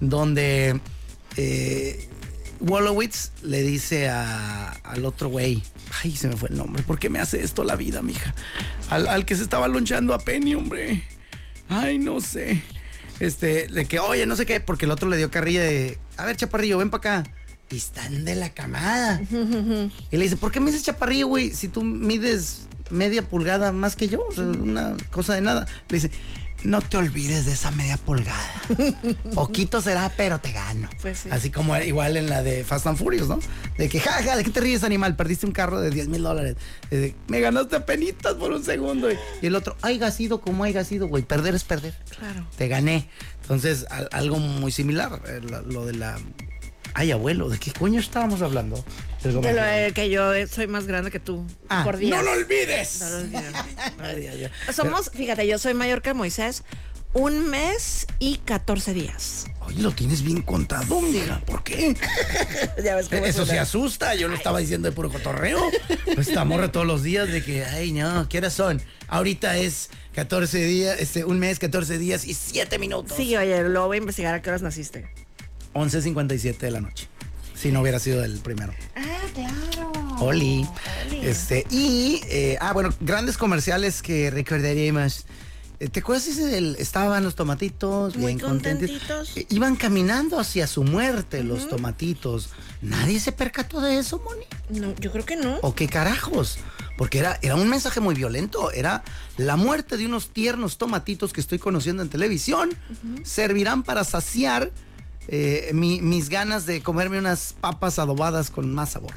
donde 0.00 0.80
eh, 1.36 2.08
Wolowitz 2.60 3.30
le 3.42 3.62
dice 3.62 4.08
a- 4.08 4.70
al 4.70 5.04
otro 5.04 5.28
güey, 5.28 5.62
ay, 6.02 6.16
se 6.16 6.28
me 6.28 6.36
fue 6.36 6.48
el 6.48 6.56
nombre, 6.56 6.82
¿por 6.82 6.98
qué 6.98 7.08
me 7.10 7.20
hace 7.20 7.42
esto 7.42 7.62
la 7.64 7.76
vida, 7.76 8.02
mija? 8.02 8.34
Al, 8.90 9.06
al 9.06 9.24
que 9.24 9.36
se 9.36 9.42
estaba 9.42 9.68
lonchando 9.68 10.14
a 10.14 10.18
Penny, 10.18 10.54
hombre. 10.54 11.04
Ay, 11.68 11.98
no 11.98 12.20
sé. 12.20 12.62
Este, 13.20 13.66
de 13.68 13.84
que, 13.86 13.98
oye, 13.98 14.26
no 14.26 14.36
sé 14.36 14.46
qué, 14.46 14.60
porque 14.60 14.84
el 14.84 14.90
otro 14.90 15.08
le 15.08 15.16
dio 15.16 15.30
carrilla 15.30 15.62
de, 15.62 15.98
a 16.16 16.24
ver, 16.24 16.36
chaparrillo, 16.36 16.78
ven 16.78 16.90
para 16.90 17.20
acá. 17.20 17.30
Y 17.70 17.76
están 17.76 18.24
de 18.24 18.34
la 18.34 18.50
camada. 18.50 19.20
y 19.30 20.16
le 20.16 20.22
dice, 20.24 20.36
¿por 20.36 20.52
qué 20.52 20.60
me 20.60 20.66
dices 20.66 20.84
chaparrillo, 20.84 21.26
güey? 21.26 21.50
Si 21.50 21.68
tú 21.68 21.82
mides 21.82 22.68
media 22.90 23.22
pulgada 23.22 23.72
más 23.72 23.96
que 23.96 24.08
yo, 24.08 24.24
o 24.26 24.32
sea, 24.32 24.44
una 24.44 24.96
cosa 25.10 25.34
de 25.34 25.42
nada. 25.42 25.66
Le 25.88 25.96
dice, 25.96 26.10
no 26.64 26.80
te 26.80 26.96
olvides 26.96 27.46
de 27.46 27.52
esa 27.52 27.70
media 27.70 27.96
pulgada. 27.96 28.52
Poquito 29.34 29.80
será, 29.80 30.12
pero 30.16 30.40
te 30.40 30.52
gano. 30.52 30.88
Pues 31.00 31.20
sí. 31.20 31.28
Así 31.30 31.50
como 31.50 31.76
igual 31.78 32.16
en 32.16 32.28
la 32.28 32.42
de 32.42 32.64
Fast 32.64 32.86
and 32.86 32.98
Furious, 32.98 33.28
¿no? 33.28 33.38
De 33.76 33.88
que, 33.88 34.00
jaja, 34.00 34.36
¿de 34.36 34.44
qué 34.44 34.50
te 34.50 34.60
ríes, 34.60 34.82
animal? 34.84 35.16
Perdiste 35.16 35.46
un 35.46 35.52
carro 35.52 35.80
de 35.80 35.90
10 35.90 36.08
mil 36.08 36.22
dólares. 36.22 36.56
De, 36.90 37.14
Me 37.28 37.40
ganaste 37.40 37.76
a 37.76 37.86
penitas 37.86 38.34
por 38.34 38.52
un 38.52 38.64
segundo. 38.64 39.10
Y, 39.10 39.16
y 39.42 39.46
el 39.46 39.54
otro, 39.54 39.76
haya 39.82 40.10
sido 40.10 40.40
como 40.40 40.64
haya 40.64 40.84
sido, 40.84 41.06
güey. 41.08 41.22
Perder 41.22 41.54
es 41.54 41.64
perder. 41.64 41.94
Claro. 42.18 42.46
Te 42.56 42.68
gané. 42.68 43.08
Entonces, 43.42 43.86
al- 43.90 44.08
algo 44.12 44.38
muy 44.38 44.72
similar. 44.72 45.22
eh, 45.26 45.40
lo 45.66 45.86
de 45.86 45.92
la. 45.94 46.18
Ay, 46.94 47.12
abuelo, 47.12 47.48
¿de 47.48 47.58
qué 47.58 47.72
coño 47.72 48.00
estábamos 48.00 48.42
hablando? 48.42 48.84
De 49.22 49.30
lo 49.32 49.36
comercial. 49.40 49.68
eh, 49.88 49.92
que 49.92 50.10
yo 50.10 50.32
soy 50.48 50.66
más 50.66 50.86
grande 50.86 51.10
que 51.10 51.20
tú. 51.20 51.44
Ah, 51.68 51.82
por 51.84 51.96
día. 51.96 52.16
¡No 52.16 52.22
lo 52.22 52.32
olvides! 52.32 53.00
No 53.00 53.08
lo. 53.10 53.58
Ay, 54.04 54.26
ay. 54.26 54.50
Somos, 54.74 55.10
fíjate, 55.10 55.46
yo 55.46 55.58
soy 55.58 55.74
mayor 55.74 56.02
que 56.02 56.14
Moisés. 56.14 56.64
Un 57.14 57.48
mes 57.48 58.06
y 58.18 58.36
14 58.36 58.92
días. 58.92 59.46
Oye, 59.66 59.80
lo 59.82 59.92
tienes 59.92 60.22
bien 60.22 60.42
contado, 60.42 61.00
mija. 61.00 61.40
¿Por 61.46 61.64
qué? 61.64 61.96
Ya 62.84 62.96
ves 62.96 63.08
cómo 63.08 63.24
Eso 63.24 63.44
una- 63.44 63.62
asusta. 63.62 64.14
Yo 64.14 64.28
lo 64.28 64.36
estaba 64.36 64.58
diciendo 64.58 64.88
de 64.90 64.94
puro 64.94 65.10
cotorreo. 65.10 65.58
Pues 66.14 66.28
esta 66.28 66.44
morra 66.44 66.70
todos 66.70 66.86
los 66.86 67.02
días 67.02 67.28
de 67.28 67.42
que, 67.42 67.64
ay, 67.64 67.92
no, 67.92 68.28
¿qué 68.28 68.38
horas 68.38 68.52
son? 68.52 68.82
Ahorita 69.08 69.56
es 69.56 69.88
14 70.14 70.58
días, 70.64 70.96
este, 71.00 71.24
un 71.24 71.38
mes, 71.38 71.58
14 71.58 71.96
días 71.98 72.26
y 72.26 72.34
7 72.34 72.78
minutos. 72.78 73.16
Sí, 73.16 73.34
oye, 73.36 73.62
luego 73.64 73.86
voy 73.86 73.96
a 73.96 74.00
investigar 74.00 74.34
a 74.34 74.42
qué 74.42 74.50
horas 74.50 74.62
naciste. 74.62 75.08
11.57 75.74 76.58
de 76.58 76.70
la 76.70 76.80
noche. 76.80 77.08
Si 77.54 77.72
no 77.72 77.80
hubiera 77.80 77.98
sido 77.98 78.22
el 78.24 78.38
primero. 78.38 78.72
Ah, 78.96 79.02
claro. 79.34 79.92
Oli. 80.20 80.66
Este, 81.22 81.66
y, 81.70 82.20
eh, 82.28 82.56
ah, 82.60 82.72
bueno, 82.72 82.90
grandes 83.00 83.36
comerciales 83.36 84.02
que 84.02 84.30
recordaríamos. 84.30 85.26
Eh, 85.80 85.88
¿Te 85.88 86.00
acuerdas 86.00 86.26
ese 86.26 86.80
estaban 86.82 87.22
los 87.22 87.36
tomatitos 87.36 88.16
Muy 88.16 88.34
bien 88.34 88.38
contentos? 88.40 88.90
contentitos. 88.90 89.36
Eh, 89.36 89.46
iban 89.50 89.76
caminando 89.76 90.40
hacia 90.40 90.66
su 90.66 90.82
muerte 90.82 91.44
los 91.44 91.68
tomatitos. 91.68 92.50
¿Nadie 92.82 93.20
se 93.20 93.30
percató 93.32 93.80
de 93.80 93.98
eso, 93.98 94.20
Moni? 94.24 94.44
No, 94.80 94.94
yo 94.96 95.12
creo 95.12 95.24
que 95.24 95.36
no. 95.36 95.58
¿O 95.62 95.74
qué 95.74 95.86
carajos? 95.88 96.58
Porque 96.96 97.20
era, 97.20 97.38
era 97.42 97.54
un 97.54 97.68
mensaje 97.68 98.00
muy 98.00 98.16
violento. 98.16 98.72
Era 98.72 99.04
la 99.36 99.54
muerte 99.56 99.96
de 99.96 100.06
unos 100.06 100.30
tiernos 100.30 100.78
tomatitos 100.78 101.32
que 101.32 101.40
estoy 101.40 101.60
conociendo 101.60 102.02
en 102.02 102.08
televisión. 102.08 102.70
Servirán 103.22 103.84
para 103.84 104.02
saciar 104.02 104.72
eh, 105.28 105.70
mi- 105.74 106.00
mis 106.00 106.28
ganas 106.28 106.66
de 106.66 106.82
comerme 106.82 107.18
unas 107.18 107.54
papas 107.60 107.98
adobadas 107.98 108.50
con 108.50 108.72
más 108.74 108.90
sabor. 108.92 109.14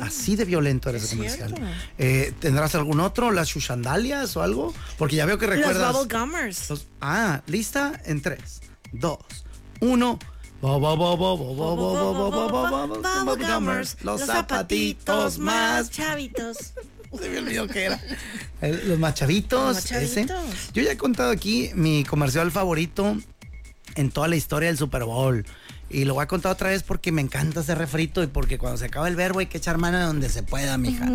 Así 0.00 0.36
de 0.36 0.44
violento 0.44 0.88
era 0.88 0.98
ese 0.98 1.16
comercial. 1.16 1.52
Eh, 1.98 2.32
¿Tendrás 2.38 2.74
algún 2.76 3.00
otro? 3.00 3.32
¿Las 3.32 3.48
chuchandalias 3.48 4.36
o 4.36 4.42
algo? 4.42 4.72
Porque 4.96 5.16
ya 5.16 5.26
veo 5.26 5.36
que 5.38 5.46
Los 5.48 5.56
recuerdas. 5.56 5.92
Bubble 5.94 6.18
Gummers. 6.18 6.70
Los- 6.70 6.86
ah, 7.00 7.42
lista 7.46 8.00
en 8.04 8.22
3, 8.22 8.60
2, 8.92 9.18
1. 9.80 10.18
Bubble 12.08 13.46
Gummers. 13.46 13.96
Los 14.02 14.20
zapatitos 14.22 15.38
más. 15.38 15.90
chavitos. 15.90 16.72
Se 17.18 17.28
me 17.28 17.38
olvidó 17.38 17.66
que 17.68 17.84
era. 17.86 18.00
Los 18.60 18.98
machavitos. 18.98 19.76
Los 19.76 19.84
machavitos. 19.90 20.72
Yo 20.72 20.82
ya 20.82 20.92
he 20.92 20.96
contado 20.96 21.30
aquí 21.30 21.70
mi 21.74 22.04
comercial 22.04 22.50
favorito 22.50 23.16
en 23.98 24.10
toda 24.10 24.28
la 24.28 24.36
historia 24.36 24.68
del 24.68 24.78
Super 24.78 25.04
Bowl. 25.04 25.44
Y 25.90 26.04
lo 26.04 26.14
voy 26.14 26.22
a 26.22 26.26
contar 26.26 26.52
otra 26.52 26.70
vez 26.70 26.82
porque 26.82 27.12
me 27.12 27.20
encanta 27.20 27.60
ese 27.60 27.74
refrito 27.74 28.22
y 28.22 28.26
porque 28.28 28.58
cuando 28.58 28.78
se 28.78 28.86
acaba 28.86 29.08
el 29.08 29.16
verbo 29.16 29.40
hay 29.40 29.46
que 29.46 29.58
echar 29.58 29.78
mano 29.78 29.98
de 29.98 30.04
donde 30.04 30.28
se 30.28 30.42
pueda, 30.42 30.78
mija. 30.78 31.10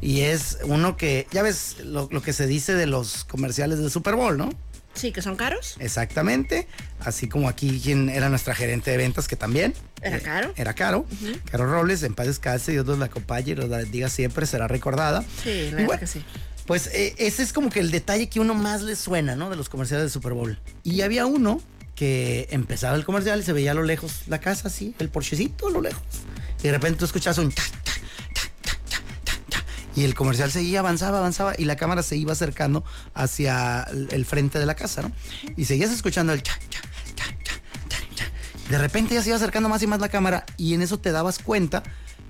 Y 0.00 0.22
es 0.22 0.58
uno 0.64 0.96
que, 0.96 1.26
ya 1.30 1.42
ves 1.42 1.76
lo, 1.84 2.08
lo 2.10 2.22
que 2.22 2.32
se 2.32 2.46
dice 2.46 2.74
de 2.74 2.86
los 2.86 3.24
comerciales 3.24 3.78
del 3.78 3.90
Super 3.90 4.14
Bowl, 4.14 4.36
¿no? 4.36 4.50
Sí, 4.94 5.12
que 5.12 5.22
son 5.22 5.36
caros. 5.36 5.76
Exactamente. 5.78 6.66
Así 7.00 7.28
como 7.28 7.48
aquí 7.48 7.80
quien 7.82 8.08
era 8.08 8.28
nuestra 8.28 8.54
gerente 8.54 8.90
de 8.90 8.96
ventas, 8.96 9.26
que 9.26 9.36
también. 9.36 9.74
¿Era 10.00 10.16
eh, 10.16 10.20
Caro? 10.20 10.52
Era 10.56 10.74
Caro. 10.74 11.06
Caro 11.50 11.66
Robles, 11.66 12.02
en 12.02 12.14
paz 12.14 12.26
descanse, 12.26 12.72
Dios 12.72 12.86
nos 12.86 12.98
la 12.98 13.06
acompañe 13.06 13.52
y 13.52 13.54
nos 13.54 13.68
la 13.68 13.78
bendiga 13.78 14.08
siempre, 14.08 14.46
será 14.46 14.68
recordada. 14.68 15.24
Sí, 15.42 15.70
la 15.70 15.70
verdad 15.70 15.86
bueno, 15.86 16.00
que 16.00 16.06
sí. 16.06 16.24
Pues 16.66 16.88
eh, 16.88 17.14
ese 17.18 17.42
es 17.42 17.52
como 17.52 17.70
que 17.70 17.80
el 17.80 17.90
detalle 17.90 18.28
que 18.28 18.38
uno 18.38 18.54
más 18.54 18.82
le 18.82 18.96
suena, 18.96 19.34
¿no? 19.34 19.50
De 19.50 19.56
los 19.56 19.68
comerciales 19.68 20.04
de 20.06 20.10
Super 20.10 20.32
Bowl. 20.32 20.58
Y 20.84 21.00
había 21.00 21.26
uno 21.26 21.60
que 21.94 22.48
empezaba 22.50 22.96
el 22.96 23.04
comercial 23.04 23.40
y 23.40 23.42
se 23.42 23.52
veía 23.52 23.72
a 23.72 23.74
lo 23.74 23.82
lejos 23.82 24.22
la 24.26 24.40
casa, 24.40 24.68
así, 24.68 24.94
el 24.98 25.08
porchecito 25.08 25.68
a 25.68 25.70
lo 25.70 25.80
lejos. 25.80 26.02
Y 26.60 26.62
de 26.64 26.72
repente 26.72 26.98
tú 26.98 27.04
escuchas 27.04 27.36
un 27.38 27.52
ta, 27.52 27.62
ta, 28.32 28.72
ta. 29.50 29.64
Y 29.94 30.04
el 30.04 30.14
comercial 30.14 30.50
seguía, 30.50 30.78
avanzaba, 30.80 31.18
avanzaba 31.18 31.54
y 31.58 31.64
la 31.66 31.76
cámara 31.76 32.02
se 32.02 32.16
iba 32.16 32.32
acercando 32.32 32.82
hacia 33.14 33.86
el, 34.10 34.24
frente 34.24 34.58
de 34.58 34.66
la 34.66 34.74
casa, 34.74 35.02
¿no? 35.02 35.12
Y 35.56 35.66
seguías 35.66 35.90
escuchando 35.90 36.32
el 36.32 36.42
ta, 36.42 36.52
ta, 36.70 36.80
ta. 37.16 38.24
De 38.70 38.78
repente 38.78 39.14
ya 39.14 39.22
se 39.22 39.28
iba 39.28 39.36
acercando 39.36 39.68
más 39.68 39.82
y 39.82 39.86
más 39.86 40.00
la 40.00 40.08
cámara 40.08 40.46
y 40.56 40.72
en 40.72 40.80
eso 40.82 40.98
te 40.98 41.12
dabas 41.12 41.38
cuenta 41.40 41.82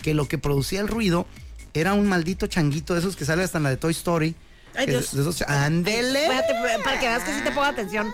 que 0.03 0.13
lo 0.15 0.27
que 0.27 0.39
producía 0.39 0.81
el 0.81 0.89
ruido 0.89 1.27
era 1.75 1.93
un 1.93 2.09
maldito 2.09 2.49
changuito 2.49 2.95
de 2.95 3.01
esos 3.01 3.15
que 3.15 3.25
sale 3.25 3.45
hasta 3.45 3.59
en 3.59 3.65
la 3.65 3.71
de 3.71 3.77
Toy 3.77 3.93
Story. 3.93 4.35
Ay, 4.75 4.87
Dios. 4.87 5.15
de 5.15 5.21
esos 5.21 5.37
cha- 5.37 5.65
¡Ándele! 5.65 6.23
Espérate, 6.25 6.83
para 6.83 6.99
que 6.99 7.07
veas 7.07 7.23
que 7.23 7.33
sí 7.35 7.41
te 7.45 7.51
pongo 7.51 7.65
atención. 7.65 8.11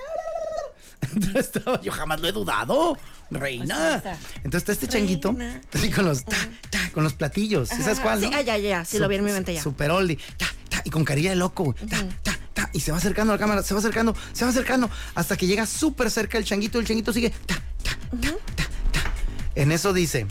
Entonces 1.15 1.47
estaba- 1.55 1.81
yo 1.81 1.93
jamás 1.93 2.21
lo 2.21 2.29
he 2.29 2.33
dudado, 2.33 2.99
reina. 3.31 4.01
Pues. 4.03 4.17
Entonces 4.37 4.57
está 4.61 4.73
este 4.73 4.89
changuito 4.89 5.35
así 5.73 5.91
con 5.91 6.05
los 6.05 6.25
ta, 6.25 6.37
ta, 6.71 6.91
con 6.93 7.05
los 7.05 7.15
platillos. 7.15 7.69
¿Sí 7.69 7.83
¿Sabes 7.83 8.01
cuál? 8.01 8.21
sí, 8.21 8.31
no? 8.31 8.41
ya, 8.43 8.57
ya, 8.59 8.85
sí 8.85 8.99
lo 8.99 9.09
vi 9.09 9.17
en 9.17 9.25
mi 9.25 9.33
mente 9.33 9.55
ya. 9.55 9.63
Super 9.63 9.91
oldie. 9.91 10.19
Ta, 10.37 10.47
ta, 10.69 10.83
y 10.85 10.91
con 10.91 11.05
carilla 11.05 11.31
de 11.31 11.37
loco. 11.37 11.75
Ta, 11.89 12.05
ta, 12.23 12.39
ta, 12.55 12.71
y 12.73 12.81
se 12.81 12.91
va 12.93 12.99
acercando 12.99 13.33
a 13.33 13.37
la 13.37 13.41
cámara, 13.41 13.63
se 13.63 13.75
va 13.75 13.81
acercando, 13.81 14.15
se 14.33 14.45
va 14.45 14.51
acercando, 14.51 14.91
hasta 15.15 15.37
que 15.37 15.47
llega 15.47 15.67
súper 15.67 16.11
cerca 16.11 16.37
el 16.39 16.45
changuito. 16.45 16.79
El 16.81 16.87
changuito 16.87 17.13
sigue. 17.13 17.31
Ta, 17.47 17.55
ta, 17.83 17.91
ta, 18.21 18.33
ta, 18.57 18.65
ta. 18.93 19.13
En 19.55 19.73
eso 19.73 19.93
dice. 19.93 20.27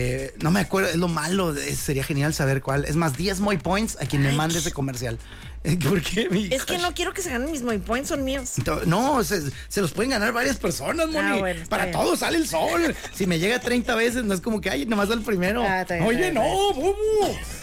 Eh, 0.00 0.34
no 0.42 0.52
me 0.52 0.60
acuerdo, 0.60 0.90
es 0.90 0.96
lo 0.96 1.08
malo, 1.08 1.56
eh, 1.56 1.74
sería 1.74 2.04
genial 2.04 2.32
saber 2.32 2.62
cuál. 2.62 2.84
Es 2.84 2.94
más, 2.94 3.16
10 3.16 3.40
Moy 3.40 3.56
Points 3.58 3.96
a 4.00 4.06
quien 4.06 4.22
me 4.22 4.30
mande 4.32 4.60
ese 4.60 4.70
comercial. 4.70 5.18
¿Por 5.82 6.00
qué, 6.00 6.28
mi 6.30 6.46
Es 6.52 6.64
que 6.64 6.78
no 6.78 6.94
quiero 6.94 7.12
que 7.12 7.20
se 7.20 7.30
ganen 7.30 7.50
mis 7.50 7.62
muy 7.62 7.78
points, 7.78 8.08
son 8.10 8.22
míos. 8.24 8.52
No, 8.86 9.22
se, 9.24 9.42
se 9.68 9.80
los 9.80 9.90
pueden 9.90 10.10
ganar 10.12 10.32
varias 10.32 10.56
personas, 10.56 11.08
Moni. 11.08 11.18
Ah, 11.18 11.36
bueno, 11.36 11.64
Para 11.68 11.86
bien. 11.86 11.96
todos 11.96 12.20
sale 12.20 12.38
el 12.38 12.46
sol. 12.46 12.94
Si 13.12 13.26
me 13.26 13.40
llega 13.40 13.58
30 13.58 13.94
veces, 13.96 14.24
no 14.24 14.34
es 14.34 14.40
como 14.40 14.60
que, 14.60 14.70
ay, 14.70 14.86
nomás 14.86 15.10
al 15.10 15.20
primero. 15.22 15.62
Ah, 15.66 15.84
bien, 15.88 16.02
Oye, 16.04 16.30
no, 16.32 16.42
bubu. 16.72 16.94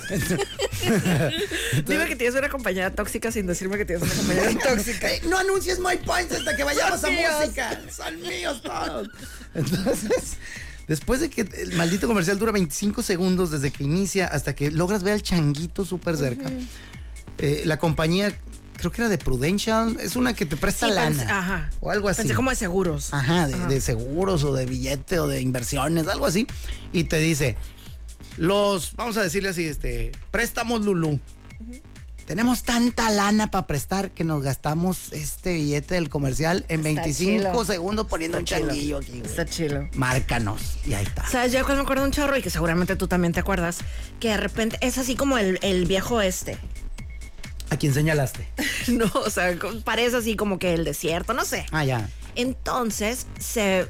Dime 1.87 2.05
que 2.07 2.15
tienes 2.15 2.35
una 2.37 2.49
compañera 2.49 2.91
tóxica 2.91 3.31
sin 3.31 3.47
decirme 3.47 3.77
que 3.77 3.85
tienes 3.85 4.03
una 4.03 4.13
compañera 4.13 4.51
tóxica. 4.75 5.11
Eh, 5.11 5.21
no 5.27 5.37
anuncies 5.37 5.79
My 5.79 5.95
Points 5.97 6.33
hasta 6.33 6.55
que 6.55 6.63
vayamos 6.63 6.99
Son 7.01 7.11
a 7.11 7.17
míos. 7.17 7.33
música. 7.39 7.81
Son 7.95 8.21
míos 8.21 8.61
todos. 8.61 9.07
Entonces, 9.55 10.37
después 10.87 11.19
de 11.19 11.29
que 11.29 11.41
el 11.41 11.73
maldito 11.75 12.07
comercial 12.07 12.37
dura 12.39 12.51
25 12.51 13.01
segundos 13.03 13.51
desde 13.51 13.71
que 13.71 13.83
inicia 13.83 14.27
hasta 14.27 14.53
que 14.55 14.71
logras 14.71 15.03
ver 15.03 15.13
al 15.13 15.21
changuito 15.21 15.85
súper 15.85 16.17
cerca, 16.17 16.49
eh, 17.37 17.63
la 17.65 17.77
compañía, 17.77 18.37
creo 18.77 18.91
que 18.91 19.01
era 19.01 19.09
de 19.09 19.17
Prudential, 19.17 19.97
es 19.99 20.15
una 20.15 20.33
que 20.33 20.45
te 20.45 20.55
presta 20.57 20.87
Sí, 20.87 20.93
lana. 20.93 21.23
pensé- 21.23 21.29
ajá. 21.31 21.69
O 21.79 21.91
algo 21.91 22.09
así. 22.09 22.21
Pensé 22.21 22.33
como 22.35 22.49
de 22.49 22.55
seguros. 22.55 23.13
Ajá, 23.13 23.47
de, 23.47 23.57
de 23.67 23.81
seguros 23.81 24.43
o 24.43 24.53
de 24.53 24.65
billete 24.65 25.19
o 25.19 25.27
de 25.27 25.41
inversiones, 25.41 26.07
algo 26.07 26.25
así. 26.25 26.47
Y 26.93 27.05
te 27.05 27.17
dice, 27.19 27.57
los, 28.37 28.95
vamos 28.95 29.17
a 29.17 29.23
decirle 29.23 29.49
así, 29.49 29.65
este, 29.65 30.11
préstamos 30.31 30.83
Lulú. 30.85 31.19
Tenemos 32.25 32.63
tanta 32.63 33.11
lana 33.11 33.51
para 33.51 33.67
prestar 33.67 34.09
que 34.09 34.23
nos 34.23 34.41
gastamos 34.41 35.13
este 35.13 35.53
billete 35.53 35.93
del 35.93 36.09
comercial 36.09 36.65
en 36.69 36.79
Está 36.85 37.03
25 37.03 37.51
chilo. 37.51 37.65
segundos 37.65 38.07
poniendo 38.07 38.39
Está 38.39 38.55
un 38.57 38.61
changuillo 38.67 38.97
aquí. 38.97 39.11
güey. 39.19 39.21
Está 39.25 39.45
chilo. 39.45 39.87
Márcanos. 39.93 40.77
Y 40.87 40.95
ahí 40.95 41.03
está. 41.05 41.27
¿Sabes? 41.29 41.51
Yo 41.51 41.59
cuando 41.65 41.75
me 41.75 41.81
acuerdo 41.83 42.03
un 42.03 42.09
chorro 42.11 42.35
y 42.35 42.41
que 42.41 42.49
seguramente 42.49 42.95
tú 42.95 43.07
también 43.07 43.31
te 43.31 43.41
acuerdas, 43.41 43.77
que 44.19 44.29
de 44.29 44.37
repente 44.37 44.77
es 44.81 44.97
así 44.97 45.15
como 45.15 45.37
el, 45.37 45.59
el 45.61 45.85
viejo 45.85 46.19
este. 46.19 46.57
¿A 47.69 47.77
quién 47.77 47.93
señalaste? 47.93 48.47
No, 48.87 49.05
o 49.13 49.29
sea, 49.31 49.55
parece 49.83 50.17
así 50.17 50.35
como 50.35 50.59
que 50.59 50.73
el 50.75 50.83
desierto, 50.83 51.33
no 51.33 51.43
sé. 51.45 51.65
Ah, 51.71 51.83
ya. 51.85 52.07
Entonces, 52.35 53.25
se, 53.39 53.87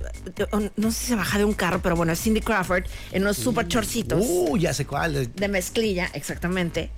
no 0.78 0.92
sé 0.92 1.00
si 1.00 1.06
se 1.08 1.16
baja 1.16 1.38
de 1.38 1.44
un 1.46 1.54
carro, 1.54 1.82
pero 1.82 1.96
bueno, 1.96 2.12
es 2.14 2.22
Cindy 2.22 2.40
Crawford 2.42 2.84
en 3.12 3.24
unos 3.24 3.38
super 3.38 3.68
chorcitos 3.68 4.24
Uh, 4.26 4.56
ya 4.58 4.74
sé 4.74 4.86
cuál. 4.86 5.34
de 5.34 5.48
mezclilla, 5.48 6.10
exactamente. 6.14 6.92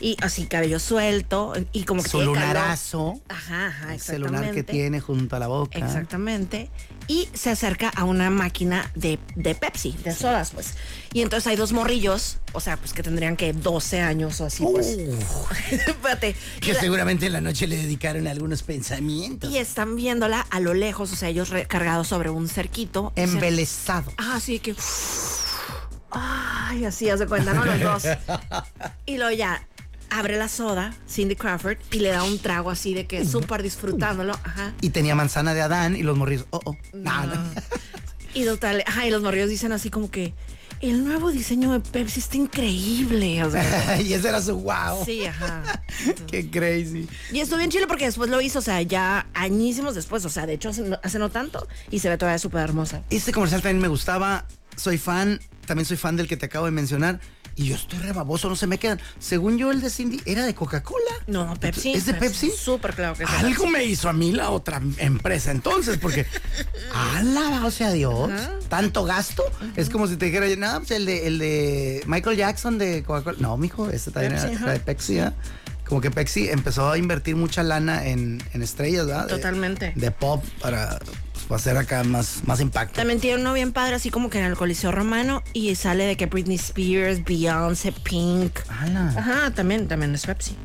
Y 0.00 0.16
así 0.22 0.46
cabello 0.46 0.78
suelto 0.78 1.54
y 1.72 1.84
como 1.84 2.02
que 2.02 2.18
lunarazo. 2.22 3.20
Ajá, 3.28 3.66
ajá, 3.68 3.94
El 3.94 4.00
celular 4.00 4.30
que 4.32 4.36
exactamente. 4.60 4.72
tiene 4.72 5.00
junto 5.00 5.36
a 5.36 5.38
la 5.40 5.48
boca. 5.48 5.78
Exactamente. 5.78 6.70
Y 7.08 7.28
se 7.34 7.50
acerca 7.50 7.88
a 7.88 8.04
una 8.04 8.28
máquina 8.30 8.90
de, 8.94 9.18
de 9.34 9.54
Pepsi, 9.54 9.96
de 10.04 10.14
sodas, 10.14 10.50
pues. 10.52 10.74
Y 11.12 11.22
entonces 11.22 11.46
hay 11.46 11.56
dos 11.56 11.72
morrillos, 11.72 12.36
o 12.52 12.60
sea, 12.60 12.76
pues 12.76 12.92
que 12.92 13.02
tendrían 13.02 13.34
que 13.36 13.52
12 13.54 14.00
años 14.02 14.40
o 14.40 14.44
así, 14.46 14.62
pues. 14.62 14.86
Espérate. 15.70 16.36
Que 16.60 16.74
La- 16.74 16.80
seguramente 16.80 17.26
en 17.26 17.32
la 17.32 17.40
noche 17.40 17.66
le 17.66 17.76
dedicaron 17.78 18.26
algunos 18.28 18.62
pensamientos. 18.62 19.50
y 19.50 19.58
están 19.58 19.96
viéndola 19.96 20.46
a 20.50 20.60
lo 20.60 20.74
lejos, 20.74 21.10
o 21.12 21.16
sea, 21.16 21.28
ellos 21.30 21.48
recargados 21.48 22.08
sobre 22.08 22.30
un 22.30 22.46
cerquito. 22.48 23.12
Embelesado. 23.16 24.12
Ah, 24.18 24.34
así 24.36 24.60
que. 24.60 24.74
Ay, 26.10 26.84
así, 26.84 27.08
haz 27.10 27.18
de 27.20 27.26
cuenta, 27.26 27.52
¿no? 27.52 27.64
Los 27.64 27.80
dos. 27.80 28.02
Y 29.06 29.16
luego 29.16 29.32
ya 29.36 29.66
abre 30.10 30.36
la 30.36 30.48
soda, 30.48 30.94
Cindy 31.08 31.36
Crawford, 31.36 31.78
y 31.92 31.98
le 32.00 32.10
da 32.10 32.22
un 32.24 32.38
trago 32.38 32.70
así 32.70 32.94
de 32.94 33.06
que 33.06 33.24
súper 33.24 33.62
disfrutándolo. 33.62 34.32
Ajá. 34.44 34.72
Y 34.80 34.90
tenía 34.90 35.14
manzana 35.14 35.54
de 35.54 35.60
Adán 35.62 35.96
y 35.96 36.02
los 36.02 36.16
morrillos. 36.16 36.46
Oh, 36.50 36.60
oh. 36.64 36.76
No, 36.94 37.26
no. 37.26 37.34
Y 38.34 38.44
total, 38.44 38.84
ajá, 38.86 39.06
y 39.06 39.10
los 39.10 39.22
morrillos 39.22 39.48
dicen 39.48 39.72
así 39.72 39.90
como 39.90 40.10
que. 40.10 40.34
El 40.80 41.04
nuevo 41.04 41.32
diseño 41.32 41.72
de 41.72 41.80
Pepsi 41.80 42.20
está 42.20 42.36
increíble. 42.36 43.42
O 43.42 43.50
sea, 43.50 44.00
y 44.00 44.12
ese 44.12 44.28
era 44.28 44.40
su 44.40 44.54
wow. 44.60 45.04
sí, 45.04 45.26
ajá. 45.26 45.82
Qué 46.30 46.48
crazy. 46.48 47.08
Y 47.32 47.40
estuvo 47.40 47.58
bien 47.58 47.68
chile 47.70 47.86
porque 47.88 48.04
después 48.04 48.30
lo 48.30 48.40
hizo, 48.40 48.60
o 48.60 48.62
sea, 48.62 48.80
ya 48.82 49.26
añísimos 49.34 49.96
después, 49.96 50.24
o 50.24 50.28
sea, 50.28 50.46
de 50.46 50.52
hecho 50.52 50.68
hace, 50.68 50.82
no- 50.82 51.00
hace 51.02 51.18
no 51.18 51.30
tanto 51.30 51.66
y 51.90 51.98
se 51.98 52.08
ve 52.08 52.16
todavía 52.16 52.38
súper 52.38 52.60
hermosa. 52.60 53.02
Este 53.10 53.32
comercial 53.32 53.60
también 53.60 53.82
me 53.82 53.88
gustaba. 53.88 54.46
Soy 54.76 54.98
fan. 54.98 55.40
También 55.66 55.84
soy 55.84 55.96
fan 55.96 56.14
del 56.16 56.28
que 56.28 56.36
te 56.36 56.46
acabo 56.46 56.66
de 56.66 56.70
mencionar. 56.70 57.18
Y 57.58 57.66
yo 57.66 57.74
estoy 57.74 57.98
rebaboso, 57.98 58.48
no 58.48 58.54
se 58.54 58.68
me 58.68 58.78
quedan. 58.78 59.00
Según 59.18 59.58
yo, 59.58 59.72
el 59.72 59.80
de 59.80 59.90
Cindy 59.90 60.20
era 60.26 60.46
de 60.46 60.54
Coca-Cola. 60.54 61.10
No, 61.26 61.54
Pepsi. 61.58 61.92
¿Es 61.92 62.06
de 62.06 62.14
Pepsi? 62.14 62.52
Súper 62.52 62.94
claro 62.94 63.14
que 63.16 63.26
sí. 63.26 63.32
Algo 63.36 63.66
me 63.66 63.84
hizo 63.84 64.08
a 64.08 64.12
mí 64.12 64.30
la 64.30 64.50
otra 64.50 64.80
empresa 64.98 65.50
entonces, 65.50 65.98
porque 65.98 66.24
alabado 66.94 67.70
sea 67.72 67.90
Dios, 67.90 68.30
tanto 68.68 69.04
gasto. 69.04 69.42
Es 69.76 69.90
como 69.90 70.06
si 70.06 70.16
te 70.16 70.26
dijera, 70.26 70.46
no, 70.56 70.78
pues 70.78 70.92
el 70.92 71.04
de, 71.06 71.26
el 71.26 71.38
de 71.40 72.02
Michael 72.06 72.36
Jackson 72.36 72.78
de 72.78 73.02
Coca-Cola. 73.02 73.38
No, 73.40 73.56
mijo, 73.56 73.90
este 73.90 74.12
también 74.12 74.34
Pepsi, 74.40 74.54
era, 74.62 74.72
de 74.72 74.80
Pepsi. 74.80 75.18
¿eh? 75.18 75.32
Como 75.84 76.00
que 76.00 76.10
Pepsi 76.12 76.48
empezó 76.50 76.90
a 76.90 76.96
invertir 76.98 77.34
mucha 77.34 77.62
lana 77.64 78.06
en, 78.06 78.42
en 78.52 78.62
estrellas, 78.62 79.06
¿verdad? 79.06 79.24
De- 79.26 79.30
Totalmente. 79.34 79.92
De, 79.96 80.10
pop 80.12 80.44
para, 80.60 80.98
pues, 81.48 81.62
para 81.62 81.72
hacer 81.72 81.76
acá 81.76 82.04
más, 82.04 82.42
más 82.46 82.60
impacto. 82.60 82.94
También 82.94 83.20
tiene 83.20 83.40
uno 83.40 83.52
bien 83.54 83.72
padre, 83.72 83.96
así 83.96 84.10
como 84.10 84.30
que 84.30 84.38
en 84.38 84.44
el 84.44 84.56
Coliseo 84.56 84.92
Romano, 84.92 85.42
y 85.52 85.74
sale 85.74 86.04
de 86.04 86.16
que 86.16 86.26
Britney 86.26 86.56
Spears, 86.56 87.24
Beyoncé, 87.24 87.92
Pink. 87.92 88.60
Ala. 88.68 89.14
Ajá, 89.16 89.54
también, 89.54 89.88
también 89.88 90.14
es 90.14 90.26
Pepsi. 90.26 90.56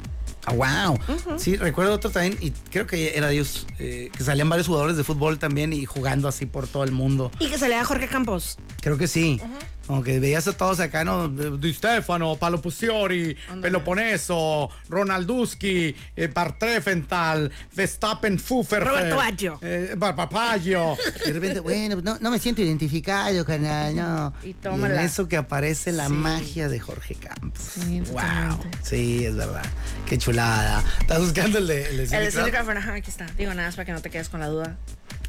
Ah, 0.45 0.53
wow. 0.53 0.99
Sí, 1.37 1.55
recuerdo 1.55 1.93
otro 1.93 2.09
también, 2.09 2.37
y 2.41 2.51
creo 2.51 2.85
que 2.85 3.17
era 3.17 3.31
ellos, 3.31 3.65
eh, 3.79 4.09
que 4.15 4.23
salían 4.23 4.49
varios 4.49 4.67
jugadores 4.67 4.97
de 4.97 5.05
fútbol 5.05 5.39
también 5.39 5.71
y 5.71 5.85
jugando 5.85 6.27
así 6.27 6.45
por 6.45 6.67
todo 6.67 6.83
el 6.83 6.91
mundo. 6.91 7.31
Y 7.39 7.47
que 7.47 7.57
salía 7.57 7.83
Jorge 7.85 8.07
Campos. 8.07 8.57
Creo 8.81 8.97
que 8.97 9.07
sí. 9.07 9.39
Como 9.39 9.82
que 10.03 10.19
veías 10.19 10.47
a 10.47 10.53
todos 10.53 10.79
acá, 10.79 11.03
¿no? 11.03 11.27
Di 11.29 11.73
Stefano, 11.73 12.35
Palo 12.37 12.61
Pusiori, 12.61 13.35
Peloponeso, 13.61 14.69
Ronalduski, 14.89 15.95
eh, 16.15 16.27
Bartrefental, 16.27 17.51
Verstappen 17.75 18.39
Fufer. 18.39 18.83
Roberto 18.83 19.15
Baggio. 19.17 19.59
Eh, 19.61 19.93
Bar- 19.97 20.15
Papaggio. 20.15 20.97
Y 21.23 21.27
de 21.27 21.33
repente, 21.33 21.59
bueno, 21.59 22.01
no, 22.01 22.17
no 22.19 22.31
me 22.31 22.39
siento 22.39 22.61
identificado, 22.61 23.43
canal, 23.45 23.95
no. 23.95 24.33
Y 24.43 24.53
tómala. 24.53 25.03
eso 25.03 25.27
que 25.27 25.37
aparece 25.37 25.91
la 25.91 26.07
Sí. 26.07 26.13
magia 26.13 26.69
de 26.69 26.79
Jorge 26.79 27.15
Campos. 27.15 27.61
Sí, 27.61 28.01
wow. 28.11 28.59
Sí, 28.81 29.25
es 29.25 29.35
verdad. 29.35 29.65
Qué 30.05 30.17
chulada. 30.17 30.83
¿Estás 31.01 31.19
buscando 31.19 31.57
el 31.59 31.67
de, 31.67 31.89
el 31.89 31.97
de 31.97 32.03
El 32.03 32.09
Cindy 32.09 32.25
de 32.25 32.31
Cindy 32.31 32.51
Crawford? 32.51 32.51
Crawford, 32.51 32.77
ajá, 32.77 32.93
aquí 32.95 33.09
está. 33.09 33.25
Digo 33.37 33.53
nada 33.53 33.67
más 33.67 33.75
para 33.75 33.85
que 33.85 33.91
no 33.91 34.01
te 34.01 34.09
quedes 34.09 34.29
con 34.29 34.39
la 34.39 34.47
duda. 34.47 34.77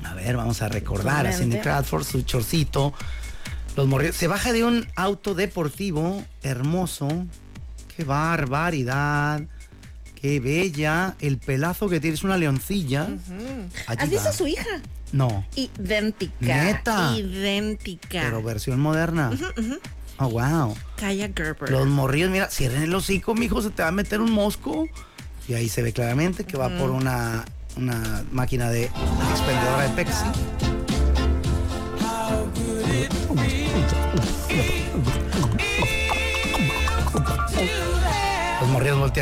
A 0.04 0.14
ver, 0.14 0.36
vamos 0.36 0.60
a 0.62 0.68
recordar 0.68 1.26
a. 1.26 1.32
Cindy 1.32 1.58
Crawford, 1.58 2.04
su 2.04 2.22
chorcito. 2.22 2.94
Los 3.76 3.88
morri- 3.88 4.12
Se 4.12 4.26
baja 4.28 4.52
de 4.52 4.64
un 4.64 4.86
auto 4.96 5.34
deportivo 5.34 6.22
hermoso. 6.42 7.08
Qué 7.96 8.04
barbaridad. 8.04 9.42
Qué 10.14 10.40
bella. 10.40 11.16
El 11.20 11.38
pelazo 11.38 11.88
que 11.88 12.00
tiene 12.00 12.14
es 12.14 12.24
una 12.24 12.36
leoncilla. 12.36 13.08
Allí 13.86 14.02
¿Has 14.02 14.10
visto 14.10 14.28
a 14.28 14.32
su 14.32 14.46
hija? 14.46 14.80
No, 15.12 15.46
Idéntica. 15.54 16.34
¿Neta? 16.40 17.16
Idéntica. 17.16 18.20
pero 18.22 18.42
versión 18.42 18.80
moderna. 18.80 19.30
Oh, 20.18 20.28
wow. 20.28 20.74
Kaya 20.96 21.30
Gerber. 21.34 21.70
Los 21.70 21.86
morrillos, 21.86 22.30
mira, 22.30 22.48
cierren 22.50 22.82
el 22.82 22.94
hocico, 22.94 23.34
mijo, 23.34 23.62
se 23.62 23.70
te 23.70 23.82
va 23.82 23.88
a 23.88 23.92
meter 23.92 24.20
un 24.20 24.32
mosco. 24.32 24.88
Y 25.46 25.54
ahí 25.54 25.68
se 25.68 25.82
ve 25.82 25.92
claramente 25.92 26.44
que 26.44 26.56
va 26.56 26.68
por 26.78 26.90
una, 26.90 27.44
una 27.76 28.24
máquina 28.32 28.70
de 28.70 28.84
expendedora 28.84 29.82
de 29.82 29.88
Pepsi. 29.90 30.24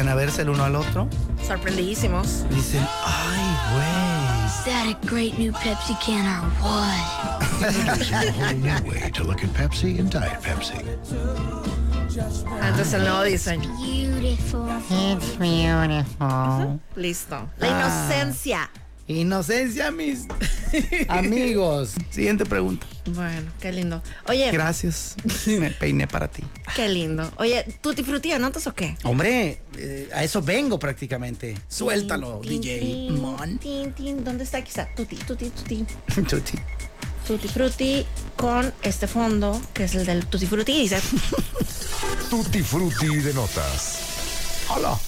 Voltean 0.02 0.08
a 0.08 0.14
verse 0.14 0.42
el 0.42 0.48
uno 0.50 0.64
al 0.64 0.74
otro. 0.76 1.08
Sorprendidísimos. 1.46 2.44
Dicen, 2.50 2.86
ay, 3.04 3.56
güey. 3.72 4.46
Is 4.46 4.64
that 4.64 4.86
a 4.86 5.06
great 5.06 5.38
new 5.38 5.52
Pepsi 5.52 5.94
can 6.00 6.24
or 6.26 6.50
what? 6.60 7.42
Introducing 7.74 8.14
a 8.14 8.32
whole 8.32 8.54
new 8.54 8.90
way 8.90 9.10
to 9.10 9.24
look 9.24 9.42
at 9.42 9.50
Pepsi 9.54 9.98
and 9.98 10.10
Diet 10.10 10.40
Pepsi. 10.42 10.82
Entonces 12.62 12.94
el 12.94 13.02
nuevo 13.02 13.22
diseño. 13.24 13.68
Beautiful. 13.80 14.68
It's 14.90 15.36
beautiful. 15.38 16.80
Listo. 16.96 17.48
La 17.58 17.68
Ah. 17.68 17.80
inocencia. 17.80 18.70
Inocencia, 19.16 19.90
mis 19.90 20.26
amigos. 21.08 21.92
Siguiente 22.10 22.44
pregunta. 22.44 22.86
Bueno, 23.06 23.50
qué 23.60 23.72
lindo. 23.72 24.02
Oye, 24.28 24.50
Gracias. 24.52 25.16
Me 25.46 25.70
peiné 25.70 26.06
para 26.06 26.28
ti. 26.28 26.42
qué 26.76 26.88
lindo. 26.88 27.30
Oye, 27.36 27.64
¿Tutti 27.80 28.02
Frutti 28.02 28.32
anotas 28.32 28.66
o 28.66 28.74
qué? 28.74 28.96
Hombre, 29.04 29.60
eh, 29.76 30.08
a 30.14 30.22
eso 30.24 30.40
vengo 30.42 30.78
prácticamente. 30.78 31.56
Suéltalo, 31.68 32.40
DJ. 32.42 32.78
tin, 32.80 33.20
Mon. 33.20 33.58
tin, 33.58 33.92
tin. 33.92 34.24
¿Dónde 34.24 34.44
está? 34.44 34.58
Aquí 34.58 34.68
está. 34.68 34.88
Tutti, 34.94 35.16
tutti, 35.16 35.50
tutti. 35.50 35.84
Tuti. 36.14 36.58
Tutti 37.26 37.48
Frutti 37.54 38.06
con 38.36 38.72
este 38.82 39.06
fondo, 39.06 39.60
que 39.74 39.84
es 39.84 39.94
el 39.94 40.06
del 40.06 40.26
Tutti 40.26 40.46
Frutti. 40.46 40.72
Dice, 40.82 41.00
Tutti 42.30 42.62
Frutti 42.62 43.16
de 43.16 43.34
notas. 43.34 43.98
Hola. 44.68 44.98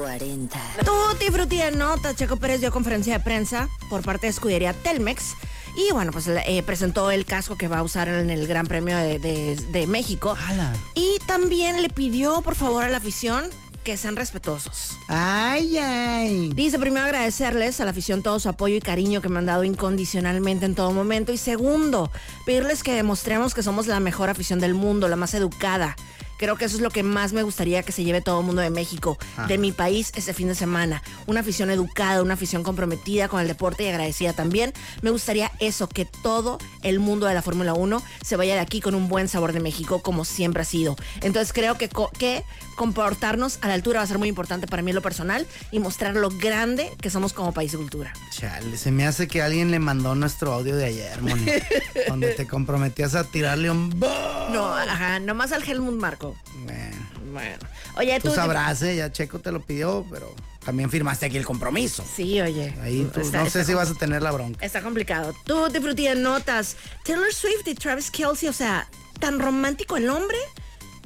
40. 0.00 0.58
Tutti 0.84 1.26
Frutti 1.32 1.56
de 1.56 1.72
notas. 1.72 2.16
Checo 2.16 2.36
Pérez 2.36 2.60
dio 2.60 2.70
conferencia 2.70 3.14
de 3.18 3.24
prensa 3.24 3.68
por 3.88 4.02
parte 4.02 4.26
de 4.26 4.30
escudería 4.30 4.72
Telmex. 4.72 5.34
Y 5.76 5.92
bueno, 5.92 6.10
pues 6.12 6.26
eh, 6.28 6.62
presentó 6.64 7.10
el 7.10 7.24
casco 7.26 7.56
que 7.56 7.68
va 7.68 7.78
a 7.78 7.82
usar 7.82 8.08
en 8.08 8.30
el 8.30 8.46
Gran 8.46 8.66
Premio 8.66 8.96
de, 8.96 9.18
de- 9.18 9.56
de 9.56 9.86
México. 9.86 10.36
Ala. 10.48 10.72
Y 10.94 11.18
también 11.26 11.82
le 11.82 11.90
pidió, 11.90 12.40
por 12.42 12.54
favor, 12.54 12.84
a 12.84 12.88
la 12.88 12.96
afición 12.96 13.44
que 13.84 13.96
sean 13.96 14.16
respetuosos. 14.16 14.96
Ay, 15.08 15.76
ay. 15.78 16.50
Dice 16.54 16.78
primero 16.78 17.04
agradecerles 17.06 17.80
a 17.80 17.84
la 17.84 17.90
afición 17.92 18.22
todo 18.22 18.40
su 18.40 18.48
apoyo 18.48 18.74
y 18.74 18.80
cariño 18.80 19.20
que 19.20 19.28
me 19.28 19.38
han 19.38 19.46
dado 19.46 19.64
incondicionalmente 19.64 20.66
en 20.66 20.74
todo 20.74 20.92
momento. 20.92 21.32
Y 21.32 21.36
segundo, 21.38 22.10
pedirles 22.46 22.82
que 22.82 22.94
demostremos 22.94 23.54
que 23.54 23.62
somos 23.62 23.86
la 23.86 24.00
mejor 24.00 24.28
afición 24.30 24.58
del 24.60 24.74
mundo, 24.74 25.08
la 25.08 25.16
más 25.16 25.34
educada. 25.34 25.94
Creo 26.38 26.56
que 26.56 26.66
eso 26.66 26.76
es 26.76 26.82
lo 26.82 26.90
que 26.90 27.02
más 27.02 27.32
me 27.32 27.42
gustaría 27.42 27.82
que 27.82 27.92
se 27.92 28.04
lleve 28.04 28.20
todo 28.20 28.40
el 28.40 28.46
mundo 28.46 28.62
de 28.62 28.70
México, 28.70 29.18
de 29.48 29.58
mi 29.58 29.72
país, 29.72 30.12
ese 30.14 30.34
fin 30.34 30.48
de 30.48 30.54
semana. 30.54 31.02
Una 31.26 31.40
afición 31.40 31.70
educada, 31.70 32.22
una 32.22 32.34
afición 32.34 32.62
comprometida 32.62 33.28
con 33.28 33.40
el 33.40 33.48
deporte 33.48 33.84
y 33.84 33.88
agradecida 33.88 34.32
también. 34.32 34.72
Me 35.02 35.10
gustaría 35.10 35.50
eso, 35.58 35.88
que 35.88 36.04
todo 36.04 36.58
el 36.82 37.00
mundo 37.00 37.26
de 37.26 37.34
la 37.34 37.42
Fórmula 37.42 37.74
1 37.74 38.02
se 38.22 38.36
vaya 38.36 38.54
de 38.54 38.60
aquí 38.60 38.80
con 38.80 38.94
un 38.94 39.08
buen 39.08 39.28
sabor 39.28 39.52
de 39.52 39.60
México, 39.60 40.02
como 40.02 40.24
siempre 40.24 40.62
ha 40.62 40.66
sido. 40.66 40.96
Entonces 41.22 41.52
creo 41.52 41.78
que, 41.78 41.88
que 42.18 42.44
comportarnos 42.76 43.58
a 43.62 43.68
la 43.68 43.74
altura 43.74 43.98
va 44.00 44.04
a 44.04 44.06
ser 44.06 44.18
muy 44.18 44.28
importante 44.28 44.66
para 44.66 44.82
mí 44.82 44.90
en 44.90 44.94
lo 44.94 45.02
personal 45.02 45.46
y 45.72 45.80
mostrar 45.80 46.14
lo 46.14 46.28
grande 46.30 46.92
que 47.00 47.10
somos 47.10 47.32
como 47.32 47.52
país 47.52 47.72
de 47.72 47.78
cultura. 47.78 48.12
Chale, 48.30 48.76
se 48.76 48.90
me 48.92 49.06
hace 49.06 49.26
que 49.26 49.42
alguien 49.42 49.70
le 49.70 49.78
mandó 49.78 50.14
nuestro 50.14 50.52
audio 50.52 50.76
de 50.76 50.84
ayer, 50.86 51.20
Moni. 51.22 51.46
donde 52.08 52.32
te 52.34 52.46
comprometías 52.46 53.14
a 53.14 53.24
tirarle 53.24 53.70
un... 53.70 53.90
No, 53.98 54.74
ajá, 54.76 55.18
nomás 55.18 55.52
al 55.52 55.68
Helmut 55.68 55.94
Marco. 55.94 56.36
Bueno, 56.64 56.96
Bueno. 57.32 57.58
Oye, 57.96 58.20
tú. 58.20 58.28
tú 58.28 58.34
sabrás, 58.34 58.82
¿eh? 58.82 58.94
Ya 58.96 59.10
Checo 59.10 59.38
te 59.40 59.50
lo 59.50 59.60
pidió, 59.62 60.04
pero 60.10 60.32
también 60.64 60.90
firmaste 60.90 61.26
aquí 61.26 61.36
el 61.38 61.46
compromiso. 61.46 62.04
Sí, 62.14 62.40
oye. 62.40 62.74
Ahí 62.82 63.08
tú, 63.12 63.20
Está- 63.20 63.38
no 63.38 63.46
está 63.46 63.60
sé 63.60 63.64
si 63.64 63.74
vas 63.74 63.90
a 63.90 63.94
tener 63.94 64.20
la 64.22 64.30
bronca. 64.32 64.64
Está 64.64 64.82
complicado. 64.82 65.34
Tú 65.44 65.68
te 65.70 65.80
frutillas 65.80 66.16
notas. 66.18 66.76
Taylor 67.04 67.32
Swift 67.32 67.66
y 67.66 67.74
Travis 67.74 68.10
Kelsey, 68.10 68.48
o 68.48 68.52
sea, 68.52 68.86
tan 69.18 69.38
romántico 69.40 69.96
el 69.96 70.08
hombre 70.10 70.36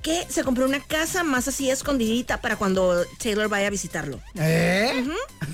que 0.03 0.27
se 0.31 0.45
compró 0.45 0.65
una 0.65 0.81
casa 0.81 1.25
más 1.25 1.47
así 1.49 1.69
escondidita 1.71 2.41
para 2.41 2.57
cuando 2.57 3.05
Taylor 3.23 3.49
vaya 3.49 3.67
a 3.67 3.71
visitarlo. 3.71 4.19
¿Eh? 4.35 5.05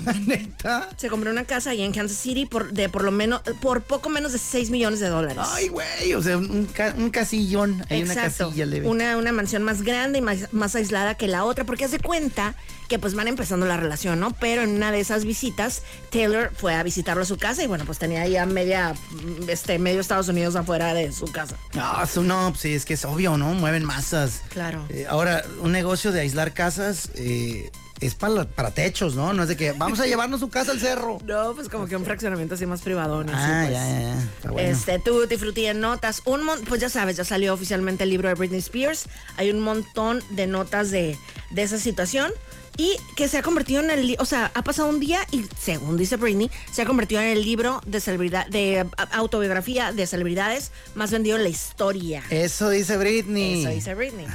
¿Neta? 0.25 0.89
Se 0.97 1.09
compró 1.09 1.31
una 1.31 1.43
casa 1.45 1.71
ahí 1.71 1.81
en 1.81 1.91
Kansas 1.93 2.17
City 2.17 2.45
por, 2.45 2.71
de 2.71 2.87
por 2.89 3.03
lo 3.03 3.11
menos, 3.11 3.41
por 3.61 3.81
poco 3.81 4.09
menos 4.09 4.31
de 4.31 4.37
6 4.39 4.69
millones 4.69 4.99
de 4.99 5.09
dólares. 5.09 5.37
Ay, 5.51 5.67
güey, 5.67 6.13
o 6.13 6.21
sea, 6.21 6.37
un, 6.37 6.65
ca- 6.65 6.93
un 6.97 7.09
casillón. 7.09 7.83
Hay 7.89 8.03
una 8.03 8.13
Exacto. 8.13 8.45
casilla 8.47 8.65
leve. 8.65 8.87
Una, 8.87 9.17
una 9.17 9.31
mansión 9.31 9.63
más 9.63 9.81
grande 9.81 10.19
y 10.19 10.21
más, 10.21 10.53
más 10.53 10.75
aislada 10.75 11.15
que 11.15 11.27
la 11.27 11.43
otra, 11.43 11.65
porque 11.65 11.85
hace 11.85 11.99
cuenta 11.99 12.55
que 12.87 12.99
pues 12.99 13.13
van 13.15 13.27
empezando 13.27 13.65
la 13.65 13.77
relación, 13.77 14.19
¿no? 14.19 14.31
Pero 14.31 14.61
en 14.61 14.69
una 14.75 14.91
de 14.91 14.99
esas 14.99 15.25
visitas, 15.25 15.81
Taylor 16.11 16.51
fue 16.55 16.73
a 16.75 16.83
visitarlo 16.83 17.23
a 17.23 17.25
su 17.25 17.37
casa 17.37 17.63
y 17.63 17.67
bueno, 17.67 17.85
pues 17.85 17.99
tenía 17.99 18.21
ahí 18.21 18.35
a 18.37 18.45
media, 18.45 18.93
mm, 19.11 19.49
este, 19.49 19.77
medio 19.79 19.99
Estados 20.01 20.27
Unidos 20.29 20.55
afuera 20.55 20.93
de 20.93 21.11
su 21.11 21.25
casa. 21.31 21.55
No, 21.73 22.03
eso 22.03 22.23
no, 22.23 22.49
pues 22.49 22.61
sí, 22.61 22.73
es 22.73 22.85
que 22.85 22.93
es 22.95 23.05
obvio, 23.05 23.37
¿no? 23.37 23.53
Mueven 23.53 23.83
masas. 23.85 24.41
Claro. 24.49 24.85
Eh, 24.89 25.05
ahora, 25.09 25.43
un 25.61 25.71
negocio 25.71 26.11
de 26.11 26.21
aislar 26.21 26.53
casas 26.53 27.09
eh, 27.15 27.71
es 27.99 28.13
para, 28.15 28.45
para 28.45 28.71
techos, 28.71 29.15
¿no? 29.15 29.33
No 29.33 29.43
es 29.43 29.49
de 29.49 29.57
que 29.57 29.71
vamos 29.73 29.99
a 29.99 30.05
llevarnos 30.07 30.39
su 30.39 30.49
casa 30.49 30.71
al 30.71 30.79
cerro. 30.79 31.17
No, 31.25 31.53
pues 31.55 31.67
como 31.67 31.87
que 31.87 31.95
un 31.95 32.05
fraccionamiento 32.05 32.55
así 32.55 32.65
más 32.65 32.81
privadón. 32.81 33.29
así, 33.29 33.37
Ah, 33.43 33.63
pues. 33.67 33.73
ya, 33.73 33.89
ya, 33.89 33.99
ya. 34.01 34.19
Está 34.23 34.51
bueno. 34.51 34.69
Este, 34.69 34.99
Tutti 34.99 35.35
Frutti 35.37 35.65
en 35.65 35.79
notas. 35.81 36.21
Un 36.25 36.43
mon- 36.43 36.61
pues 36.65 36.79
ya 36.79 36.89
sabes, 36.89 37.17
ya 37.17 37.25
salió 37.25 37.53
oficialmente 37.53 38.03
el 38.03 38.11
libro 38.11 38.29
de 38.29 38.35
Britney 38.35 38.59
Spears. 38.59 39.05
Hay 39.37 39.49
un 39.51 39.59
montón 39.59 40.21
de 40.29 40.47
notas 40.47 40.91
de, 40.91 41.17
de 41.49 41.61
esa 41.63 41.79
situación. 41.79 42.31
Y 42.77 42.95
que 43.15 43.27
se 43.27 43.39
ha 43.39 43.41
convertido 43.41 43.81
en 43.81 43.89
el, 43.89 44.15
o 44.19 44.25
sea, 44.25 44.51
ha 44.53 44.63
pasado 44.63 44.87
un 44.89 44.99
día 44.99 45.19
y 45.31 45.45
según 45.59 45.97
dice 45.97 46.15
Britney, 46.15 46.51
se 46.71 46.83
ha 46.83 46.85
convertido 46.85 47.21
en 47.21 47.29
el 47.29 47.41
libro 47.43 47.81
de 47.87 47.99
celebridad, 47.99 48.45
de 48.47 48.85
autobiografía 49.13 49.91
de 49.91 50.05
celebridades 50.05 50.71
más 50.93 51.09
vendido 51.09 51.37
en 51.37 51.43
la 51.43 51.49
historia. 51.49 52.23
Eso 52.29 52.69
dice 52.69 52.95
Britney. 52.97 53.61
Eso 53.61 53.69
dice 53.71 53.95
Britney. 53.95 54.27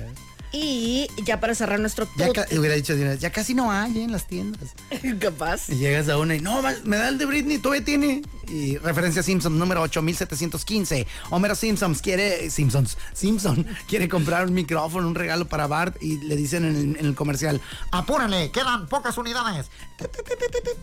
y 0.52 1.06
ya 1.24 1.40
para 1.40 1.54
cerrar 1.54 1.80
nuestro 1.80 2.06
Ya 2.16 2.30
ca- 2.32 2.46
hubiera 2.58 2.74
dicho, 2.74 2.94
ya 2.94 3.30
casi 3.30 3.54
no 3.54 3.70
hay 3.72 3.98
¿eh? 3.98 4.04
en 4.04 4.12
las 4.12 4.26
tiendas. 4.26 4.70
capaz. 5.20 5.68
Y 5.68 5.76
llegas 5.76 6.08
a 6.08 6.18
una 6.18 6.34
y, 6.34 6.40
no, 6.40 6.62
me 6.84 6.96
da 6.96 7.08
el 7.08 7.18
de 7.18 7.26
Britney, 7.26 7.58
todavía 7.58 7.84
tiene. 7.84 8.22
Y 8.52 8.76
referencia 8.78 9.22
Simpsons 9.22 9.56
número 9.56 9.82
8715. 9.82 11.06
Homero 11.30 11.54
Simpsons 11.54 12.02
quiere 12.02 12.50
Simpsons 12.50 12.96
Simpson 13.12 13.66
quiere 13.88 14.08
comprar 14.08 14.46
un 14.46 14.54
micrófono, 14.54 15.08
un 15.08 15.14
regalo 15.14 15.46
para 15.46 15.66
Bart 15.66 15.96
y 16.02 16.18
le 16.18 16.36
dicen 16.36 16.64
en 16.64 16.76
el, 16.76 16.96
en 16.98 17.06
el 17.06 17.14
comercial, 17.14 17.60
Apúrale, 17.90 18.50
quedan 18.50 18.86
pocas 18.86 19.16
unidades. 19.18 19.70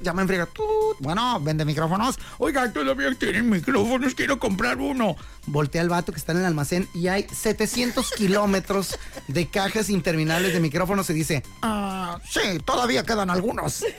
llama 0.02 0.22
en 0.22 0.28
friega. 0.28 0.48
Bueno, 1.00 1.40
vende 1.42 1.66
micrófonos. 1.66 2.18
Oiga, 2.38 2.72
todavía 2.72 3.14
tienen 3.16 3.50
micrófonos, 3.50 4.16
quiero 4.16 4.40
comprar 4.40 4.78
uno. 4.78 5.16
Voltea 5.46 5.82
al 5.82 5.90
vato 5.90 6.12
que 6.12 6.20
está 6.20 6.32
en 6.32 6.40
el 6.40 6.46
almacén 6.46 6.88
y 6.94 7.08
hay 7.08 7.28
700 7.32 8.12
kilómetros 8.18 8.98
de 9.28 9.48
cajas 9.48 9.90
interminables 9.90 10.54
de 10.54 10.60
micrófonos 10.60 11.10
y 11.10 11.14
dice, 11.14 11.44
Ah, 11.62 12.20
sí, 12.30 12.60
todavía 12.66 13.04
quedan 13.04 13.30
algunos. 13.30 13.84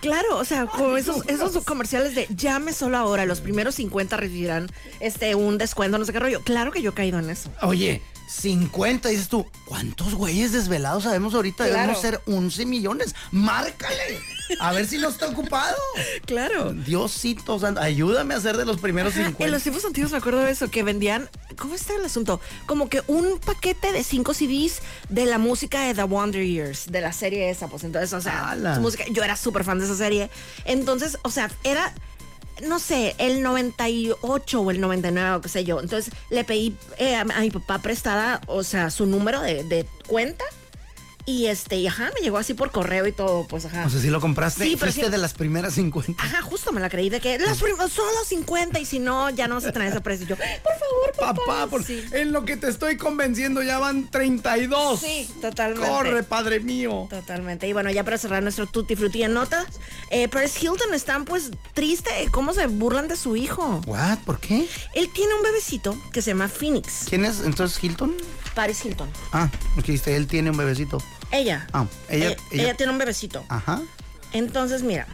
Claro, 0.00 0.36
o 0.38 0.44
sea, 0.44 0.66
como 0.66 0.96
esos, 0.96 1.26
esos 1.26 1.64
comerciales 1.64 2.14
de 2.14 2.26
llame 2.34 2.72
solo 2.76 2.96
ahora, 2.98 3.26
los 3.26 3.40
primeros 3.40 3.74
50 3.76 4.16
recibirán 4.16 4.70
este 5.00 5.34
un 5.34 5.58
descuento, 5.58 5.98
no 5.98 6.04
sé 6.04 6.12
qué 6.12 6.20
rollo. 6.20 6.42
Claro 6.42 6.72
que 6.72 6.82
yo 6.82 6.90
he 6.90 6.94
caído 6.94 7.18
en 7.18 7.30
eso. 7.30 7.50
oye, 7.62 8.02
50, 8.28 9.08
dices 9.08 9.28
tú, 9.28 9.46
¿cuántos 9.66 10.14
güeyes 10.14 10.52
desvelados 10.52 11.04
sabemos 11.04 11.34
ahorita? 11.34 11.64
Claro. 11.64 11.80
Debemos 11.80 12.00
ser 12.00 12.20
11 12.26 12.66
millones. 12.66 13.14
Márcale, 13.30 14.20
a 14.58 14.72
ver 14.72 14.86
si 14.86 14.98
no 14.98 15.08
está 15.08 15.28
ocupado. 15.28 15.76
Claro. 16.26 16.72
Diosito 16.72 17.58
ayúdame 17.78 18.34
a 18.34 18.40
ser 18.40 18.56
de 18.56 18.64
los 18.64 18.80
primeros 18.80 19.12
Ajá, 19.12 19.26
50. 19.26 19.44
En 19.44 19.50
los 19.52 19.62
tiempos 19.62 19.84
antiguos 19.84 20.10
me 20.10 20.18
acuerdo 20.18 20.40
de 20.40 20.50
eso, 20.50 20.68
que 20.70 20.82
vendían, 20.82 21.28
¿cómo 21.56 21.74
está 21.74 21.94
el 21.94 22.04
asunto? 22.04 22.40
Como 22.66 22.88
que 22.88 23.02
un 23.06 23.38
paquete 23.38 23.92
de 23.92 24.02
cinco 24.02 24.34
CDs 24.34 24.80
de 25.08 25.26
la 25.26 25.38
música 25.38 25.82
de 25.82 25.94
The 25.94 26.02
Wonder 26.02 26.44
Years, 26.44 26.86
de 26.90 27.00
la 27.00 27.12
serie 27.12 27.50
esa, 27.50 27.68
pues 27.68 27.84
entonces, 27.84 28.12
o 28.12 28.20
sea, 28.20 28.56
su 28.74 28.80
música, 28.80 29.04
yo 29.10 29.22
era 29.22 29.36
súper 29.36 29.62
fan 29.62 29.78
de 29.78 29.84
esa 29.84 29.96
serie. 29.96 30.30
Entonces, 30.64 31.18
o 31.22 31.30
sea, 31.30 31.50
era, 31.62 31.94
no 32.62 32.78
sé, 32.78 33.14
el 33.18 33.42
98 33.42 34.60
o 34.60 34.70
el 34.70 34.80
99 34.80 35.36
o 35.36 35.40
qué 35.40 35.48
sé 35.48 35.64
yo. 35.64 35.80
Entonces 35.80 36.12
le 36.30 36.44
pedí 36.44 36.76
eh, 36.98 37.14
a, 37.14 37.20
a 37.20 37.40
mi 37.40 37.50
papá 37.50 37.78
prestada, 37.80 38.40
o 38.46 38.62
sea, 38.62 38.90
su 38.90 39.06
número 39.06 39.40
de, 39.40 39.64
de 39.64 39.86
cuenta. 40.06 40.44
Y 41.28 41.46
este, 41.46 41.74
y 41.76 41.88
ajá, 41.88 42.12
me 42.14 42.20
llegó 42.20 42.38
así 42.38 42.54
por 42.54 42.70
correo 42.70 43.04
y 43.06 43.10
todo, 43.12 43.48
pues 43.48 43.64
ajá. 43.64 43.84
O 43.84 43.90
sea, 43.90 44.00
si 44.00 44.10
lo 44.10 44.20
compraste, 44.20 44.62
Sí, 44.62 44.76
pero 44.78 44.92
fuiste 44.92 45.06
sí- 45.06 45.10
de 45.10 45.18
las 45.18 45.34
primeras 45.34 45.74
50. 45.74 46.22
Ajá, 46.22 46.40
justo 46.42 46.70
me 46.72 46.80
la 46.80 46.88
creí 46.88 47.10
de 47.10 47.18
que 47.20 47.36
las 47.40 47.58
primeras 47.58 47.90
solo 47.90 48.24
50 48.24 48.78
y 48.78 48.86
si 48.86 49.00
no, 49.00 49.28
ya 49.30 49.48
no 49.48 49.60
se 49.60 49.72
trae 49.72 49.88
ese 49.88 50.00
precio. 50.00 50.24
Yo, 50.26 50.36
por 50.36 50.44
favor, 50.46 51.12
papá. 51.18 51.34
Papá, 51.44 51.66
por- 51.66 51.82
Sí. 51.84 52.00
en 52.12 52.30
lo 52.30 52.44
que 52.44 52.56
te 52.56 52.68
estoy 52.68 52.96
convenciendo 52.96 53.60
ya 53.62 53.78
van 53.80 54.08
32. 54.08 55.00
Sí, 55.00 55.28
totalmente. 55.40 55.88
Corre, 55.88 56.22
padre 56.22 56.60
mío. 56.60 57.08
Totalmente. 57.10 57.66
Y 57.66 57.72
bueno, 57.72 57.90
ya 57.90 58.04
para 58.04 58.18
cerrar 58.18 58.42
nuestro 58.44 58.66
tutti 58.68 58.94
frutti 58.94 59.24
en 59.24 59.34
notas, 59.34 59.66
eh, 60.10 60.28
Paris 60.28 60.62
Hilton 60.62 60.94
están 60.94 61.24
pues 61.24 61.50
triste 61.74 62.10
cómo 62.30 62.52
se 62.54 62.68
burlan 62.68 63.08
de 63.08 63.16
su 63.16 63.34
hijo. 63.34 63.80
What? 63.86 64.18
¿Por 64.24 64.38
qué? 64.38 64.68
Él 64.94 65.10
tiene 65.12 65.34
un 65.34 65.42
bebecito 65.42 65.98
que 66.12 66.22
se 66.22 66.30
llama 66.30 66.46
Phoenix. 66.48 67.06
¿Quién 67.08 67.24
es 67.24 67.40
entonces 67.40 67.82
Hilton? 67.82 68.14
Paris 68.54 68.84
Hilton. 68.84 69.10
Ah, 69.32 69.50
dijiste, 69.76 70.14
él 70.16 70.28
tiene 70.28 70.50
un 70.50 70.56
bebecito. 70.56 71.02
Ella. 71.30 71.66
Ah, 71.72 71.86
ella- 72.08 72.30
Eh, 72.30 72.36
ella- 72.52 72.62
ella 72.64 72.74
tiene 72.74 72.92
un 72.92 72.98
bebecito. 72.98 73.44
Ajá. 73.48 73.80
Entonces, 74.32 74.82
mira, 74.82 75.06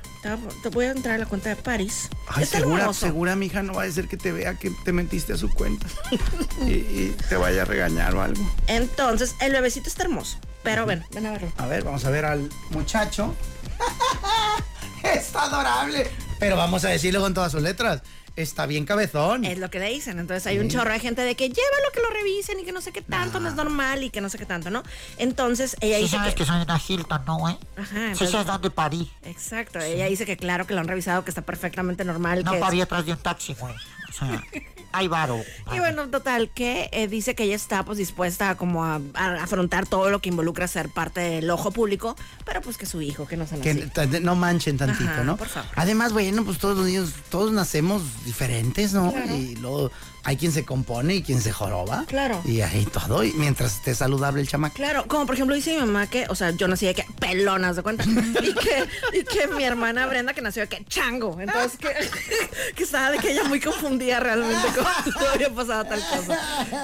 te 0.63 0.69
voy 0.71 0.87
a- 0.87 0.91
entrar 0.93 1.15
a 1.17 1.19
la 1.19 1.27
cuenta 1.27 1.49
de 1.51 1.57
Paris. 1.57 2.09
Ay, 2.29 2.45
Está 2.45 2.59
segura, 2.59 2.81
hermoso. 2.83 3.07
segura, 3.07 3.37
mi 3.37 3.47
hija, 3.47 3.63
no 3.63 3.75
va 3.75 3.85
a 3.85 3.91
ser 3.91 4.09
que 4.09 4.17
te 4.17 4.33
vea 4.33 4.55
que 4.55 4.71
te 4.85 4.93
metiste 4.93 5.33
a 5.35 5.37
su 5.37 5.49
cuenta 5.53 5.87
y, 6.67 6.73
y 6.73 7.17
te 7.29 7.37
vaya 7.37 7.63
a 7.63 7.65
regañar 7.65 8.15
o 8.15 8.23
algo. 8.23 8.43
Entonces, 8.67 9.35
el 9.41 9.53
bebecito 9.53 9.89
está 9.89 10.03
hermoso. 10.05 10.39
Pero 10.63 10.87
ven, 10.87 11.05
ven 11.13 11.27
a 11.27 11.33
verlo. 11.33 11.53
A 11.59 11.67
ver, 11.67 11.83
vamos 11.85 12.05
a 12.05 12.11
ver 12.11 12.25
al 12.25 12.49
muchacho. 12.71 13.35
Está 15.03 15.45
adorable. 15.45 16.09
Pero 16.39 16.57
vamos 16.57 16.85
a 16.85 16.89
decirlo 16.89 17.21
con 17.21 17.35
todas 17.35 17.53
sus 17.53 17.63
letras. 17.63 18.03
Está 18.35 18.65
bien 18.67 18.87
cabezón. 18.87 19.45
Es 19.45 19.59
lo 19.59 19.71
que 19.71 19.79
le 19.79 19.91
dicen. 19.91 20.19
Entonces 20.19 20.47
hay 20.47 20.59
un 20.59 20.69
chorro 20.71 20.91
de 20.93 21.01
gente 21.01 21.21
de 21.23 21.35
que 21.35 21.49
llévalo 21.49 21.93
que 21.93 22.01
lo 22.01 22.09
revisen 22.11 22.59
y 22.61 22.65
que 22.65 22.73
no 22.73 22.81
sé 22.81 22.91
qué 22.91 23.03
tanto, 23.03 23.41
no 23.41 23.49
es 23.49 23.55
normal 23.55 24.03
y 24.03 24.11
que 24.11 24.21
no 24.23 24.29
sé 24.31 24.39
qué 24.39 24.47
tanto, 24.47 24.71
¿no? 24.71 24.83
Entonces 25.19 25.77
ella 25.81 25.97
Sí 25.99 26.05
dice 26.05 26.17
sabes 26.17 26.35
que... 26.35 26.39
que 26.43 26.47
soy 26.47 26.63
una 26.63 26.81
Hilton, 26.89 27.25
¿no, 27.27 27.39
güey? 27.39 27.59
Ajá, 27.77 27.89
Sí 27.91 27.97
entonces- 27.99 28.31
sabes 28.31 28.47
dónde 28.47 28.71
parí. 28.71 29.11
Exacto, 29.25 29.79
ella 29.81 30.07
dice 30.07 30.25
que 30.25 30.37
claro 30.39 30.67
que 30.67 30.73
lo 30.75 30.81
han 30.81 30.89
revisado, 30.89 31.25
que 31.25 31.31
está 31.31 31.43
perfectamente 31.43 32.05
normal. 32.05 32.43
No 32.45 32.53
que 32.53 32.57
es- 32.59 32.63
parí 32.65 32.81
atrás 32.81 33.05
de 33.05 33.13
un 33.13 33.19
taxi, 33.19 33.55
güey. 33.55 33.75
O 34.09 34.13
sea, 34.13 34.43
hay 34.93 35.09
varo. 35.09 35.43
Y 35.73 35.79
bueno, 35.79 36.09
total, 36.09 36.51
que 36.51 36.89
eh, 36.93 37.09
dice 37.09 37.35
que 37.35 37.45
ella 37.45 37.57
está 37.57 37.85
pues 37.85 37.99
dispuesta 37.99 38.51
a 38.51 38.55
como 38.57 38.85
a, 38.85 39.01
a 39.15 39.43
afrontar 39.43 39.87
todo 39.87 40.11
lo 40.11 40.21
que 40.21 40.29
involucra 40.29 40.67
ser 40.69 40.89
parte 40.89 41.21
del 41.21 41.51
ojo 41.51 41.71
público, 41.71 42.17
pero 42.45 42.61
pues 42.61 42.77
que 42.77 42.87
su 42.87 43.01
hijo, 43.01 43.27
que 43.27 43.37
no 43.37 43.47
se 43.47 43.59
Que 43.61 44.21
no 44.21 44.35
manchen 44.37 44.77
tantito, 44.77 45.11
Ajá, 45.11 45.25
¿no? 45.25 45.37
por 45.37 45.49
favor. 45.49 45.71
Además, 45.77 46.13
bueno, 46.13 46.45
pues 46.45 46.59
todos 46.59 46.77
los 46.77 46.87
niños, 46.87 47.13
todos 47.31 47.53
nacemos 47.53 48.03
diferentes, 48.25 48.93
¿no? 48.93 49.13
Y 49.35 49.57
luego 49.57 49.91
hay 50.25 50.37
quien 50.37 50.53
se 50.53 50.65
compone 50.65 51.17
y 51.17 51.23
quien 51.23 51.41
se 51.41 51.53
joroba. 51.53 52.05
Claro. 52.07 52.41
Y 52.45 52.61
ahí 52.61 52.87
todo, 52.87 53.25
y 53.25 53.33
mientras 53.33 53.77
esté 53.77 53.95
saludable 53.95 54.41
el 54.41 54.49
chamaco. 54.49 54.75
Claro, 54.75 55.05
como 55.09 55.27
por 55.27 55.35
ejemplo 55.35 55.55
dice 55.55 55.73
mi 55.75 55.81
mamá 55.81 56.07
que, 56.07 56.27
o 56.29 56.35
sea, 56.35 56.51
yo 56.51 56.69
nací 56.69 56.87
de 56.87 56.95
que 56.95 57.05
pelonas 57.19 57.77
de 57.77 57.83
cuenta. 57.83 58.05
Y 58.05 58.55
que, 58.55 59.19
y 59.19 59.25
que 59.25 59.49
mi 59.49 59.65
hermana 59.65 60.07
Brenda 60.07 60.35
que 60.35 60.43
nació 60.43 60.63
de 60.63 60.69
que 60.69 60.85
chango. 60.85 61.41
Entonces 61.41 61.79
que, 61.79 61.89
que 62.75 62.83
estaba 62.83 63.11
de 63.11 63.19
que 63.19 63.33
ella 63.33 63.45
muy 63.45 63.61
confundida 63.61 64.21
realmente 64.21 64.69
con 64.75 64.87
había 65.33 65.51
pasado 65.51 65.85
tal 65.85 66.01
cosa. 66.01 66.39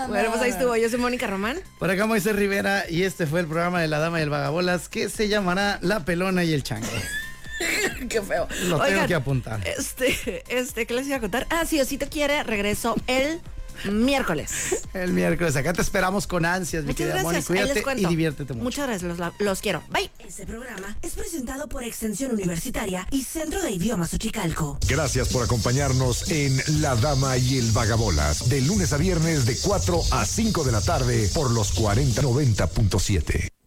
Bueno, 0.08 0.30
pues 0.30 0.42
ahí 0.42 0.50
estuvo. 0.50 0.76
Yo 0.76 0.88
soy 0.88 0.98
Mónica 0.98 1.26
Román. 1.26 1.58
Por 1.78 1.90
acá 1.90 2.06
Moisés 2.06 2.34
Rivera 2.34 2.84
y 2.88 3.02
este 3.02 3.26
fue 3.26 3.40
el 3.40 3.46
programa 3.46 3.80
de 3.80 3.88
La 3.88 3.98
Dama 3.98 4.18
y 4.20 4.22
el 4.22 4.30
Vagabolas 4.30 4.88
que 4.88 5.08
se 5.08 5.28
llamará 5.28 5.78
La 5.82 6.04
Pelona 6.04 6.44
y 6.44 6.52
el 6.52 6.62
Chango. 6.62 6.86
Qué 8.08 8.22
feo. 8.22 8.48
Lo 8.64 8.80
tengo 8.80 9.06
que 9.06 9.14
apuntar. 9.14 9.60
Este, 9.66 10.44
este, 10.48 10.86
¿qué 10.86 10.94
les 10.94 11.06
iba 11.06 11.16
a 11.16 11.20
contar? 11.20 11.46
Ah, 11.50 11.64
sí, 11.66 11.80
o 11.80 11.84
si 11.84 11.98
te 11.98 12.08
quiere, 12.08 12.42
regreso 12.42 12.94
el 13.06 13.40
miércoles. 13.90 14.82
El 14.94 15.12
miércoles. 15.12 15.54
Acá 15.56 15.72
te 15.72 15.82
esperamos 15.82 16.26
con 16.26 16.44
ansias, 16.44 16.82
mi 16.82 16.88
Muchas 16.88 17.46
querida 17.46 17.72
Cuídate 17.72 17.84
y 18.00 18.06
diviértete 18.06 18.52
mucho. 18.52 18.64
Muchas 18.64 18.88
gracias, 18.88 19.18
los, 19.18 19.32
los 19.38 19.60
quiero. 19.60 19.82
Bye. 19.90 20.10
Este 20.18 20.46
programa 20.46 20.96
es 21.02 21.12
presentado 21.12 21.68
por 21.68 21.84
Extensión 21.84 22.32
Universitaria 22.32 23.06
y 23.10 23.22
Centro 23.22 23.62
de 23.62 23.70
Idiomas 23.70 24.12
Uchicalco. 24.12 24.78
Gracias 24.88 25.28
por 25.28 25.44
acompañarnos 25.44 26.30
en 26.30 26.60
La 26.80 26.96
Dama 26.96 27.36
y 27.36 27.58
el 27.58 27.70
Vagabolas, 27.70 28.48
de 28.48 28.60
lunes 28.62 28.92
a 28.92 28.96
viernes 28.96 29.46
de 29.46 29.56
4 29.62 30.00
a 30.10 30.24
5 30.24 30.64
de 30.64 30.72
la 30.72 30.80
tarde 30.80 31.30
por 31.34 31.50
los 31.50 31.74
4090.7. 31.78 33.57